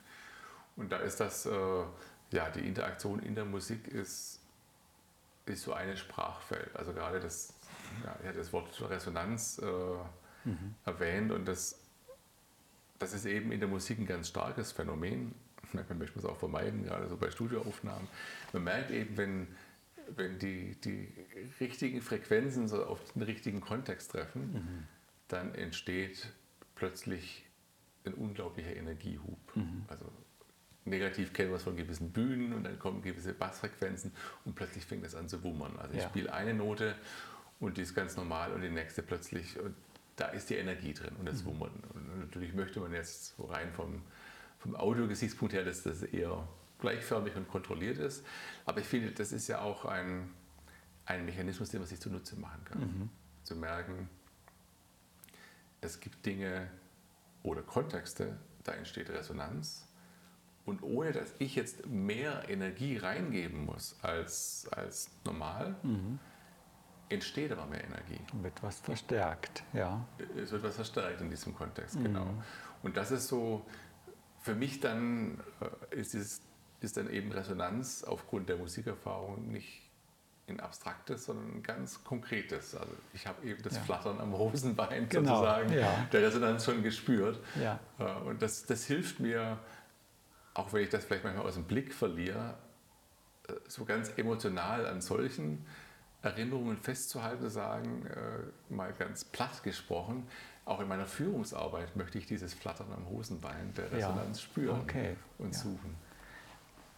Und 0.76 0.92
da 0.92 0.98
ist 0.98 1.18
das, 1.18 1.46
äh, 1.46 1.84
ja, 2.30 2.50
die 2.50 2.60
Interaktion 2.60 3.20
in 3.20 3.34
der 3.34 3.44
Musik 3.44 3.88
ist, 3.88 4.40
ist 5.46 5.62
so 5.62 5.72
eine 5.72 5.96
Sprachfeld. 5.96 6.76
Also 6.76 6.92
gerade 6.92 7.18
das, 7.18 7.54
ja, 8.04 8.32
das 8.32 8.52
Wort 8.52 8.68
Resonanz 8.88 9.58
äh, 9.58 10.48
mhm. 10.48 10.74
erwähnt 10.84 11.32
und 11.32 11.46
das, 11.46 11.80
das 13.00 13.12
ist 13.12 13.26
eben 13.26 13.50
in 13.50 13.58
der 13.58 13.68
Musik 13.68 13.98
ein 13.98 14.06
ganz 14.06 14.28
starkes 14.28 14.70
Phänomen 14.70 15.34
man 15.72 15.98
möchte 15.98 16.18
es 16.18 16.24
auch 16.24 16.38
vermeiden, 16.38 16.84
gerade 16.84 17.08
so 17.08 17.16
bei 17.16 17.30
Studioaufnahmen. 17.30 18.08
Man 18.52 18.64
merkt 18.64 18.90
eben, 18.90 19.16
wenn, 19.16 19.46
wenn 20.14 20.38
die, 20.38 20.76
die 20.80 21.08
richtigen 21.60 22.00
Frequenzen 22.00 22.68
so 22.68 22.84
auf 22.84 23.00
den 23.12 23.22
richtigen 23.22 23.60
Kontext 23.60 24.12
treffen, 24.12 24.52
mhm. 24.52 24.84
dann 25.28 25.54
entsteht 25.54 26.32
plötzlich 26.74 27.44
ein 28.04 28.14
unglaublicher 28.14 28.74
Energiehub. 28.76 29.38
Mhm. 29.56 29.84
Also 29.88 30.10
negativ 30.84 31.32
kennen 31.32 31.50
wir 31.50 31.56
es 31.56 31.64
von 31.64 31.76
gewissen 31.76 32.12
Bühnen 32.12 32.52
und 32.52 32.64
dann 32.64 32.78
kommen 32.78 33.02
gewisse 33.02 33.32
Bassfrequenzen 33.32 34.12
und 34.44 34.54
plötzlich 34.54 34.84
fängt 34.84 35.04
es 35.04 35.14
an 35.14 35.28
zu 35.28 35.42
wummern. 35.42 35.76
Also 35.78 35.94
ich 35.94 36.02
ja. 36.02 36.08
spiele 36.08 36.32
eine 36.32 36.54
Note 36.54 36.94
und 37.58 37.76
die 37.76 37.82
ist 37.82 37.94
ganz 37.94 38.16
normal 38.16 38.52
und 38.52 38.60
die 38.60 38.70
nächste 38.70 39.02
plötzlich 39.02 39.58
und 39.58 39.74
da 40.16 40.28
ist 40.28 40.48
die 40.48 40.54
Energie 40.54 40.94
drin 40.94 41.14
und 41.18 41.28
es 41.28 41.42
mhm. 41.42 41.48
wummert. 41.48 41.72
Und 41.94 42.20
natürlich 42.20 42.54
möchte 42.54 42.80
man 42.80 42.92
jetzt 42.92 43.34
rein 43.38 43.72
vom 43.72 44.02
vom 44.58 44.76
Audiogesichtspunkt 44.76 45.54
her, 45.54 45.64
dass 45.64 45.82
das 45.82 46.02
eher 46.02 46.46
gleichförmig 46.78 47.34
und 47.36 47.48
kontrolliert 47.48 47.98
ist. 47.98 48.24
Aber 48.64 48.80
ich 48.80 48.86
finde, 48.86 49.10
das 49.12 49.32
ist 49.32 49.48
ja 49.48 49.60
auch 49.60 49.84
ein, 49.84 50.30
ein 51.04 51.24
Mechanismus, 51.24 51.70
den 51.70 51.80
man 51.80 51.88
sich 51.88 52.00
zunutze 52.00 52.36
machen 52.36 52.64
kann. 52.64 52.80
Mhm. 52.80 53.10
Zu 53.42 53.56
merken, 53.56 54.08
es 55.80 56.00
gibt 56.00 56.24
Dinge 56.26 56.68
oder 57.42 57.62
Kontexte, 57.62 58.36
da 58.64 58.72
entsteht 58.72 59.08
Resonanz. 59.10 59.86
Und 60.64 60.82
ohne 60.82 61.12
dass 61.12 61.32
ich 61.38 61.54
jetzt 61.54 61.86
mehr 61.86 62.48
Energie 62.48 62.96
reingeben 62.96 63.64
muss 63.64 63.94
als, 64.02 64.68
als 64.72 65.10
normal, 65.24 65.76
mhm. 65.84 66.18
entsteht 67.08 67.52
aber 67.52 67.66
mehr 67.66 67.84
Energie. 67.84 68.20
Wird 68.42 68.60
was 68.64 68.80
verstärkt, 68.80 69.62
ja. 69.72 70.04
Es 70.36 70.50
wird 70.50 70.64
was 70.64 70.74
verstärkt 70.74 71.20
in 71.20 71.30
diesem 71.30 71.54
Kontext, 71.54 71.94
mhm. 71.96 72.04
genau. 72.04 72.42
Und 72.82 72.96
das 72.96 73.12
ist 73.12 73.28
so, 73.28 73.64
für 74.46 74.54
mich 74.54 74.78
dann 74.78 75.40
äh, 75.90 75.96
ist, 75.96 76.14
es, 76.14 76.40
ist 76.80 76.96
dann 76.96 77.10
eben 77.10 77.32
Resonanz 77.32 78.04
aufgrund 78.04 78.48
der 78.48 78.56
Musikerfahrung 78.56 79.50
nicht 79.50 79.82
ein 80.46 80.60
abstraktes, 80.60 81.24
sondern 81.24 81.64
ganz 81.64 82.04
konkretes. 82.04 82.76
Also 82.76 82.92
ich 83.12 83.26
habe 83.26 83.44
eben 83.44 83.60
das 83.64 83.74
ja. 83.74 83.82
Flattern 83.82 84.20
am 84.20 84.32
Rosenbein 84.32 85.08
genau. 85.08 85.34
sozusagen 85.34 85.72
ja. 85.72 86.06
der 86.12 86.22
Resonanz 86.22 86.64
schon 86.64 86.84
gespürt. 86.84 87.40
Ja. 87.60 87.80
Äh, 87.98 88.04
und 88.28 88.40
das, 88.40 88.64
das 88.66 88.84
hilft 88.84 89.18
mir, 89.18 89.58
auch 90.54 90.72
wenn 90.72 90.84
ich 90.84 90.90
das 90.90 91.04
vielleicht 91.04 91.24
manchmal 91.24 91.44
aus 91.44 91.54
dem 91.54 91.64
Blick 91.64 91.92
verliere, 91.92 92.54
äh, 93.48 93.54
so 93.66 93.84
ganz 93.84 94.12
emotional 94.16 94.86
an 94.86 95.00
solchen 95.00 95.66
Erinnerungen 96.22 96.76
festzuhalten, 96.76 97.42
zu 97.42 97.50
sagen, 97.50 98.08
mal 98.68 98.92
ganz 98.92 99.24
platt 99.24 99.62
gesprochen, 99.62 100.26
auch 100.66 100.80
in 100.80 100.88
meiner 100.88 101.06
Führungsarbeit 101.06 101.96
möchte 101.96 102.18
ich 102.18 102.26
dieses 102.26 102.52
Flattern 102.52 102.88
am 102.94 103.08
Hosenbein 103.08 103.72
der 103.76 103.90
Resonanz 103.92 104.40
ja. 104.40 104.44
spüren 104.44 104.80
okay. 104.82 105.16
und 105.38 105.54
ja. 105.54 105.60
suchen. 105.60 105.94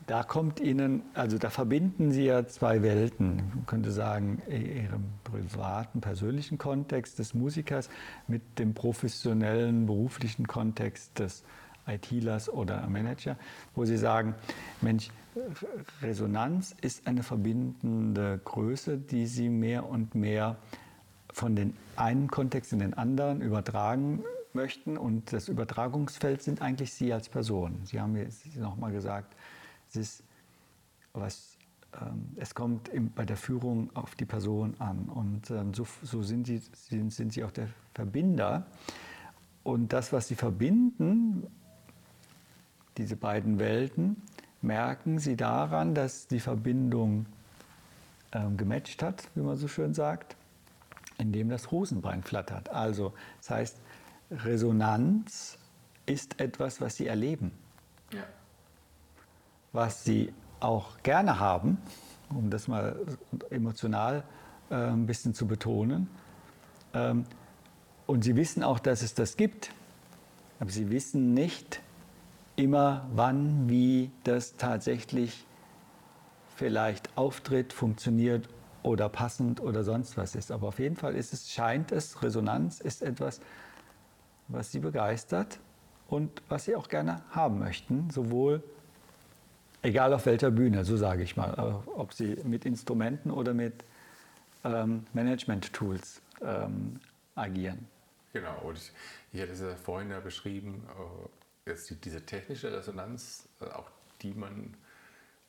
Da 0.07 0.23
kommt 0.23 0.59
Ihnen, 0.59 1.03
also 1.13 1.37
da 1.37 1.51
verbinden 1.51 2.11
Sie 2.11 2.25
ja 2.25 2.47
zwei 2.47 2.83
Welten. 2.83 3.37
Man 3.37 3.67
könnte 3.67 3.91
sagen, 3.91 4.41
Ihrem 4.49 5.05
privaten, 5.23 6.01
persönlichen 6.01 6.57
Kontext 6.57 7.19
des 7.19 7.35
Musikers 7.35 7.91
mit 8.27 8.59
dem 8.59 8.73
professionellen, 8.73 9.85
beruflichen 9.85 10.47
Kontext 10.47 11.19
des 11.19 11.45
ITlers 11.87 12.49
oder 12.49 12.87
Manager, 12.89 13.37
wo 13.75 13.85
Sie 13.85 13.99
sagen, 13.99 14.35
Mensch, 14.81 15.11
Resonanz 16.01 16.75
ist 16.81 17.07
eine 17.07 17.23
verbindende 17.23 18.41
Größe, 18.45 18.97
die 18.97 19.27
Sie 19.27 19.51
mehr 19.51 19.87
und 19.87 20.15
mehr 20.15 20.57
von 21.39 21.55
den 21.55 21.77
einen 21.95 22.29
Kontext 22.29 22.73
in 22.73 22.81
den 22.81 22.95
anderen 22.95 23.41
übertragen 23.41 24.25
möchten. 24.53 24.99
Und 24.99 25.33
das 25.33 25.49
Übertragungsfeld 25.49 26.43
sind 26.43 26.61
eigentlich 26.61 26.93
Sie 26.93 27.13
als 27.13 27.29
Person. 27.29 27.81
Sie 27.85 28.01
haben 28.01 28.17
jetzt 28.17 28.57
nochmal 28.57 28.91
gesagt, 28.91 29.37
es, 29.89 29.97
ist 29.97 30.25
was, 31.13 31.57
ähm, 32.01 32.31
es 32.37 32.55
kommt 32.55 32.91
bei 33.15 33.25
der 33.25 33.37
Führung 33.37 33.95
auf 33.95 34.17
die 34.17 34.25
Person 34.25 34.75
an. 34.81 35.09
Und 35.09 35.51
ähm, 35.51 35.73
so, 35.75 35.87
so 36.03 36.23
sind, 36.23 36.49
Sie, 36.49 36.61
sind, 36.73 37.13
sind 37.13 37.33
Sie 37.33 37.45
auch 37.45 37.53
der 37.53 37.69
Verbinder. 37.95 38.67
Und 39.63 39.93
das, 39.93 40.13
was 40.13 40.27
Sie 40.27 40.35
verbinden, 40.35 41.47
diese 42.97 43.15
beiden 43.15 43.61
Welten, 43.61 44.21
merken 44.61 45.21
Sie 45.21 45.37
daran, 45.37 45.95
dass 45.95 46.27
die 46.27 46.41
Verbindung 46.41 47.27
ähm, 48.33 48.57
gematcht 48.57 49.05
hat, 49.05 49.29
wie 49.37 49.43
man 49.43 49.57
so 49.57 49.69
schön 49.69 49.95
sagt 49.95 50.38
in 51.19 51.33
dem 51.33 51.49
das 51.49 51.71
Hosenbein 51.71 52.23
flattert. 52.23 52.71
Also, 52.71 53.13
das 53.39 53.51
heißt, 53.51 53.81
Resonanz 54.31 55.59
ist 56.07 56.41
etwas, 56.41 56.81
was 56.81 56.97
Sie 56.97 57.07
erleben. 57.07 57.53
Ja. 58.13 58.25
Was 59.73 60.05
Sie 60.05 60.33
auch 60.61 61.03
gerne 61.03 61.39
haben, 61.39 61.79
um 62.31 62.51
das 62.51 62.69
mal 62.69 62.97
emotional 63.51 64.25
äh, 64.71 64.75
ein 64.75 65.07
bisschen 65.07 65.35
zu 65.35 65.47
betonen. 65.47 66.09
Ähm, 66.95 67.25
und 68.07 68.25
Sie 68.25 68.37
wissen 68.37 68.63
auch, 68.63 68.79
dass 68.79 69.03
es 69.03 69.15
das 69.15 69.37
gibt, 69.37 69.73
aber 70.61 70.71
Sie 70.71 70.91
wissen 70.91 71.35
nicht 71.35 71.81
immer, 72.57 73.07
wann, 73.13 73.69
wie 73.69 74.11
das 74.25 74.57
tatsächlich 74.57 75.47
vielleicht 76.57 77.17
auftritt, 77.17 77.73
funktioniert 77.73 78.49
oder 78.89 79.09
passend 79.09 79.61
oder 79.61 79.85
sonst 79.85 80.17
was 80.17 80.35
ist. 80.35 80.51
Aber 80.51 80.69
auf 80.69 80.79
jeden 80.79 80.97
Fall 80.97 81.15
ist 81.15 81.33
es, 81.33 81.51
scheint 81.53 81.93
es, 81.93 82.23
Resonanz 82.23 82.81
ist 82.81 83.03
etwas, 83.03 83.41
was 84.49 84.73
Sie 84.73 84.81
begeistert 84.81 85.61
und 86.09 86.43
was 86.49 86.65
Sie 86.65 86.75
auch 86.75 86.89
gerne 86.89 87.23
haben 87.31 87.59
möchten, 87.59 88.09
sowohl 88.11 88.63
egal 89.83 90.13
auf 90.15 90.25
welcher 90.27 90.51
Bühne, 90.51 90.85
so 90.85 90.97
sage 90.97 91.23
ich 91.23 91.37
mal, 91.37 91.83
ob 91.95 92.15
Sie 92.15 92.39
mit 92.45 92.65
Instrumenten 92.65 93.31
oder 93.31 93.53
mit 93.53 93.85
ähm, 94.65 95.07
Management-Tools 95.13 96.23
ähm, 96.43 96.99
agieren. 97.35 97.87
Genau, 98.33 98.59
und 98.65 98.79
ich, 98.79 98.93
ich 99.33 99.43
hatte 99.43 99.53
es 99.53 99.61
ja 99.61 99.77
vorhin 99.77 100.11
ja 100.11 100.21
beschrieben, 100.21 100.83
äh, 101.67 101.71
jetzt 101.71 101.91
die, 101.91 101.97
diese 101.97 102.25
technische 102.25 102.73
Resonanz, 102.73 103.49
äh, 103.61 103.67
auch 103.67 103.91
die 104.23 104.33
man 104.33 104.75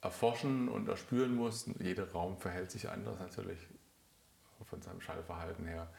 erforschen 0.01 0.69
und 0.69 0.87
erspüren 0.87 1.35
muss. 1.35 1.69
Jeder 1.79 2.11
Raum 2.11 2.37
verhält 2.37 2.71
sich 2.71 2.89
anders 2.89 3.19
natürlich 3.19 3.59
von 4.65 4.81
seinem 4.81 5.01
Schallverhalten 5.01 5.65
her. 5.65 5.89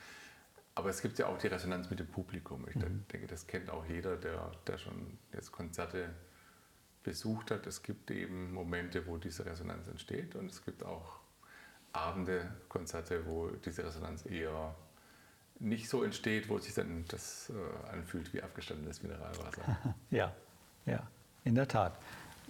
Aber 0.75 0.89
es 0.89 1.03
gibt 1.03 1.19
ja 1.19 1.27
auch 1.27 1.39
die 1.39 1.49
Resonanz 1.49 1.91
mit 1.91 1.99
dem 1.99 2.07
Publikum. 2.07 2.67
Ich 2.69 2.77
mhm. 2.77 3.05
denke, 3.13 3.27
das 3.27 3.47
kennt 3.47 3.71
auch 3.71 3.85
jeder, 3.87 4.17
der, 4.17 4.53
der 4.67 4.79
schon 4.79 5.19
jetzt 5.33 5.53
Konzerte 5.53 6.11
besucht 7.03 7.51
hat. 7.51 7.67
Es 7.67 7.83
gibt 7.83 8.11
eben 8.11 8.53
Momente, 8.53 9.07
wo 9.07 9.17
diese 9.17 9.45
Resonanz 9.45 9.89
entsteht 9.89 10.37
und 10.37 10.51
es 10.51 10.65
gibt 10.65 10.85
auch 10.85 11.21
Abende, 11.93 12.53
Konzerte, 12.69 13.27
wo 13.27 13.49
diese 13.49 13.85
Resonanz 13.85 14.25
eher 14.25 14.75
nicht 15.59 15.89
so 15.89 16.03
entsteht, 16.03 16.49
wo 16.49 16.59
sich 16.59 16.73
dann 16.75 17.05
das 17.09 17.51
äh, 17.51 17.93
anfühlt 17.93 18.33
wie 18.33 18.43
abgestandenes 18.43 19.03
Mineralwasser. 19.03 19.95
ja, 20.11 20.33
ja, 20.87 21.07
in 21.45 21.55
der 21.55 21.69
Tat. 21.69 21.99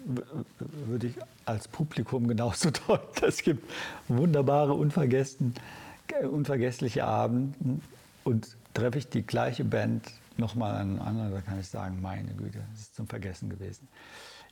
Würde 0.05 1.09
ich 1.09 1.15
als 1.45 1.69
Publikum 1.69 2.29
genauso 2.29 2.71
deuten. 2.87 3.25
Es 3.25 3.43
gibt 3.43 3.69
wunderbare, 4.09 4.75
unvergessliche 4.75 7.05
Abende 7.05 7.81
und 8.25 8.57
treffe 8.75 8.99
ich 8.99 9.09
die 9.09 9.23
gleiche 9.23 9.65
Band 9.65 10.11
nochmal 10.37 10.75
an 10.75 10.91
einem 10.91 11.01
anderen, 11.01 11.33
da 11.33 11.41
kann 11.41 11.61
ich 11.61 11.69
sagen, 11.69 12.01
meine 12.01 12.33
Güte, 12.35 12.65
das 12.73 12.81
ist 12.81 12.97
zum 12.97 13.07
Vergessen 13.07 13.51
gewesen. 13.51 13.89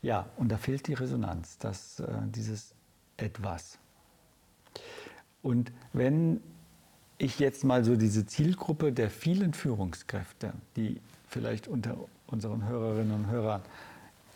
Ja, 0.03 0.26
und 0.36 0.51
da 0.51 0.59
fehlt 0.59 0.86
die 0.86 0.94
Resonanz, 0.94 1.59
das, 1.59 2.01
äh, 2.01 2.07
dieses 2.26 2.74
Etwas. 3.16 3.78
Und 5.42 5.72
wenn 5.92 6.40
ich 7.16 7.38
jetzt 7.38 7.64
mal 7.64 7.84
so 7.84 7.96
diese 7.96 8.26
Zielgruppe 8.26 8.92
der 8.92 9.11
vielen 9.11 9.55
Führungskräfte, 9.55 10.53
die 10.76 11.01
vielleicht 11.26 11.66
unter 11.66 11.96
unseren 12.26 12.68
Hörerinnen 12.68 13.12
und 13.12 13.30
Hörern 13.30 13.62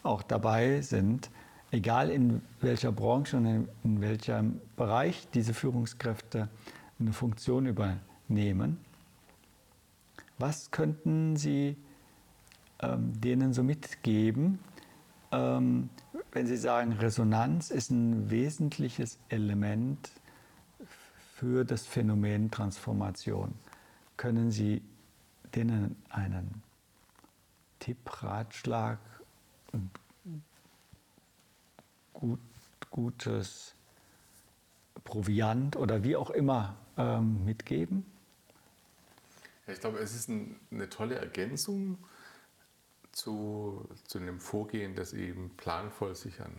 auch 0.02 0.22
dabei 0.22 0.80
sind, 0.80 1.30
egal 1.70 2.10
in 2.10 2.42
welcher 2.60 2.92
Branche 2.92 3.36
und 3.36 3.68
in, 3.82 4.00
welchem 4.00 4.60
Bereich 4.76 5.28
diese 5.34 5.54
Führungskräfte 5.54 6.48
eine 7.00 7.12
Funktion 7.12 7.66
übernehmen, 7.66 8.78
was 10.38 10.70
könnten 10.70 11.36
Sie 11.36 11.76
ähm, 12.80 13.20
denen 13.20 13.52
so 13.52 13.62
mitgeben, 13.62 14.58
ähm, 15.30 15.88
wenn 16.32 16.46
Sie 16.46 16.56
sagen, 16.56 16.92
Resonanz 16.92 17.70
ist 17.70 17.90
ein 17.90 18.30
wesentliches 18.30 19.18
Element 19.28 20.10
für 21.36 21.64
das 21.64 21.86
Phänomen 21.86 22.50
Transformation? 22.50 23.54
Können 24.16 24.50
Sie 24.50 24.82
denen 25.54 25.96
einen 26.10 26.62
Tipp, 27.78 28.22
Ratschlag, 28.22 28.98
gut, 32.12 32.40
gutes 32.90 33.74
Proviant 35.04 35.76
oder 35.76 36.04
wie 36.04 36.16
auch 36.16 36.30
immer 36.30 36.76
ähm, 36.96 37.44
mitgeben? 37.44 38.06
Ich 39.66 39.80
glaube, 39.80 39.98
es 39.98 40.14
ist 40.14 40.28
ein, 40.28 40.58
eine 40.70 40.88
tolle 40.88 41.16
Ergänzung 41.16 41.98
zu, 43.12 43.88
zu 44.04 44.18
einem 44.18 44.40
Vorgehen, 44.40 44.94
das 44.94 45.12
eben 45.12 45.50
planvoll 45.56 46.14
sich 46.14 46.40
an 46.40 46.52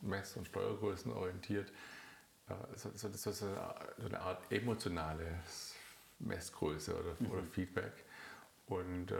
Mess- 0.00 0.36
und 0.36 0.46
Steuergrößen 0.46 1.12
orientiert. 1.12 1.72
So, 2.74 2.90
so, 2.94 3.12
so, 3.12 3.32
so 3.32 3.46
eine 4.04 4.20
Art 4.20 4.50
emotionale 4.50 5.40
Messgröße 6.18 6.98
oder, 6.98 7.16
mhm. 7.18 7.30
oder 7.30 7.42
Feedback. 7.44 7.92
Und 8.66 9.12
äh, 9.12 9.16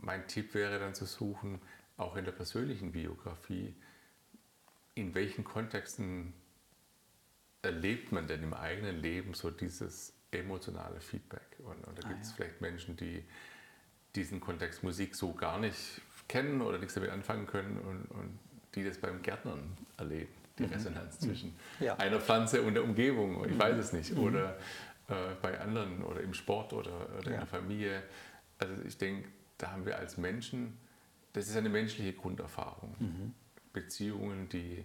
mein 0.00 0.26
Tipp 0.28 0.54
wäre 0.54 0.78
dann 0.78 0.94
zu 0.94 1.04
suchen, 1.04 1.60
auch 1.98 2.16
in 2.16 2.24
der 2.24 2.32
persönlichen 2.32 2.92
Biografie, 2.92 3.74
in 4.94 5.14
welchen 5.14 5.44
Kontexten 5.44 6.32
erlebt 7.60 8.12
man 8.12 8.26
denn 8.26 8.42
im 8.42 8.54
eigenen 8.54 8.96
Leben 8.96 9.34
so 9.34 9.50
dieses 9.50 10.14
emotionale 10.30 11.00
Feedback? 11.00 11.58
Und, 11.58 11.84
und 11.86 11.98
da 11.98 12.06
ah, 12.06 12.08
gibt 12.08 12.22
es 12.22 12.30
ja. 12.30 12.36
vielleicht 12.36 12.60
Menschen, 12.60 12.96
die 12.96 13.24
diesen 14.14 14.40
Kontext 14.40 14.82
Musik 14.82 15.14
so 15.14 15.34
gar 15.34 15.58
nicht 15.58 16.00
kennen 16.28 16.62
oder 16.62 16.78
nichts 16.78 16.94
damit 16.94 17.10
anfangen 17.10 17.46
können 17.46 17.78
und, 17.78 18.04
und 18.16 18.38
die 18.74 18.84
das 18.84 18.98
beim 18.98 19.22
Gärtnern 19.22 19.76
erleben, 19.96 20.32
die 20.58 20.64
mhm. 20.64 20.72
Resonanz 20.72 21.18
zwischen 21.18 21.56
ja. 21.80 21.96
einer 21.96 22.20
Pflanze 22.20 22.62
und 22.62 22.74
der 22.74 22.84
Umgebung, 22.84 23.44
ich 23.44 23.52
mhm. 23.52 23.58
weiß 23.58 23.76
es 23.78 23.92
nicht, 23.92 24.12
mhm. 24.12 24.22
oder 24.24 24.58
äh, 25.08 25.14
bei 25.42 25.58
anderen 25.60 26.02
oder 26.04 26.20
im 26.20 26.34
Sport 26.34 26.72
oder, 26.72 27.08
oder 27.18 27.26
ja. 27.26 27.32
in 27.32 27.38
der 27.40 27.46
Familie. 27.46 28.02
Also 28.58 28.74
ich 28.86 28.98
denke, 28.98 29.28
da 29.56 29.72
haben 29.72 29.84
wir 29.84 29.98
als 29.98 30.16
Menschen, 30.16 30.78
das 31.38 31.48
ist 31.48 31.56
eine 31.56 31.68
menschliche 31.68 32.12
Grunderfahrung. 32.14 32.96
Mhm. 32.98 33.34
Beziehungen, 33.72 34.48
die, 34.48 34.84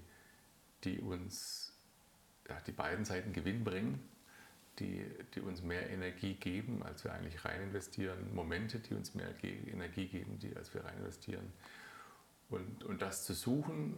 die 0.84 1.00
uns, 1.00 1.74
ja, 2.48 2.60
die 2.62 2.72
beiden 2.72 3.06
Seiten 3.06 3.34
Gewinn 3.34 3.64
bringen, 3.64 4.00
die, 4.78 5.04
die 5.34 5.42
uns 5.42 5.64
mehr 5.64 5.90
Energie 5.90 6.36
geben, 6.36 6.84
als 6.84 7.04
wir 7.04 7.14
eigentlich 7.14 7.44
rein 7.44 7.64
investieren, 7.64 8.36
Momente, 8.36 8.78
die 8.78 8.94
uns 8.94 9.16
mehr 9.16 9.34
Energie 9.44 10.08
geben, 10.08 10.38
die, 10.38 10.56
als 10.56 10.72
wir 10.76 10.86
rein 10.86 10.98
investieren. 11.00 11.52
Und, 12.50 12.84
und 12.84 13.02
das 13.02 13.26
zu 13.26 13.34
suchen, 13.34 13.98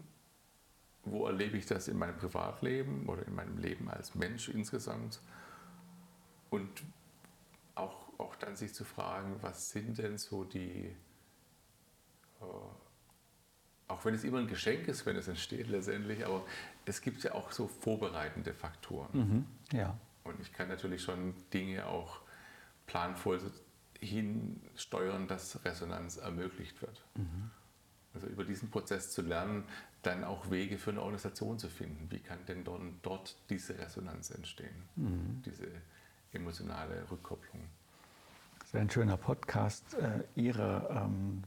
wo 1.04 1.28
erlebe 1.28 1.58
ich 1.58 1.66
das 1.66 1.90
in 1.90 1.98
meinem 1.98 2.16
Privatleben 2.16 3.10
oder 3.10 3.28
in 3.28 3.36
meinem 3.36 3.58
Leben 3.58 3.90
als 3.90 4.16
Mensch 4.16 4.48
insgesamt 4.48 5.20
und 6.50 6.84
auch, 7.76 8.18
auch 8.18 8.36
dann 8.38 8.56
sich 8.56 8.74
zu 8.74 8.86
fragen, 8.86 9.36
was 9.42 9.72
sind 9.72 9.98
denn 9.98 10.18
so 10.18 10.46
die, 10.46 10.96
auch 13.88 14.04
wenn 14.04 14.16
es 14.16 14.24
immer 14.24 14.40
ein 14.40 14.48
Geschenk 14.48 14.88
ist, 14.88 15.06
wenn 15.06 15.16
es 15.16 15.28
entsteht 15.28 15.68
letztendlich, 15.68 16.26
aber 16.26 16.46
es 16.86 17.02
gibt 17.02 17.24
ja 17.24 17.34
auch 17.34 17.52
so 17.52 17.68
vorbereitende 17.68 18.54
Faktoren. 18.54 19.10
Mhm, 19.14 19.46
ja. 19.78 19.98
Und 20.24 20.40
ich 20.40 20.52
kann 20.54 20.68
natürlich 20.68 21.04
schon 21.04 21.36
Dinge 21.54 21.86
auch 21.86 22.22
planvoll 22.88 23.40
hinsteuern, 24.00 25.28
dass 25.28 25.64
Resonanz 25.64 26.18
ermöglicht 26.18 26.82
wird. 26.82 27.04
Mhm. 27.16 27.52
Also 28.14 28.28
über 28.28 28.44
diesen 28.44 28.70
Prozess 28.70 29.12
zu 29.12 29.22
lernen, 29.22 29.66
dann 30.02 30.24
auch 30.24 30.50
Wege 30.50 30.78
für 30.78 30.92
eine 30.92 31.02
Organisation 31.02 31.60
zu 31.60 31.70
finden. 31.70 32.10
Wie 32.10 32.20
kann 32.20 32.40
denn 32.48 32.64
dort 33.02 33.36
diese 33.50 33.78
Resonanz 33.78 34.32
entstehen, 34.32 34.84
mhm. 34.96 35.42
diese 35.46 35.68
emotionale 36.32 37.10
Rückkopplung? 37.10 37.62
Das 38.60 38.74
wäre 38.74 38.82
ein 38.84 38.90
schöner 38.90 39.18
Podcast, 39.18 39.96
äh, 39.96 40.24
Ihre 40.36 40.88
ähm, 40.90 41.44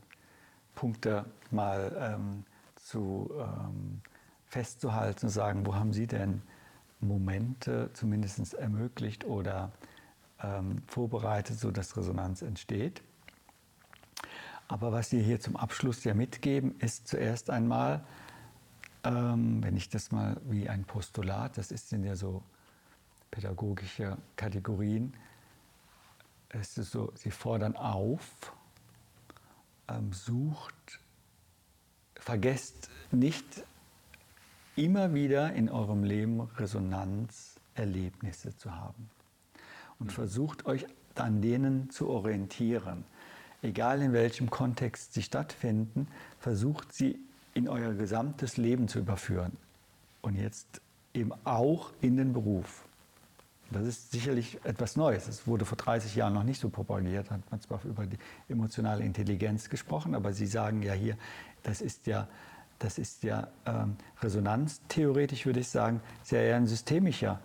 Punkte 0.79 1.25
mal 1.51 1.93
ähm, 1.99 2.45
zu 2.77 3.33
ähm, 3.37 4.01
festzuhalten 4.47 5.27
und 5.27 5.33
sagen, 5.33 5.67
wo 5.67 5.75
haben 5.75 5.93
Sie 5.93 6.07
denn 6.07 6.41
Momente 7.01 7.91
zumindest 7.95 8.55
ermöglicht 8.55 9.25
oder 9.25 9.73
ähm, 10.41 10.81
vorbereitet, 10.87 11.59
sodass 11.59 11.97
Resonanz 11.97 12.43
entsteht. 12.43 13.03
Aber 14.69 14.93
was 14.93 15.11
Sie 15.11 15.21
hier 15.21 15.41
zum 15.41 15.57
Abschluss 15.57 16.05
ja 16.05 16.15
mitgeben, 16.15 16.79
ist 16.79 17.09
zuerst 17.09 17.51
einmal, 17.51 18.05
ähm, 19.03 19.61
wenn 19.65 19.77
ich 19.77 19.89
das 19.89 20.13
mal 20.13 20.41
wie 20.45 20.69
ein 20.69 20.85
Postulat, 20.85 21.59
das 21.59 21.73
in 21.93 22.05
ja 22.05 22.15
so 22.15 22.45
pädagogische 23.33 24.17
Kategorien, 24.37 25.13
es 26.51 26.79
ist 26.79 26.93
so, 26.93 27.11
Sie 27.17 27.33
fordern 27.33 27.75
auf, 27.75 28.53
sucht, 30.13 31.01
vergesst 32.15 32.91
nicht 33.11 33.65
immer 34.77 35.15
wieder 35.15 35.53
in 35.55 35.69
eurem 35.69 36.05
Leben 36.05 36.41
Resonanzerlebnisse 36.41 38.57
zu 38.57 38.75
haben. 38.75 39.11
Und 39.99 40.13
versucht 40.13 40.67
euch 40.67 40.87
an 41.17 41.43
denen 41.43 41.91
zu 41.91 42.09
orientieren. 42.09 43.05
Egal 43.63 44.03
in 44.03 44.13
welchem 44.13 44.51
Kontext 44.51 45.15
sie 45.15 45.23
stattfinden, 45.23 46.07
versucht 46.39 46.93
sie 46.93 47.19
in 47.55 47.69
euer 47.69 47.95
gesamtes 47.95 48.57
Leben 48.57 48.87
zu 48.87 49.01
überführen. 49.01 49.57
Und 50.23 50.37
jetzt 50.37 50.81
eben 51.13 51.33
auch 51.45 51.91
in 52.01 52.17
den 52.17 52.33
Beruf. 52.33 52.88
Das 53.71 53.87
ist 53.87 54.13
sicherlich 54.13 54.59
etwas 54.65 54.97
Neues. 54.97 55.29
Es 55.29 55.47
wurde 55.47 55.65
vor 55.65 55.77
30 55.77 56.15
Jahren 56.17 56.33
noch 56.33 56.43
nicht 56.43 56.61
so 56.61 56.71
propagiert, 56.71 57.31
hat 57.31 57.43
man 57.51 57.61
zwar 57.61 57.85
über 57.85 58.07
die 58.07 58.19
emotionale 58.49 59.05
Intelligenz 59.05 59.69
gesprochen, 59.69 60.15
aber 60.15 60.33
Sie 60.33 60.47
sagen 60.47 60.83
ja 60.83 60.95
hier, 60.95 61.19
das 61.63 61.83
ist 61.83 62.07
ja 62.07 62.29
das 62.79 62.99
ist 62.99 63.25
ja 63.25 63.49
ähm, 63.67 63.97
resonanztheoretisch, 64.23 65.47
würde 65.47 65.61
ich 65.61 65.69
sagen, 65.69 66.01
sehr 66.23 66.43
eher 66.43 66.57
ein 66.57 66.67
systemischer 66.67 67.41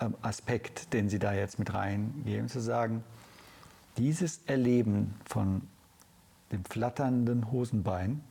ähm, 0.00 0.14
Aspekt, 0.22 0.92
den 0.92 1.08
Sie 1.08 1.18
da 1.18 1.32
jetzt 1.32 1.58
mit 1.58 1.74
reingeben, 1.74 2.48
zu 2.48 2.60
sagen, 2.60 3.02
dieses 3.98 4.40
Erleben 4.46 5.14
von 5.24 5.62
dem 6.52 6.64
flatternden 6.64 7.50
Hosenbein 7.50 8.22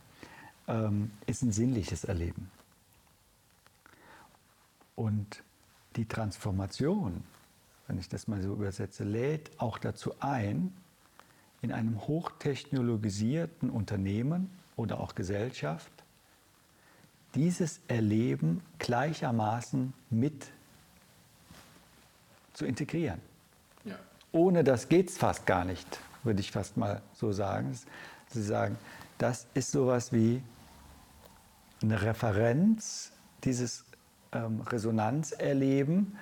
ähm, 0.68 1.10
ist 1.26 1.42
ein 1.42 1.52
sinnliches 1.52 2.04
Erleben. 2.04 2.50
Und 4.94 5.42
die 5.96 6.06
Transformation, 6.06 7.22
wenn 7.86 7.98
ich 7.98 8.08
das 8.08 8.28
mal 8.28 8.40
so 8.42 8.52
übersetze, 8.52 9.04
lädt 9.04 9.50
auch 9.58 9.78
dazu 9.78 10.14
ein, 10.20 10.72
in 11.60 11.72
einem 11.72 12.06
hochtechnologisierten 12.06 13.70
Unternehmen 13.70 14.50
oder 14.76 15.00
auch 15.00 15.14
Gesellschaft 15.14 15.90
dieses 17.34 17.80
Erleben 17.88 18.60
gleichermaßen 18.78 19.92
mit 20.10 20.48
zu 22.52 22.66
integrieren. 22.66 23.20
Ja. 23.84 23.96
Ohne 24.32 24.64
das 24.64 24.88
geht 24.88 25.08
es 25.08 25.18
fast 25.18 25.46
gar 25.46 25.64
nicht, 25.64 25.86
würde 26.24 26.40
ich 26.40 26.50
fast 26.50 26.76
mal 26.76 27.00
so 27.14 27.32
sagen. 27.32 27.78
Sie 28.28 28.42
sagen, 28.42 28.76
das 29.18 29.46
ist 29.54 29.72
sowas 29.72 30.12
wie 30.12 30.42
eine 31.82 32.02
Referenz, 32.02 33.12
dieses 33.44 33.84
ähm, 34.32 34.60
Resonanzerleben, 34.62 36.16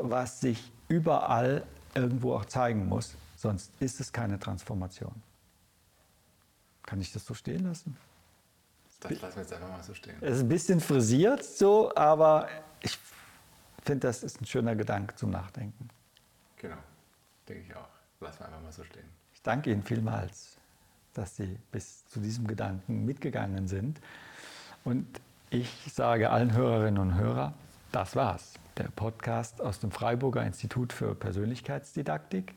was 0.00 0.40
sich 0.40 0.72
überall 0.88 1.64
irgendwo 1.94 2.34
auch 2.34 2.44
zeigen 2.44 2.88
muss. 2.88 3.14
Sonst 3.36 3.72
ist 3.80 4.00
es 4.00 4.12
keine 4.12 4.38
Transformation. 4.38 5.14
Kann 6.84 7.00
ich 7.00 7.12
das 7.12 7.24
so 7.24 7.34
stehen 7.34 7.64
lassen? 7.64 7.96
Das 9.00 9.20
lassen 9.20 9.36
wir 9.36 9.42
jetzt 9.42 9.52
einfach 9.52 9.68
mal 9.68 9.82
so 9.82 9.94
stehen. 9.94 10.16
Es 10.20 10.36
ist 10.36 10.42
ein 10.42 10.48
bisschen 10.48 10.80
frisiert 10.80 11.44
so, 11.44 11.94
aber 11.96 12.48
ich 12.80 12.98
finde, 13.82 14.06
das 14.06 14.22
ist 14.22 14.40
ein 14.40 14.46
schöner 14.46 14.76
Gedanke 14.76 15.14
zum 15.16 15.30
Nachdenken. 15.30 15.88
Genau, 16.56 16.76
denke 17.48 17.64
ich 17.68 17.74
auch. 17.74 17.88
Lassen 18.20 18.40
wir 18.40 18.46
einfach 18.46 18.62
mal 18.62 18.72
so 18.72 18.84
stehen. 18.84 19.08
Ich 19.34 19.42
danke 19.42 19.72
Ihnen 19.72 19.82
vielmals, 19.82 20.56
dass 21.14 21.36
Sie 21.36 21.58
bis 21.72 22.06
zu 22.06 22.20
diesem 22.20 22.46
Gedanken 22.46 23.04
mitgegangen 23.04 23.66
sind. 23.66 24.00
Und 24.84 25.20
ich 25.52 25.68
sage 25.92 26.30
allen 26.30 26.54
Hörerinnen 26.54 26.98
und 26.98 27.14
Hörern, 27.14 27.52
das 27.92 28.16
war's. 28.16 28.54
Der 28.78 28.88
Podcast 28.88 29.60
aus 29.60 29.80
dem 29.80 29.90
Freiburger 29.90 30.42
Institut 30.46 30.94
für 30.94 31.14
Persönlichkeitsdidaktik. 31.14 32.54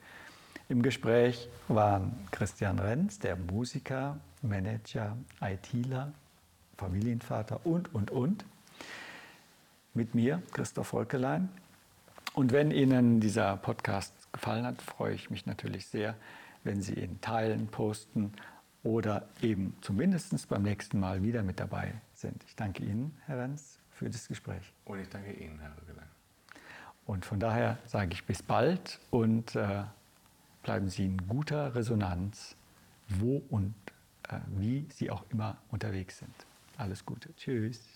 Im 0.70 0.82
Gespräch 0.82 1.50
waren 1.68 2.16
Christian 2.32 2.80
Renz, 2.80 3.20
der 3.20 3.36
Musiker, 3.36 4.18
Manager, 4.42 5.18
ITler, 5.42 6.14
Familienvater 6.78 7.60
und, 7.66 7.94
und, 7.94 8.12
und. 8.12 8.46
Mit 9.94 10.16
mir, 10.16 10.42
Christoph 10.54 10.88
Volkelein. 10.88 11.50
Und 12.34 12.54
wenn 12.54 12.72
Ihnen 12.72 13.20
dieser 13.20 13.58
Podcast 13.58 14.14
gefallen 14.32 14.66
hat, 14.66 14.82
freue 14.82 15.16
ich 15.16 15.30
mich 15.30 15.46
natürlich 15.46 15.88
sehr, 15.88 16.16
wenn 16.64 16.82
Sie 16.82 16.94
ihn 16.94 17.20
teilen, 17.20 17.68
posten 17.68 18.32
oder 18.84 19.28
eben 19.42 19.76
zumindest 19.82 20.48
beim 20.48 20.64
nächsten 20.64 21.00
Mal 21.00 21.24
wieder 21.24 21.44
mit 21.44 21.60
dabei 21.60 21.94
sind. 22.26 22.44
Ich 22.48 22.56
danke 22.56 22.84
Ihnen, 22.84 23.16
Herr 23.26 23.40
Renz, 23.40 23.80
für 23.92 24.10
das 24.10 24.28
Gespräch. 24.28 24.74
Und 24.86 25.00
ich 25.00 25.10
danke 25.10 25.32
Ihnen, 25.32 25.60
Herr 25.60 25.72
Rügelein. 25.80 26.08
Und 27.06 27.24
von 27.24 27.40
daher 27.40 27.78
sage 27.86 28.14
ich 28.14 28.26
bis 28.26 28.42
bald 28.42 29.00
und 29.12 29.56
äh, 29.56 29.84
bleiben 30.64 30.90
Sie 30.90 31.06
in 31.06 31.28
guter 31.28 31.76
Resonanz, 31.76 32.56
wo 33.08 33.44
und 33.50 33.76
äh, 34.30 34.40
wie 34.48 34.88
Sie 34.90 35.12
auch 35.12 35.24
immer 35.30 35.58
unterwegs 35.70 36.18
sind. 36.18 36.34
Alles 36.78 37.06
Gute. 37.06 37.36
Tschüss. 37.36 37.95